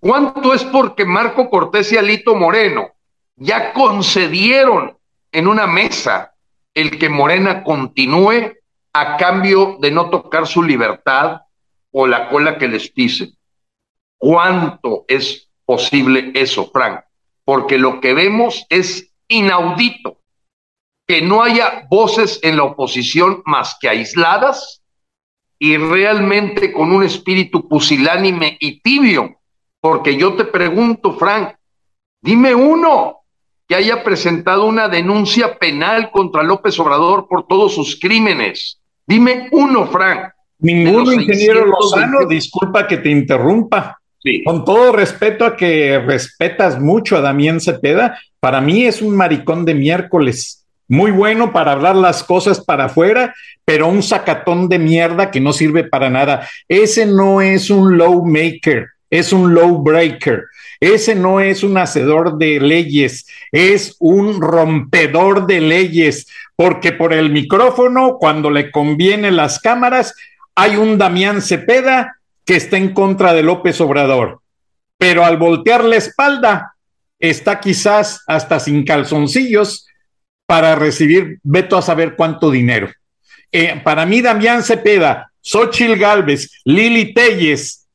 ¿Cuánto 0.00 0.54
es 0.54 0.64
porque 0.64 1.04
Marco 1.04 1.50
Cortés 1.50 1.92
y 1.92 1.96
Alito 1.96 2.34
Moreno 2.34 2.92
ya 3.36 3.72
concedieron 3.72 4.96
en 5.32 5.48
una 5.48 5.66
mesa 5.66 6.34
el 6.74 6.98
que 6.98 7.08
Morena 7.08 7.64
continúe 7.64 8.52
a 8.92 9.16
cambio 9.16 9.76
de 9.80 9.90
no 9.90 10.10
tocar 10.10 10.46
su 10.46 10.62
libertad 10.62 11.42
o 11.90 12.06
la 12.06 12.28
cola 12.28 12.58
que 12.58 12.68
les 12.68 12.90
pise. 12.90 13.32
¿Cuánto 14.16 15.04
es 15.08 15.48
posible 15.64 16.32
eso, 16.34 16.70
Frank? 16.72 17.00
Porque 17.44 17.78
lo 17.78 18.00
que 18.00 18.14
vemos 18.14 18.66
es 18.68 19.12
inaudito, 19.28 20.17
que 21.08 21.22
no 21.22 21.42
haya 21.42 21.86
voces 21.90 22.38
en 22.42 22.58
la 22.58 22.64
oposición 22.64 23.42
más 23.46 23.76
que 23.80 23.88
aisladas 23.88 24.82
y 25.58 25.78
realmente 25.78 26.70
con 26.70 26.92
un 26.92 27.02
espíritu 27.02 27.66
pusilánime 27.66 28.58
y 28.60 28.80
tibio. 28.80 29.36
Porque 29.80 30.16
yo 30.16 30.34
te 30.34 30.44
pregunto, 30.44 31.14
Frank, 31.14 31.54
dime 32.20 32.54
uno 32.54 33.20
que 33.66 33.74
haya 33.74 34.04
presentado 34.04 34.66
una 34.66 34.88
denuncia 34.88 35.58
penal 35.58 36.10
contra 36.10 36.42
López 36.42 36.78
Obrador 36.78 37.26
por 37.26 37.46
todos 37.46 37.74
sus 37.74 37.98
crímenes. 37.98 38.78
Dime 39.06 39.48
uno, 39.50 39.86
Frank. 39.86 40.30
Ningún 40.58 41.12
ingeniero 41.12 41.64
Lozano, 41.64 42.26
disculpa 42.26 42.86
que 42.86 42.98
te 42.98 43.10
interrumpa. 43.10 43.98
Con 44.44 44.64
todo 44.64 44.92
respeto 44.92 45.46
a 45.46 45.56
que 45.56 45.98
respetas 46.00 46.78
mucho 46.78 47.16
a 47.16 47.20
Damián 47.20 47.60
Cepeda, 47.60 48.18
para 48.40 48.60
mí 48.60 48.84
es 48.84 49.00
un 49.00 49.16
maricón 49.16 49.64
de 49.64 49.74
miércoles. 49.74 50.57
Muy 50.88 51.10
bueno 51.10 51.52
para 51.52 51.72
hablar 51.72 51.96
las 51.96 52.24
cosas 52.24 52.60
para 52.62 52.86
afuera, 52.86 53.34
pero 53.66 53.88
un 53.88 54.02
sacatón 54.02 54.70
de 54.70 54.78
mierda 54.78 55.30
que 55.30 55.40
no 55.40 55.52
sirve 55.52 55.84
para 55.84 56.08
nada. 56.08 56.48
Ese 56.66 57.04
no 57.04 57.42
es 57.42 57.68
un 57.68 57.98
low 57.98 58.24
maker, 58.24 58.86
es 59.10 59.32
un 59.32 59.54
low 59.54 59.82
breaker. 59.82 60.44
Ese 60.80 61.14
no 61.14 61.40
es 61.40 61.62
un 61.62 61.76
hacedor 61.76 62.38
de 62.38 62.60
leyes, 62.60 63.26
es 63.52 63.96
un 63.98 64.40
rompedor 64.40 65.46
de 65.46 65.60
leyes, 65.60 66.28
porque 66.56 66.92
por 66.92 67.12
el 67.12 67.30
micrófono, 67.30 68.16
cuando 68.18 68.50
le 68.50 68.70
conviene 68.70 69.30
las 69.30 69.58
cámaras, 69.58 70.14
hay 70.54 70.76
un 70.76 70.96
Damián 70.96 71.42
Cepeda 71.42 72.16
que 72.44 72.56
está 72.56 72.76
en 72.76 72.94
contra 72.94 73.34
de 73.34 73.42
López 73.42 73.80
Obrador, 73.80 74.40
pero 74.96 75.24
al 75.24 75.36
voltear 75.36 75.84
la 75.84 75.96
espalda, 75.96 76.74
está 77.18 77.58
quizás 77.58 78.22
hasta 78.28 78.60
sin 78.60 78.84
calzoncillos 78.84 79.87
para 80.48 80.74
recibir, 80.76 81.40
veto 81.42 81.76
a 81.76 81.82
saber 81.82 82.16
cuánto 82.16 82.50
dinero. 82.50 82.90
Eh, 83.52 83.82
para 83.84 84.06
mí, 84.06 84.22
Damián 84.22 84.62
Cepeda, 84.62 85.30
Xochil 85.42 85.98
Gálvez, 85.98 86.50
Lili 86.64 87.12
Telles, 87.12 87.86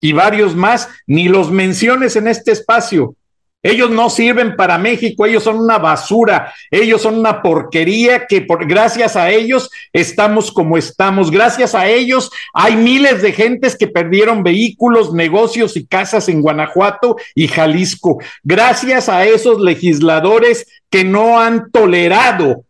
y 0.00 0.12
varios 0.12 0.54
más, 0.54 0.88
ni 1.08 1.28
los 1.28 1.50
menciones 1.50 2.14
en 2.14 2.28
este 2.28 2.52
espacio. 2.52 3.16
Ellos 3.60 3.90
no 3.90 4.08
sirven 4.08 4.54
para 4.54 4.78
México, 4.78 5.26
ellos 5.26 5.42
son 5.42 5.58
una 5.58 5.78
basura, 5.78 6.54
ellos 6.70 7.02
son 7.02 7.18
una 7.18 7.42
porquería 7.42 8.28
que 8.28 8.42
por, 8.42 8.68
gracias 8.68 9.16
a 9.16 9.30
ellos 9.30 9.68
estamos 9.92 10.52
como 10.52 10.78
estamos, 10.78 11.32
gracias 11.32 11.74
a 11.74 11.88
ellos 11.88 12.30
hay 12.54 12.76
miles 12.76 13.22
de 13.22 13.32
gentes 13.32 13.76
que 13.76 13.88
perdieron 13.88 14.44
vehículos, 14.44 15.12
negocios 15.12 15.76
y 15.76 15.84
casas 15.84 16.28
en 16.28 16.42
Guanajuato 16.42 17.16
y 17.34 17.48
Jalisco, 17.48 18.18
gracias 18.44 19.08
a 19.08 19.24
esos 19.24 19.60
legisladores 19.60 20.68
que 20.90 21.04
no 21.04 21.40
han 21.40 21.70
tolerado 21.70 22.64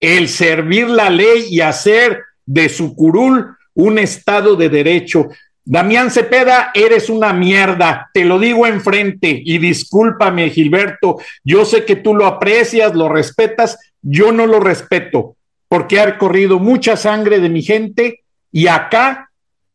el 0.00 0.28
servir 0.28 0.88
la 0.88 1.10
ley 1.10 1.46
y 1.50 1.60
hacer 1.60 2.22
de 2.46 2.68
su 2.68 2.94
curul 2.94 3.56
un 3.74 3.98
Estado 3.98 4.56
de 4.56 4.68
Derecho. 4.68 5.28
Damián 5.64 6.10
Cepeda, 6.10 6.72
eres 6.74 7.10
una 7.10 7.32
mierda, 7.32 8.10
te 8.12 8.24
lo 8.24 8.38
digo 8.38 8.66
enfrente 8.66 9.40
y 9.44 9.58
discúlpame, 9.58 10.50
Gilberto, 10.50 11.18
yo 11.44 11.64
sé 11.64 11.84
que 11.84 11.96
tú 11.96 12.14
lo 12.14 12.26
aprecias, 12.26 12.94
lo 12.94 13.08
respetas, 13.08 13.78
yo 14.02 14.32
no 14.32 14.46
lo 14.46 14.58
respeto, 14.58 15.36
porque 15.68 16.00
ha 16.00 16.18
corrido 16.18 16.58
mucha 16.58 16.96
sangre 16.96 17.38
de 17.38 17.50
mi 17.50 17.62
gente 17.62 18.24
y 18.50 18.66
acá 18.66 19.29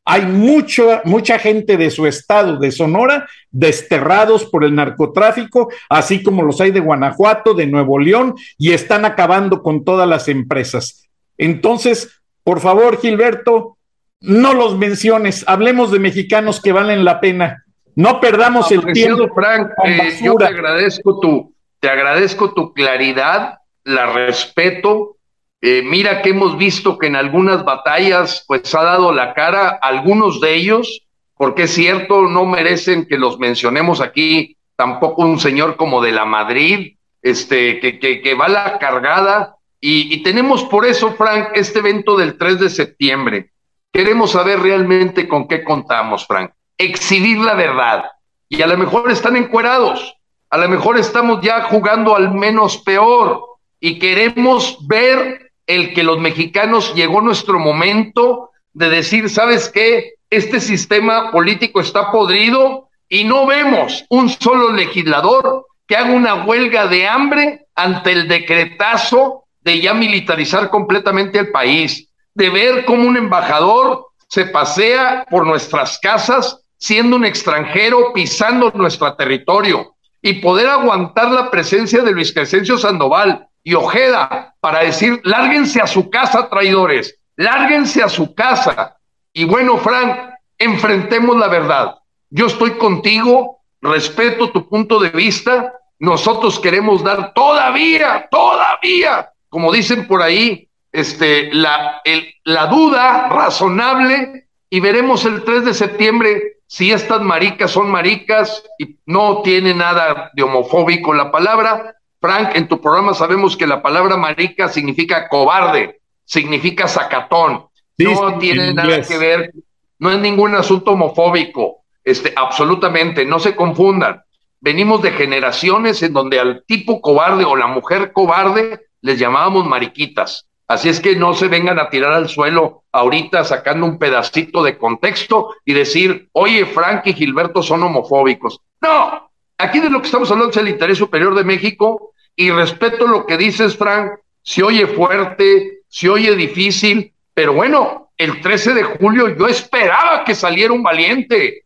hay 0.06 0.22
mucha, 0.28 1.02
mucha 1.04 1.40
gente 1.40 1.78
de 1.78 1.90
su 1.90 2.06
estado, 2.06 2.58
de 2.58 2.72
Sonora, 2.72 3.28
desterrados 3.50 4.46
por 4.46 4.64
el 4.64 4.76
narcotráfico, 4.76 5.70
así 5.90 6.22
como 6.22 6.44
los 6.44 6.62
hay 6.62 6.70
de 6.70 6.80
Guanajuato, 6.80 7.56
de 7.56 7.66
Nuevo 7.66 7.98
León, 7.98 8.36
y 8.58 8.74
están 8.74 9.04
acabando 9.04 9.64
con 9.64 9.84
todas 9.84 10.08
las 10.08 10.28
empresas. 10.28 11.10
Entonces, 11.40 12.22
por 12.44 12.60
favor, 12.60 13.02
Gilberto, 13.02 13.78
no 14.22 14.54
los 14.54 14.78
menciones, 14.78 15.44
hablemos 15.48 15.92
de 15.92 16.00
mexicanos 16.00 16.62
que 16.62 16.72
valen 16.72 17.04
la 17.04 17.20
pena. 17.20 17.66
No 17.96 18.20
perdamos 18.20 18.72
el 18.72 18.86
tiempo. 18.94 19.34
Frank, 19.34 19.72
eh, 19.86 20.20
yo 20.22 20.36
te 20.36 20.46
agradezco 20.46 21.20
tu, 21.20 21.56
te 21.80 21.90
agradezco 21.90 22.54
tu 22.54 22.74
claridad, 22.74 23.60
la 23.84 24.14
respeto. 24.14 25.18
Eh, 25.62 25.82
mira 25.84 26.22
que 26.22 26.30
hemos 26.30 26.58
visto 26.58 26.98
que 26.98 27.08
en 27.08 27.16
algunas 27.16 27.64
batallas 27.64 28.44
pues 28.48 28.74
ha 28.76 28.84
dado 28.84 29.12
la 29.12 29.34
cara 29.34 29.80
algunos 29.82 30.42
de 30.42 30.56
ellos, 30.56 31.02
porque 31.36 31.64
es 31.64 31.74
cierto, 31.74 32.24
no 32.24 32.46
merecen 32.46 33.06
que 33.08 33.18
los 33.18 33.40
mencionemos 33.40 34.02
aquí, 34.02 34.58
tampoco 34.76 35.24
un 35.24 35.40
señor 35.40 35.76
como 35.76 36.02
de 36.02 36.12
la 36.12 36.26
Madrid, 36.26 36.96
este, 37.22 37.80
que, 37.80 38.00
que, 38.00 38.22
que 38.22 38.36
va 38.36 38.48
la 38.48 38.78
cargada. 38.78 39.56
Y, 39.80 40.14
y 40.14 40.24
tenemos 40.24 40.64
por 40.64 40.86
eso, 40.86 41.14
Frank, 41.14 41.50
este 41.54 41.80
evento 41.80 42.16
del 42.16 42.38
3 42.38 42.60
de 42.60 42.70
septiembre. 42.70 43.52
Queremos 43.92 44.32
saber 44.32 44.60
realmente 44.60 45.28
con 45.28 45.48
qué 45.48 45.64
contamos, 45.64 46.26
Frank. 46.28 46.52
Exhibir 46.78 47.38
la 47.38 47.54
verdad. 47.54 48.06
Y 48.50 48.62
a 48.62 48.68
lo 48.68 48.78
mejor 48.78 49.10
están 49.10 49.36
encuerados, 49.36 50.16
a 50.50 50.58
lo 50.58 50.70
mejor 50.70 50.98
estamos 50.98 51.42
ya 51.42 51.64
jugando 51.64 52.16
al 52.16 52.34
menos 52.34 52.78
peor 52.78 53.44
y 53.80 54.00
queremos 54.00 54.78
ver 54.88 55.45
el 55.68 55.94
que 55.94 56.04
los 56.04 56.20
mexicanos 56.20 56.94
llegó 56.96 57.22
nuestro 57.22 57.60
momento 57.60 58.52
de 58.74 58.90
decir, 58.90 59.30
¿sabes 59.30 59.70
qué? 59.70 60.14
Este 60.30 60.60
sistema 60.60 61.32
político 61.32 61.80
está 61.80 62.12
podrido 62.12 62.90
y 63.08 63.24
no 63.24 63.46
vemos 63.46 64.06
un 64.10 64.30
solo 64.30 64.72
legislador 64.72 65.66
que 65.88 65.96
haga 65.96 66.12
una 66.12 66.46
huelga 66.46 66.88
de 66.88 67.08
hambre 67.08 67.68
ante 67.76 68.12
el 68.12 68.28
decretazo 68.28 69.46
de 69.62 69.82
ya 69.82 69.94
militarizar 69.94 70.70
completamente 70.70 71.40
el 71.40 71.52
país, 71.52 72.10
de 72.34 72.50
ver 72.50 72.86
cómo 72.86 73.08
un 73.08 73.18
embajador 73.18 74.08
se 74.28 74.46
pasea 74.46 75.26
por 75.30 75.46
nuestras 75.46 76.00
casas 76.00 76.60
siendo 76.78 77.16
un 77.16 77.26
extranjero 77.26 78.14
pisando 78.14 78.72
nuestro 78.76 79.16
territorio 79.16 79.96
y 80.22 80.34
poder 80.34 80.68
aguantar 80.68 81.32
la 81.32 81.50
presencia 81.50 82.02
de 82.02 82.12
Luis 82.12 82.34
Crescencio 82.34 82.78
Sandoval 82.78 83.48
y 83.66 83.74
Ojeda 83.74 84.56
para 84.62 84.84
decir, 84.84 85.20
lárguense 85.24 85.82
a 85.82 85.88
su 85.88 86.10
casa, 86.10 86.48
traidores, 86.50 87.20
lárguense 87.36 88.02
a 88.04 88.08
su 88.08 88.34
casa. 88.36 88.96
Y 89.34 89.44
bueno, 89.44 89.78
Frank, 89.80 90.18
enfrentemos 90.60 91.36
la 91.36 91.48
verdad. 91.48 91.96
Yo 92.30 92.46
estoy 92.46 92.78
contigo, 92.78 93.60
respeto 93.82 94.52
tu 94.52 94.70
punto 94.70 95.00
de 95.00 95.10
vista, 95.10 95.74
nosotros 95.98 96.60
queremos 96.60 97.04
dar 97.04 97.34
todavía, 97.34 98.28
todavía, 98.30 99.32
como 99.50 99.72
dicen 99.72 100.08
por 100.08 100.22
ahí, 100.22 100.70
este, 100.92 101.52
la, 101.52 102.02
el, 102.06 102.36
la 102.44 102.68
duda 102.68 103.30
razonable 103.30 104.48
y 104.70 104.80
veremos 104.80 105.26
el 105.26 105.44
3 105.44 105.66
de 105.66 105.74
septiembre 105.74 106.56
si 106.68 106.92
estas 106.92 107.22
maricas 107.22 107.72
son 107.72 107.90
maricas 107.90 108.64
y 108.78 108.98
no 109.08 109.42
tiene 109.42 109.74
nada 109.74 110.30
de 110.34 110.44
homofóbico 110.44 111.14
la 111.14 111.32
palabra. 111.32 111.95
Frank, 112.26 112.56
en 112.56 112.68
tu 112.68 112.82
programa 112.82 113.14
sabemos 113.14 113.56
que 113.56 113.68
la 113.68 113.84
palabra 113.84 114.18
marica 114.18 114.68
significa 114.68 115.28
cobarde, 115.28 116.00
significa 116.24 116.88
sacatón. 116.88 117.68
no 118.00 118.40
tiene 118.40 118.74
nada 118.74 119.04
que 119.04 119.20
ver, 119.20 119.52
no 120.00 120.10
es 120.10 120.18
ningún 120.18 120.56
asunto 120.56 120.94
homofóbico, 120.94 121.84
este, 122.04 122.34
absolutamente, 122.36 123.26
no 123.26 123.38
se 123.38 123.56
confundan. 123.56 124.24
Venimos 124.60 125.04
de 125.04 125.12
generaciones 125.12 126.02
en 126.02 126.14
donde 126.14 126.40
al 126.40 126.64
tipo 126.66 127.00
cobarde 127.00 127.46
o 127.46 127.56
la 127.56 127.68
mujer 127.68 128.12
cobarde 128.12 128.88
les 129.02 129.20
llamábamos 129.20 129.68
mariquitas. 129.68 130.48
Así 130.68 130.90
es 130.90 131.00
que 131.00 131.16
no 131.16 131.36
se 131.36 131.48
vengan 131.48 131.78
a 131.78 131.92
tirar 131.92 132.14
al 132.14 132.28
suelo 132.28 132.86
ahorita 132.92 133.44
sacando 133.44 133.86
un 133.86 134.00
pedacito 134.00 134.64
de 134.64 134.80
contexto 134.80 135.54
y 135.64 135.74
decir, 135.74 136.28
oye, 136.32 136.66
Frank 136.66 137.06
y 137.06 137.14
Gilberto 137.14 137.62
son 137.62 137.84
homofóbicos. 137.84 138.62
No, 138.82 139.30
aquí 139.60 139.80
de 139.80 139.92
lo 139.92 140.00
que 140.00 140.08
estamos 140.08 140.32
hablando 140.32 140.50
es 140.50 140.58
el 140.58 140.70
interés 140.70 140.98
superior 140.98 141.36
de 141.36 141.44
México 141.44 142.14
y 142.36 142.52
respeto 142.52 143.08
lo 143.08 143.26
que 143.26 143.38
dices, 143.38 143.78
Frank, 143.78 144.20
se 144.42 144.64
oye 144.64 144.88
fuerte, 144.88 145.80
se 145.88 146.10
oye 146.10 146.36
difícil, 146.36 147.14
pero 147.34 147.54
bueno, 147.54 148.12
el 148.18 148.42
13 148.42 148.74
de 148.74 148.84
julio 148.84 149.36
yo 149.36 149.48
esperaba 149.48 150.24
que 150.24 150.36
saliera 150.36 150.74
un 150.74 150.84
valiente, 150.84 151.66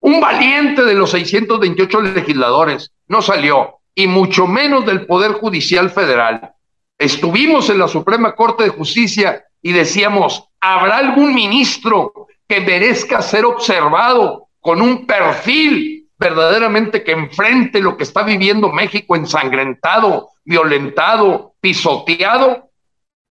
un 0.00 0.20
valiente 0.20 0.84
de 0.84 0.94
los 0.94 1.10
628 1.10 2.00
legisladores, 2.02 2.92
no 3.08 3.22
salió, 3.22 3.76
y 3.94 4.06
mucho 4.06 4.46
menos 4.46 4.84
del 4.84 5.06
Poder 5.06 5.32
Judicial 5.32 5.90
Federal. 5.90 6.52
Estuvimos 6.98 7.70
en 7.70 7.78
la 7.78 7.88
Suprema 7.88 8.34
Corte 8.34 8.64
de 8.64 8.70
Justicia 8.70 9.44
y 9.62 9.72
decíamos, 9.72 10.44
¿habrá 10.60 10.98
algún 10.98 11.34
ministro 11.34 12.28
que 12.48 12.60
merezca 12.60 13.22
ser 13.22 13.44
observado 13.44 14.48
con 14.60 14.80
un 14.80 15.06
perfil 15.06 15.95
verdaderamente 16.18 17.02
que 17.02 17.12
enfrente 17.12 17.80
lo 17.80 17.96
que 17.96 18.04
está 18.04 18.22
viviendo 18.22 18.72
México 18.72 19.16
ensangrentado, 19.16 20.30
violentado, 20.44 21.54
pisoteado? 21.60 22.70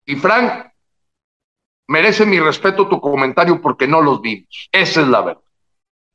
Y 0.07 0.17
Frank, 0.17 0.67
merece 1.89 2.25
mi 2.25 2.39
respeto 2.39 2.89
tu 2.89 3.01
comentario 3.01 3.61
porque 3.61 3.87
no 3.87 4.01
los 4.01 4.21
vimos. 4.21 4.69
Esa 4.73 5.03
es 5.03 5.09
la 5.09 5.21
verdad. 5.21 5.43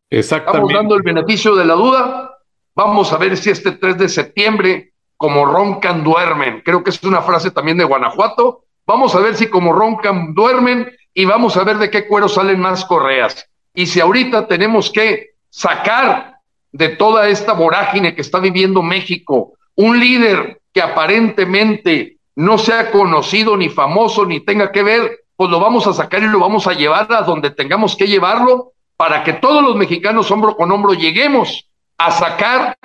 Exactamente. 0.10 0.58
Estamos 0.58 0.74
dando 0.74 0.96
el 0.96 1.04
beneficio 1.04 1.56
de 1.56 1.66
la 1.66 1.74
duda. 1.74 2.32
Vamos 2.76 3.12
a 3.14 3.18
ver 3.18 3.38
si 3.38 3.50
este 3.50 3.72
3 3.72 3.98
de 3.98 4.10
septiembre 4.10 4.94
como 5.18 5.46
roncan 5.46 6.04
duermen. 6.04 6.62
Creo 6.64 6.84
que 6.84 6.90
es 6.90 7.04
una 7.04 7.22
frase 7.22 7.52
también 7.52 7.78
de 7.78 7.84
Guanajuato. 7.84 8.66
Vamos 8.86 9.16
a 9.16 9.20
ver 9.20 9.36
si 9.36 9.48
como 9.48 9.74
roncan 9.74 10.34
duermen 10.34 10.92
y 11.14 11.26
vamos 11.26 11.58
a 11.58 11.64
ver 11.64 11.78
de 11.78 11.90
qué 11.90 12.08
cuero 12.08 12.28
salen 12.28 12.60
más 12.60 12.86
correas. 12.86 13.50
Y 13.74 13.88
si 13.88 14.00
ahorita 14.00 14.48
tenemos 14.48 14.92
que 14.92 15.36
sacar 15.50 16.35
de 16.76 16.90
toda 16.90 17.30
esta 17.30 17.54
vorágine 17.54 18.14
que 18.16 18.22
está 18.22 18.40
viviendo 18.40 18.84
México 18.84 19.54
un 19.76 19.98
líder 19.98 20.60
que 20.74 20.82
aparentemente 20.82 22.18
no 22.36 22.58
sea 22.58 22.92
conocido 22.92 23.56
ni 23.56 23.70
famoso 23.70 24.26
ni 24.26 24.42
tenga 24.42 24.74
que 24.74 24.84
ver, 24.84 25.20
pues 25.38 25.50
lo 25.50 25.62
vamos 25.62 25.88
a 25.88 25.94
sacar 25.94 26.22
y 26.22 26.28
lo 26.28 26.38
vamos 26.38 26.68
a 26.68 26.74
llevar 26.74 27.08
a 27.14 27.22
donde 27.22 27.52
tengamos 27.52 27.96
que 27.96 28.08
llevarlo 28.08 28.74
para 28.98 29.24
que 29.24 29.32
todos 29.32 29.64
los 29.64 29.78
mexicanos 29.78 30.30
hombro 30.32 30.58
con 30.58 30.70
hombro 30.70 30.94
lleguemos 30.94 31.70
a 31.98 32.12
sacar 32.12 32.78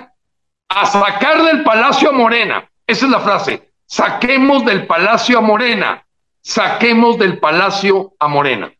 a 0.69 0.85
sacar 0.85 1.43
del 1.43 1.63
palacio 1.63 2.11
a 2.11 2.13
Morena. 2.13 2.69
Esa 2.87 3.07
es 3.07 3.11
la 3.11 3.19
frase. 3.19 3.71
Saquemos 3.85 4.63
del 4.63 4.87
palacio 4.87 5.37
a 5.37 5.41
Morena. 5.41 6.05
Saquemos 6.41 7.19
del 7.19 7.39
palacio 7.39 8.13
a 8.19 8.29
Morena. 8.29 8.71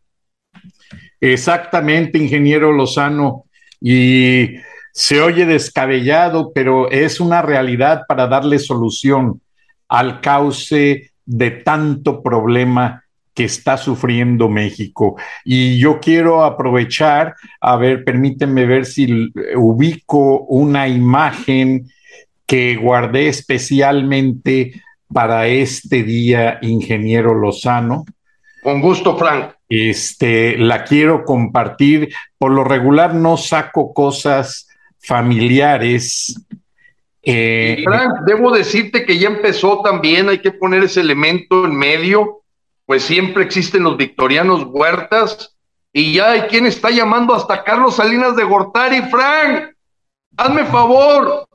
Exactamente, 1.20 2.18
ingeniero 2.18 2.72
Lozano. 2.72 3.44
Y 3.82 4.56
se 4.94 5.22
oye 5.22 5.46
descabellado, 5.46 6.52
pero 6.54 6.90
es 6.92 7.20
una 7.20 7.42
realidad 7.42 8.04
para 8.08 8.28
darle 8.28 8.60
solución 8.60 9.42
al 9.88 10.22
cauce 10.22 11.12
de 11.26 11.52
tanto 11.52 12.22
problema 12.22 13.04
que 13.34 13.46
está 13.46 13.78
sufriendo 13.78 14.50
México. 14.50 15.16
Y 15.46 15.80
yo 15.80 16.00
quiero 16.00 16.44
aprovechar, 16.44 17.36
a 17.62 17.78
ver, 17.78 18.04
permítanme 18.04 18.66
ver 18.66 18.86
si 18.86 19.32
ubico 19.56 20.42
una 20.42 20.88
imagen 20.88 21.88
que 22.46 22.76
guardé 22.76 23.30
especialmente 23.30 24.82
para 25.14 25.48
este 25.48 26.04
día, 26.04 26.60
ingeniero 26.62 27.34
Lozano. 27.34 28.06
Con 28.62 28.82
gusto, 28.82 29.18
Frank. 29.18 29.54
Este, 29.70 30.58
la 30.58 30.84
quiero 30.84 31.24
compartir. 31.24 32.14
Por 32.38 32.52
lo 32.52 32.64
regular 32.64 33.16
no 33.16 33.38
saco 33.38 33.94
cosas 33.94 34.68
familiares. 35.02 36.40
Eh, 37.24 37.82
Frank, 37.84 38.22
debo 38.26 38.52
decirte 38.52 39.06
que 39.06 39.18
ya 39.18 39.28
empezó 39.28 39.82
también, 39.82 40.30
hay 40.30 40.40
que 40.40 40.52
poner 40.52 40.84
ese 40.84 41.02
elemento 41.02 41.66
en 41.66 41.76
medio 41.76 42.42
pues 42.92 43.04
siempre 43.04 43.44
existen 43.44 43.84
los 43.84 43.96
victorianos 43.96 44.66
huertas 44.68 45.56
y 45.94 46.12
ya 46.12 46.32
hay 46.32 46.42
quien 46.42 46.66
está 46.66 46.90
llamando 46.90 47.34
hasta 47.34 47.64
Carlos 47.64 47.96
Salinas 47.96 48.36
de 48.36 48.44
Gortari, 48.44 49.02
Frank, 49.04 49.70
hazme 50.36 50.66
favor, 50.66 51.48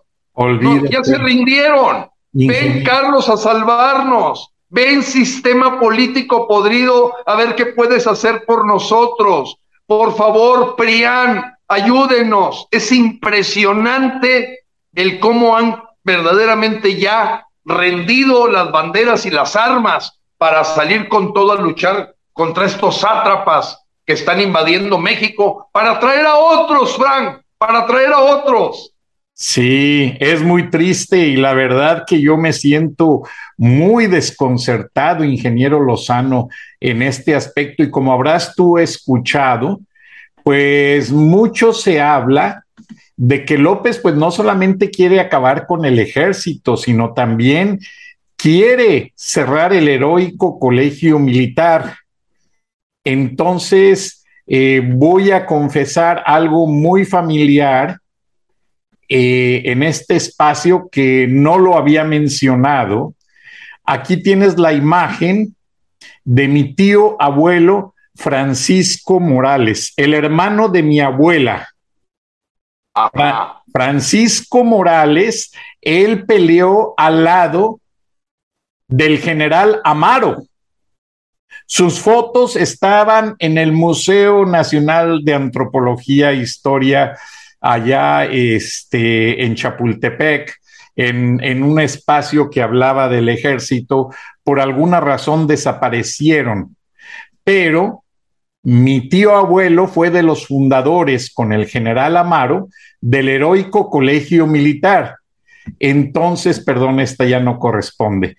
ya 0.90 1.04
se 1.04 1.18
rindieron, 1.18 2.08
ven 2.32 2.82
Carlos 2.84 3.28
a 3.28 3.36
salvarnos, 3.36 4.50
ven 4.70 5.02
sistema 5.02 5.78
político 5.78 6.48
podrido 6.48 7.12
a 7.26 7.36
ver 7.36 7.54
qué 7.54 7.66
puedes 7.66 8.06
hacer 8.06 8.44
por 8.46 8.66
nosotros, 8.66 9.58
por 9.86 10.16
favor, 10.16 10.76
Prián, 10.76 11.56
ayúdenos, 11.68 12.66
es 12.70 12.90
impresionante 12.92 14.60
el 14.94 15.20
cómo 15.20 15.56
han 15.56 15.82
verdaderamente 16.02 16.98
ya 16.98 17.46
rendido 17.64 18.48
las 18.48 18.70
banderas 18.70 19.26
y 19.26 19.30
las 19.30 19.56
armas 19.56 20.18
para 20.38 20.64
salir 20.64 21.08
con 21.08 21.32
todo 21.32 21.52
a 21.52 21.60
luchar 21.60 22.14
contra 22.32 22.66
estos 22.66 23.00
sátrapas 23.00 23.78
que 24.04 24.12
están 24.12 24.40
invadiendo 24.40 24.98
México, 24.98 25.68
para 25.72 25.98
traer 25.98 26.26
a 26.26 26.36
otros, 26.36 26.96
Frank, 26.96 27.40
para 27.58 27.86
traer 27.86 28.12
a 28.12 28.20
otros. 28.20 28.92
Sí, 29.32 30.16
es 30.20 30.42
muy 30.42 30.70
triste 30.70 31.18
y 31.18 31.36
la 31.36 31.52
verdad 31.54 32.04
que 32.06 32.20
yo 32.20 32.36
me 32.36 32.52
siento 32.52 33.22
muy 33.56 34.06
desconcertado, 34.06 35.24
ingeniero 35.24 35.80
Lozano, 35.80 36.48
en 36.80 37.02
este 37.02 37.34
aspecto 37.34 37.82
y 37.82 37.90
como 37.90 38.12
habrás 38.12 38.54
tú 38.54 38.78
escuchado, 38.78 39.80
pues 40.44 41.10
mucho 41.10 41.72
se 41.72 42.00
habla 42.00 42.64
de 43.16 43.44
que 43.44 43.56
López 43.56 43.98
pues 43.98 44.14
no 44.14 44.30
solamente 44.30 44.90
quiere 44.90 45.20
acabar 45.20 45.66
con 45.66 45.84
el 45.84 45.98
ejército, 45.98 46.76
sino 46.76 47.14
también 47.14 47.80
quiere 48.36 49.12
cerrar 49.16 49.72
el 49.72 49.88
heroico 49.88 50.58
colegio 50.58 51.18
militar. 51.18 51.96
Entonces, 53.04 54.24
eh, 54.46 54.82
voy 54.84 55.30
a 55.30 55.46
confesar 55.46 56.22
algo 56.26 56.66
muy 56.66 57.04
familiar 57.04 57.98
eh, 59.08 59.62
en 59.64 59.82
este 59.82 60.16
espacio 60.16 60.88
que 60.90 61.26
no 61.28 61.58
lo 61.58 61.76
había 61.76 62.04
mencionado. 62.04 63.14
Aquí 63.86 64.22
tienes 64.22 64.58
la 64.58 64.72
imagen 64.72 65.54
de 66.24 66.48
mi 66.48 66.74
tío 66.74 67.16
abuelo 67.20 67.94
Francisco 68.16 69.20
Morales, 69.20 69.92
el 69.96 70.14
hermano 70.14 70.68
de 70.68 70.82
mi 70.82 71.00
abuela. 71.00 71.68
Francisco 73.72 74.64
Morales, 74.64 75.52
él 75.82 76.24
peleó 76.24 76.94
al 76.96 77.24
lado 77.24 77.80
del 78.88 79.18
general 79.18 79.80
Amaro. 79.84 80.46
Sus 81.66 82.00
fotos 82.00 82.56
estaban 82.56 83.34
en 83.38 83.58
el 83.58 83.72
Museo 83.72 84.46
Nacional 84.46 85.24
de 85.24 85.34
Antropología 85.34 86.30
e 86.30 86.36
Historia 86.36 87.18
allá 87.60 88.24
este, 88.24 89.44
en 89.44 89.54
Chapultepec, 89.54 90.54
en, 90.96 91.62
un 91.62 91.78
espacio 91.78 92.48
que 92.48 92.62
hablaba 92.62 93.08
del 93.08 93.28
ejército, 93.28 94.10
por 94.42 94.60
alguna 94.60 95.00
razón 95.00 95.46
desaparecieron. 95.46 96.76
Pero 97.44 98.02
mi 98.62 99.08
tío 99.08 99.36
abuelo 99.36 99.86
fue 99.86 100.10
de 100.10 100.22
los 100.22 100.46
fundadores 100.46 101.32
con 101.32 101.52
el 101.52 101.66
general 101.66 102.16
Amaro 102.16 102.68
del 103.00 103.28
heroico 103.28 103.90
colegio 103.90 104.46
militar. 104.46 105.16
Entonces, 105.78 106.60
perdón, 106.60 107.00
esta 107.00 107.24
ya 107.26 107.40
no 107.40 107.58
corresponde. 107.58 108.36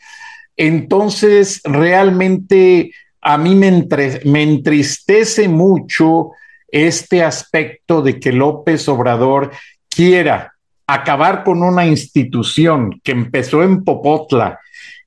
Entonces, 0.56 1.62
realmente 1.64 2.92
a 3.22 3.38
mí 3.38 3.56
me 3.56 4.44
entristece 4.44 5.48
mucho 5.48 6.32
este 6.70 7.24
aspecto 7.24 8.02
de 8.02 8.20
que 8.20 8.32
López 8.32 8.88
Obrador 8.90 9.52
quiera 9.90 10.57
acabar 10.88 11.44
con 11.44 11.62
una 11.62 11.86
institución 11.86 13.00
que 13.04 13.12
empezó 13.12 13.62
en 13.62 13.84
Popotla 13.84 14.60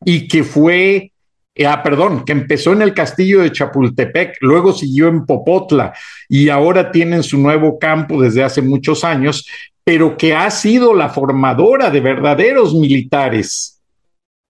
y 0.04 0.28
que 0.28 0.44
fue, 0.44 1.12
eh, 1.54 1.66
ah, 1.66 1.82
perdón, 1.82 2.24
que 2.24 2.32
empezó 2.32 2.72
en 2.74 2.82
el 2.82 2.92
castillo 2.92 3.40
de 3.40 3.50
Chapultepec, 3.50 4.36
luego 4.42 4.72
siguió 4.72 5.08
en 5.08 5.24
Popotla 5.24 5.94
y 6.28 6.50
ahora 6.50 6.92
tienen 6.92 7.22
su 7.22 7.38
nuevo 7.38 7.78
campo 7.78 8.20
desde 8.20 8.44
hace 8.44 8.60
muchos 8.60 9.04
años, 9.04 9.46
pero 9.82 10.16
que 10.16 10.34
ha 10.34 10.50
sido 10.50 10.94
la 10.94 11.08
formadora 11.08 11.90
de 11.90 12.00
verdaderos 12.00 12.74
militares. 12.74 13.80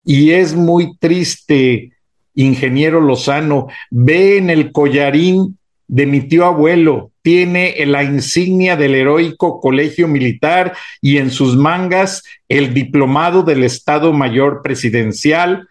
Y 0.04 0.32
es 0.32 0.54
muy 0.54 0.96
triste, 0.98 1.92
ingeniero 2.34 3.00
Lozano, 3.00 3.68
ve 3.90 4.38
en 4.38 4.50
el 4.50 4.72
collarín 4.72 5.58
de 5.86 6.06
mi 6.06 6.22
tío 6.22 6.44
abuelo, 6.44 7.09
tiene 7.22 7.74
la 7.86 8.02
insignia 8.02 8.76
del 8.76 8.94
heroico 8.94 9.60
colegio 9.60 10.08
militar 10.08 10.76
y 11.00 11.18
en 11.18 11.30
sus 11.30 11.56
mangas 11.56 12.22
el 12.48 12.74
diplomado 12.74 13.42
del 13.42 13.64
Estado 13.64 14.12
Mayor 14.12 14.62
Presidencial. 14.62 15.68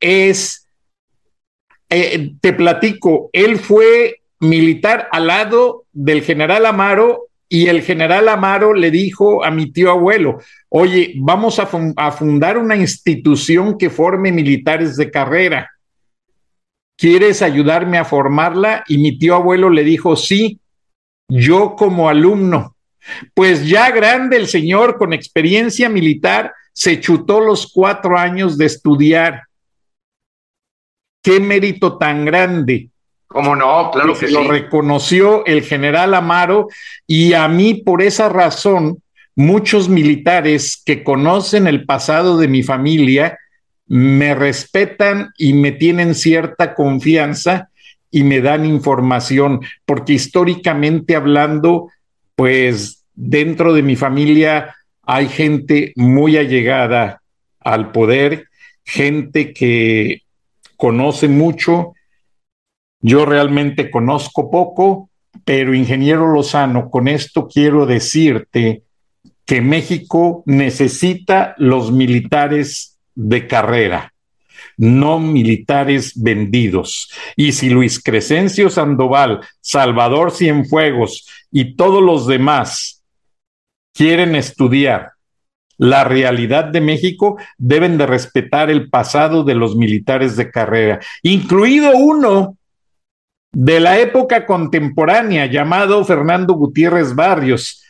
Es, 0.00 0.68
eh, 1.88 2.32
te 2.40 2.52
platico, 2.52 3.30
él 3.32 3.58
fue 3.58 4.20
militar 4.40 5.08
al 5.12 5.28
lado 5.28 5.84
del 5.92 6.22
general 6.22 6.66
Amaro 6.66 7.28
y 7.48 7.68
el 7.68 7.82
general 7.82 8.28
Amaro 8.28 8.74
le 8.74 8.90
dijo 8.90 9.44
a 9.44 9.50
mi 9.50 9.70
tío 9.70 9.90
abuelo, 9.90 10.40
oye, 10.68 11.14
vamos 11.18 11.58
a, 11.58 11.68
a 11.96 12.12
fundar 12.12 12.58
una 12.58 12.76
institución 12.76 13.78
que 13.78 13.88
forme 13.88 14.32
militares 14.32 14.96
de 14.96 15.10
carrera. 15.10 15.70
¿quieres 16.96 17.42
ayudarme 17.42 17.98
a 17.98 18.04
formarla? 18.04 18.84
Y 18.88 18.98
mi 18.98 19.18
tío 19.18 19.34
abuelo 19.34 19.70
le 19.70 19.84
dijo, 19.84 20.16
sí, 20.16 20.60
yo 21.28 21.74
como 21.76 22.08
alumno. 22.08 22.76
Pues 23.34 23.66
ya 23.66 23.90
grande 23.90 24.36
el 24.36 24.48
señor 24.48 24.98
con 24.98 25.12
experiencia 25.12 25.88
militar 25.88 26.52
se 26.72 27.00
chutó 27.00 27.40
los 27.40 27.70
cuatro 27.72 28.18
años 28.18 28.58
de 28.58 28.66
estudiar. 28.66 29.44
Qué 31.22 31.40
mérito 31.40 31.98
tan 31.98 32.24
grande. 32.24 32.90
¿Cómo 33.28 33.56
no? 33.56 33.90
Claro 33.90 34.16
que, 34.16 34.28
lo 34.28 34.44
reconoció 34.44 35.44
el 35.46 35.62
general 35.62 36.14
Amaro 36.14 36.68
y 37.06 37.32
a 37.32 37.48
mí 37.48 37.74
por 37.74 38.02
esa 38.02 38.28
razón 38.28 39.02
muchos 39.34 39.88
militares 39.88 40.80
que 40.84 41.02
conocen 41.04 41.66
el 41.66 41.84
pasado 41.84 42.38
de 42.38 42.48
mi 42.48 42.62
familia 42.62 43.38
me 43.86 44.34
respetan 44.34 45.32
y 45.36 45.52
me 45.52 45.72
tienen 45.72 46.14
cierta 46.14 46.74
confianza 46.74 47.70
y 48.16 48.24
me 48.24 48.40
dan 48.40 48.64
información, 48.64 49.60
porque 49.84 50.14
históricamente 50.14 51.16
hablando, 51.16 51.90
pues 52.34 53.04
dentro 53.14 53.74
de 53.74 53.82
mi 53.82 53.94
familia 53.94 54.74
hay 55.02 55.28
gente 55.28 55.92
muy 55.96 56.38
allegada 56.38 57.20
al 57.60 57.92
poder, 57.92 58.48
gente 58.86 59.52
que 59.52 60.22
conoce 60.78 61.28
mucho. 61.28 61.92
Yo 63.02 63.26
realmente 63.26 63.90
conozco 63.90 64.50
poco, 64.50 65.10
pero 65.44 65.74
ingeniero 65.74 66.32
Lozano, 66.32 66.88
con 66.88 67.08
esto 67.08 67.46
quiero 67.46 67.84
decirte 67.84 68.82
que 69.44 69.60
México 69.60 70.42
necesita 70.46 71.54
los 71.58 71.92
militares 71.92 72.98
de 73.14 73.46
carrera, 73.46 74.14
no 74.76 75.18
militares 75.18 76.12
vendidos. 76.20 77.10
Y 77.36 77.52
si 77.52 77.70
Luis 77.70 78.02
Crescencio 78.02 78.70
Sandoval, 78.70 79.40
Salvador 79.60 80.30
Cienfuegos 80.30 81.28
y 81.50 81.76
todos 81.76 82.02
los 82.02 82.26
demás 82.26 83.04
quieren 83.94 84.34
estudiar 84.34 85.12
la 85.78 86.04
realidad 86.04 86.64
de 86.64 86.80
México, 86.80 87.36
deben 87.58 87.98
de 87.98 88.06
respetar 88.06 88.70
el 88.70 88.88
pasado 88.88 89.44
de 89.44 89.54
los 89.54 89.76
militares 89.76 90.36
de 90.36 90.50
carrera, 90.50 91.00
incluido 91.22 91.90
uno 91.96 92.56
de 93.52 93.80
la 93.80 93.98
época 93.98 94.44
contemporánea 94.44 95.46
llamado 95.46 96.04
Fernando 96.04 96.54
Gutiérrez 96.54 97.14
Barrios, 97.14 97.82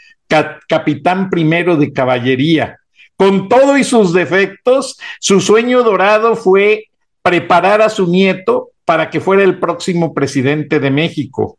capitán 0.69 1.31
primero 1.31 1.77
de 1.77 1.93
caballería, 1.93 2.79
con 3.17 3.49
todo 3.49 3.79
y 3.79 3.85
sus 3.85 4.13
defectos, 4.13 4.99
su 5.21 5.41
sueño 5.41 5.83
dorado 5.83 6.37
fue 6.37 6.89
preparar 7.23 7.83
a 7.83 7.89
su 7.89 8.07
nieto 8.07 8.71
para 8.85 9.11
que 9.11 9.21
fuera 9.21 9.43
el 9.43 9.59
próximo 9.59 10.15
presidente 10.15 10.79
de 10.79 10.91
México. 10.91 11.59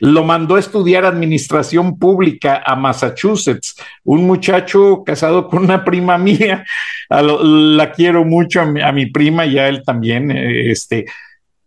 Lo 0.00 0.24
mandó 0.24 0.56
a 0.56 0.60
estudiar 0.60 1.04
administración 1.04 1.98
pública 1.98 2.62
a 2.64 2.76
Massachusetts, 2.76 3.76
un 4.04 4.26
muchacho 4.26 5.02
casado 5.04 5.48
con 5.48 5.64
una 5.64 5.84
prima 5.84 6.18
mía, 6.18 6.64
la 7.10 7.92
quiero 7.92 8.24
mucho 8.24 8.60
a 8.60 8.92
mi, 8.92 9.06
prima 9.06 9.46
y 9.46 9.58
a 9.58 9.68
él 9.68 9.82
también, 9.84 10.30
eh, 10.30 10.70
este, 10.70 11.06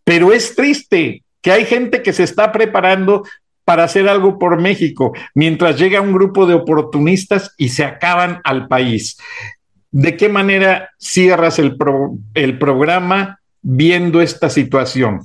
pero 0.04 0.34
es 0.34 0.56
triste 0.56 1.24
que 1.42 1.52
hay 1.52 1.66
gente 1.66 2.02
que 2.02 2.14
se 2.14 2.24
está 2.24 2.52
preparando 2.52 3.24
para 3.66 3.84
hacer 3.84 4.08
algo 4.08 4.38
por 4.38 4.62
México, 4.62 5.14
mientras 5.34 5.78
llega 5.78 6.00
un 6.00 6.14
grupo 6.14 6.46
de 6.46 6.54
oportunistas 6.54 7.54
y 7.58 7.70
se 7.70 7.84
acaban 7.84 8.40
al 8.44 8.68
país. 8.68 9.18
¿De 9.92 10.16
qué 10.16 10.30
manera 10.30 10.92
cierras 11.00 11.58
el, 11.58 11.76
programa 12.58 13.40
viendo 13.62 14.22
esta 14.22 14.50
situación? 14.50 15.22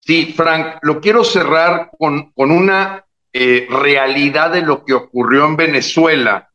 Sí, 0.00 0.34
Frank, 0.36 0.78
lo 0.82 1.00
quiero 1.00 1.22
cerrar 1.22 1.90
con, 1.96 2.32
con 2.32 2.50
una 2.50 3.04
eh, 3.32 3.68
realidad 3.70 4.52
de 4.52 4.62
lo 4.62 4.84
que 4.84 4.94
ocurrió 4.94 5.46
en 5.46 5.56
Venezuela, 5.56 6.50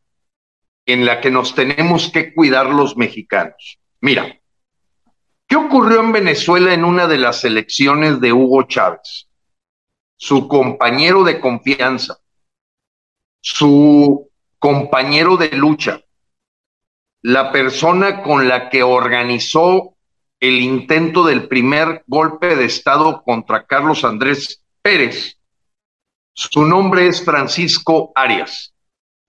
en 0.86 1.06
la 1.06 1.22
que 1.22 1.32
nos 1.32 1.56
tenemos 1.56 2.12
que 2.12 2.34
cuidar 2.34 2.68
los 2.68 2.98
mexicanos. 2.98 3.80
Mira, 4.02 4.40
¿qué 5.48 5.56
ocurrió 5.56 6.02
en 6.02 6.12
Venezuela 6.12 6.74
en 6.74 6.84
una 6.84 7.08
de 7.08 7.18
las 7.18 7.46
elecciones 7.46 8.20
de 8.20 8.34
Hugo 8.34 8.64
Chávez? 8.64 9.30
Su 10.18 10.48
compañero 10.48 11.24
de 11.24 11.40
confianza, 11.40 12.18
su 13.42 14.30
compañero 14.60 15.38
de 15.38 15.50
lucha, 15.50 16.02
la 17.22 17.52
persona 17.52 18.24
con 18.24 18.48
la 18.48 18.70
que 18.70 18.84
organizó 18.84 19.96
el 20.40 20.62
intento 20.62 21.26
del 21.26 21.48
primer 21.48 22.04
golpe 22.08 22.56
de 22.56 22.66
Estado 22.66 23.24
contra 23.24 23.66
Carlos 23.66 24.04
Andrés 24.04 24.64
Pérez. 24.82 25.38
Su 26.34 26.66
nombre 26.66 27.08
es 27.08 27.24
Francisco 27.24 28.12
Arias, 28.16 28.74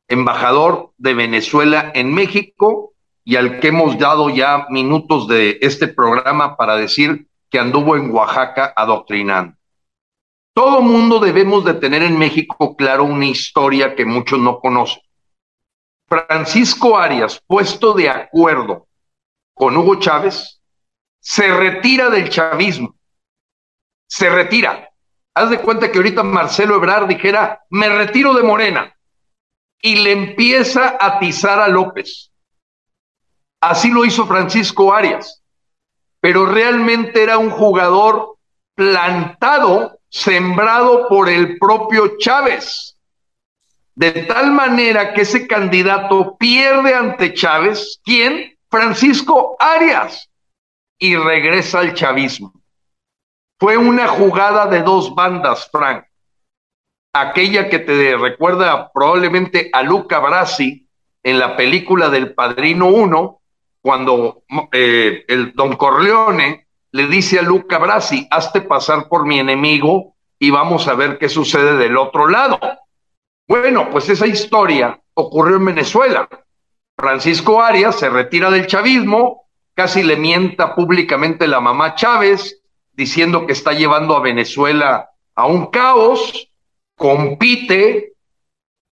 embajador 0.08 0.92
de 0.98 1.14
Venezuela 1.14 1.92
en 1.94 2.12
México 2.12 2.92
y 3.24 3.36
al 3.36 3.60
que 3.60 3.68
hemos 3.68 3.98
dado 3.98 4.28
ya 4.30 4.66
minutos 4.70 5.26
de 5.28 5.58
este 5.60 5.88
programa 5.88 6.56
para 6.56 6.76
decir 6.76 7.28
que 7.50 7.58
anduvo 7.58 7.96
en 7.96 8.10
Oaxaca 8.10 8.72
adoctrinando. 8.76 9.56
Todo 10.56 10.80
mundo 10.80 11.18
debemos 11.18 11.66
de 11.66 11.74
tener 11.74 12.02
en 12.02 12.18
México 12.18 12.74
claro 12.76 13.04
una 13.04 13.26
historia 13.26 13.94
que 13.94 14.06
muchos 14.06 14.38
no 14.38 14.58
conocen. 14.58 15.02
Francisco 16.08 16.96
Arias, 16.96 17.42
puesto 17.46 17.92
de 17.92 18.08
acuerdo 18.08 18.88
con 19.52 19.76
Hugo 19.76 19.96
Chávez, 19.96 20.62
se 21.20 21.54
retira 21.54 22.08
del 22.08 22.30
chavismo. 22.30 22.96
Se 24.08 24.30
retira. 24.30 24.88
Haz 25.34 25.50
de 25.50 25.60
cuenta 25.60 25.92
que 25.92 25.98
ahorita 25.98 26.22
Marcelo 26.22 26.76
Ebrard 26.76 27.06
dijera, 27.06 27.60
me 27.68 27.90
retiro 27.90 28.32
de 28.32 28.42
Morena. 28.42 28.96
Y 29.82 29.96
le 29.96 30.12
empieza 30.12 30.96
a 30.98 31.16
atizar 31.16 31.60
a 31.60 31.68
López. 31.68 32.32
Así 33.60 33.90
lo 33.90 34.06
hizo 34.06 34.26
Francisco 34.26 34.94
Arias. 34.94 35.42
Pero 36.18 36.46
realmente 36.46 37.22
era 37.22 37.36
un 37.36 37.50
jugador 37.50 38.38
plantado, 38.74 39.95
sembrado 40.16 41.08
por 41.08 41.28
el 41.28 41.58
propio 41.58 42.16
Chávez. 42.16 42.96
De 43.94 44.12
tal 44.22 44.50
manera 44.50 45.12
que 45.12 45.22
ese 45.22 45.46
candidato 45.46 46.36
pierde 46.38 46.94
ante 46.94 47.34
Chávez, 47.34 48.00
¿quién? 48.02 48.56
Francisco 48.70 49.56
Arias, 49.60 50.30
y 50.98 51.16
regresa 51.16 51.80
al 51.80 51.92
chavismo. 51.92 52.52
Fue 53.60 53.76
una 53.76 54.08
jugada 54.08 54.66
de 54.66 54.82
dos 54.82 55.14
bandas, 55.14 55.68
Frank. 55.70 56.04
Aquella 57.14 57.68
que 57.68 57.78
te 57.78 58.16
recuerda 58.16 58.90
probablemente 58.92 59.70
a 59.72 59.82
Luca 59.82 60.18
Brasi 60.18 60.86
en 61.22 61.38
la 61.38 61.56
película 61.56 62.08
del 62.08 62.34
Padrino 62.34 62.86
1, 62.86 63.40
cuando 63.82 64.42
eh, 64.72 65.24
el 65.28 65.52
Don 65.52 65.76
Corleone 65.76 66.65
le 66.92 67.06
dice 67.06 67.38
a 67.38 67.42
Luca 67.42 67.78
Brasi, 67.78 68.26
hazte 68.30 68.60
pasar 68.60 69.08
por 69.08 69.26
mi 69.26 69.38
enemigo 69.38 70.14
y 70.38 70.50
vamos 70.50 70.88
a 70.88 70.94
ver 70.94 71.18
qué 71.18 71.28
sucede 71.28 71.76
del 71.76 71.96
otro 71.96 72.28
lado. 72.28 72.58
Bueno, 73.48 73.90
pues 73.90 74.08
esa 74.08 74.26
historia 74.26 75.00
ocurrió 75.14 75.56
en 75.56 75.66
Venezuela. 75.66 76.28
Francisco 76.96 77.62
Arias 77.62 77.98
se 77.98 78.08
retira 78.08 78.50
del 78.50 78.66
chavismo, 78.66 79.48
casi 79.74 80.02
le 80.02 80.16
mienta 80.16 80.74
públicamente 80.74 81.46
la 81.46 81.60
mamá 81.60 81.94
Chávez, 81.94 82.62
diciendo 82.92 83.46
que 83.46 83.52
está 83.52 83.72
llevando 83.72 84.16
a 84.16 84.20
Venezuela 84.20 85.10
a 85.34 85.46
un 85.46 85.66
caos, 85.66 86.50
compite, 86.96 88.14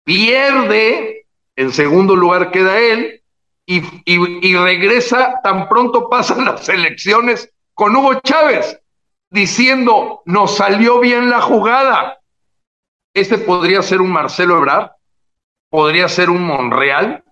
pierde, 0.04 1.28
en 1.56 1.72
segundo 1.72 2.16
lugar 2.16 2.52
queda 2.52 2.80
él, 2.80 3.22
y, 3.66 4.56
regresa 4.58 5.40
tan 5.44 5.70
pronto 5.70 6.10
pasan 6.10 6.44
las 6.44 6.68
elecciones 6.68 7.54
con 7.82 7.96
Hugo 7.96 8.20
Chávez, 8.20 8.80
diciendo, 9.32 10.22
nos 10.26 10.56
salió 10.56 11.00
bien 11.00 11.32
la 11.32 11.42
jugada. 11.42 12.20
Este 13.12 13.40
podría 13.40 13.82
ser 13.82 14.02
un 14.02 14.12
Marcelo 14.12 14.58
Ebrard, 14.58 14.92
podría 15.68 16.08
ser 16.08 16.30
un 16.30 16.44
Monreal, 16.44 17.24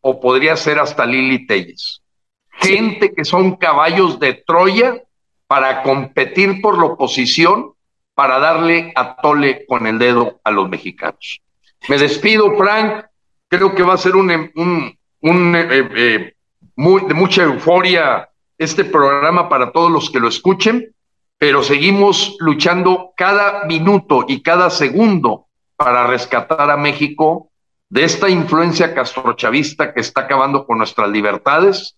o 0.00 0.20
podría 0.20 0.56
ser 0.56 0.80
hasta 0.80 1.06
Lili 1.06 1.46
Telles. 1.46 2.02
Gente 2.48 3.12
que 3.14 3.24
son 3.24 3.54
caballos 3.54 4.18
de 4.18 4.42
Troya 4.44 5.04
para 5.46 5.84
competir 5.84 6.60
por 6.60 6.76
la 6.76 6.86
oposición, 6.86 7.74
para 8.14 8.40
darle 8.40 8.92
a 8.96 9.14
tole 9.22 9.66
con 9.68 9.86
el 9.86 10.00
dedo 10.00 10.40
a 10.42 10.50
los 10.50 10.68
mexicanos. 10.68 11.40
Me 11.88 11.96
despido, 11.96 12.56
Frank. 12.56 13.04
Creo 13.46 13.72
que 13.72 13.84
va 13.84 13.94
a 13.94 13.98
ser 13.98 14.16
un, 14.16 14.50
un, 14.56 14.98
un 15.20 15.54
eh, 15.54 15.88
eh, 15.94 16.34
muy, 16.74 17.02
de 17.02 17.14
mucha 17.14 17.44
euforia 17.44 18.29
este 18.60 18.84
programa 18.84 19.48
para 19.48 19.72
todos 19.72 19.90
los 19.90 20.10
que 20.10 20.20
lo 20.20 20.28
escuchen, 20.28 20.94
pero 21.38 21.62
seguimos 21.62 22.36
luchando 22.40 23.12
cada 23.16 23.64
minuto 23.64 24.26
y 24.28 24.42
cada 24.42 24.68
segundo 24.68 25.46
para 25.76 26.06
rescatar 26.06 26.70
a 26.70 26.76
México 26.76 27.50
de 27.88 28.04
esta 28.04 28.28
influencia 28.28 28.94
castrochavista 28.94 29.94
que 29.94 30.00
está 30.00 30.22
acabando 30.22 30.66
con 30.66 30.76
nuestras 30.76 31.08
libertades, 31.08 31.96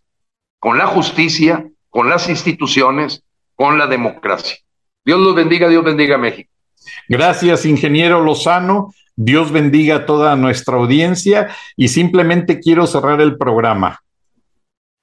con 0.60 0.78
la 0.78 0.86
justicia, 0.86 1.68
con 1.90 2.08
las 2.08 2.28
instituciones, 2.28 3.24
con 3.56 3.76
la 3.76 3.88
democracia. 3.88 4.56
Dios 5.04 5.18
los 5.18 5.34
bendiga, 5.34 5.68
Dios 5.68 5.82
bendiga 5.82 6.14
a 6.14 6.18
México. 6.18 6.48
Gracias, 7.08 7.66
ingeniero 7.66 8.22
Lozano. 8.22 8.94
Dios 9.16 9.50
bendiga 9.50 9.96
a 9.96 10.06
toda 10.06 10.36
nuestra 10.36 10.76
audiencia 10.76 11.48
y 11.76 11.88
simplemente 11.88 12.60
quiero 12.60 12.86
cerrar 12.86 13.20
el 13.20 13.36
programa. 13.36 14.01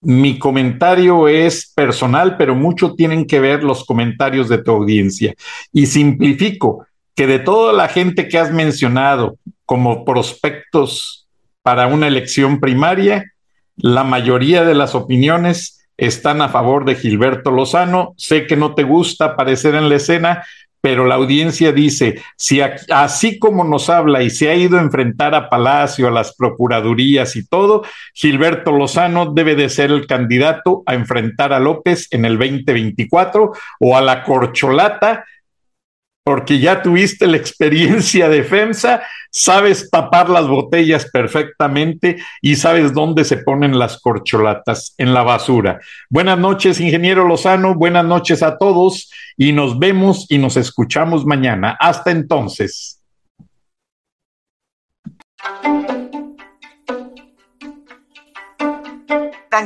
Mi 0.01 0.39
comentario 0.39 1.27
es 1.27 1.71
personal, 1.75 2.37
pero 2.37 2.55
mucho 2.55 2.95
tienen 2.95 3.25
que 3.25 3.39
ver 3.39 3.63
los 3.63 3.85
comentarios 3.85 4.47
de 4.47 4.59
tu 4.59 4.71
audiencia. 4.71 5.33
Y 5.73 5.87
simplifico 5.87 6.85
que 7.15 7.27
de 7.27 7.39
toda 7.39 7.73
la 7.73 7.89
gente 7.89 8.27
que 8.29 8.37
has 8.37 8.51
mencionado 8.51 9.37
como 9.65 10.05
prospectos 10.05 11.27
para 11.61 11.87
una 11.87 12.07
elección 12.07 12.59
primaria, 12.61 13.33
la 13.75 14.03
mayoría 14.03 14.63
de 14.63 14.73
las 14.73 14.95
opiniones 14.95 15.85
están 15.97 16.41
a 16.41 16.49
favor 16.49 16.85
de 16.85 16.95
Gilberto 16.95 17.51
Lozano. 17.51 18.13
Sé 18.17 18.47
que 18.47 18.55
no 18.55 18.73
te 18.73 18.83
gusta 18.83 19.25
aparecer 19.25 19.75
en 19.75 19.89
la 19.89 19.95
escena, 19.95 20.45
pero 20.82 21.05
la 21.05 21.15
audiencia 21.15 21.71
dice, 21.71 22.21
si 22.38 22.61
así 22.61 23.38
como 23.39 23.63
nos 23.63 23.89
habla 23.89 24.23
y 24.23 24.30
se 24.30 24.49
ha 24.49 24.55
ido 24.55 24.77
a 24.77 24.82
enfrentar 24.82 25.36
a 25.36 25.49
Palacio, 25.49 26.07
a 26.07 26.11
las 26.11 26.36
procuradurías 26.36 27.36
y 27.36 27.45
todo, 27.45 27.84
Gilberto 28.13 28.71
Lozano 28.71 29.34
debe 29.34 29.55
de 29.55 29.69
ser 29.69 29.91
el 29.91 30.07
candidato 30.07 30.84
a 30.86 30.93
enfrentar 30.93 31.53
a 31.53 31.59
López 31.59 32.07
en 32.11 32.25
el 32.25 32.38
2024 32.38 33.51
o 33.80 33.97
a 33.97 34.01
la 34.01 34.23
corcholata 34.23 35.25
porque 36.30 36.59
ya 36.59 36.84
tuviste 36.84 37.25
la 37.25 37.38
experiencia 37.38 38.30
de 38.30 38.43
FEMSA, 38.43 39.01
sabes 39.32 39.89
tapar 39.89 40.30
las 40.30 40.47
botellas 40.47 41.09
perfectamente 41.11 42.17
y 42.39 42.55
sabes 42.55 42.93
dónde 42.93 43.25
se 43.25 43.38
ponen 43.38 43.80
las 43.80 43.99
corcholatas, 43.99 44.93
en 44.99 45.15
la 45.15 45.23
basura. 45.23 45.80
Buenas 46.07 46.38
noches, 46.38 46.80
ingeniero 46.80 47.27
Lozano, 47.27 47.73
buenas 47.73 48.05
noches 48.05 48.43
a 48.43 48.59
todos 48.59 49.09
y 49.38 49.53
nos 49.53 49.80
vemos 49.80 50.27
y 50.30 50.38
nos 50.38 50.55
escuchamos 50.55 51.25
mañana. 51.25 51.75
Hasta 51.80 52.11
entonces. 52.11 53.01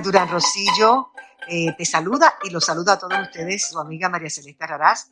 Durán 0.01 0.29
Rosillo 0.29 1.09
eh, 1.49 1.75
te 1.77 1.83
saluda 1.83 2.35
y 2.43 2.51
los 2.51 2.63
saluda 2.63 2.93
a 2.93 2.99
todos 2.99 3.19
ustedes, 3.19 3.67
su 3.67 3.77
amiga 3.77 4.07
María 4.07 4.29
Celeste 4.29 4.65
Raraz 4.65 5.11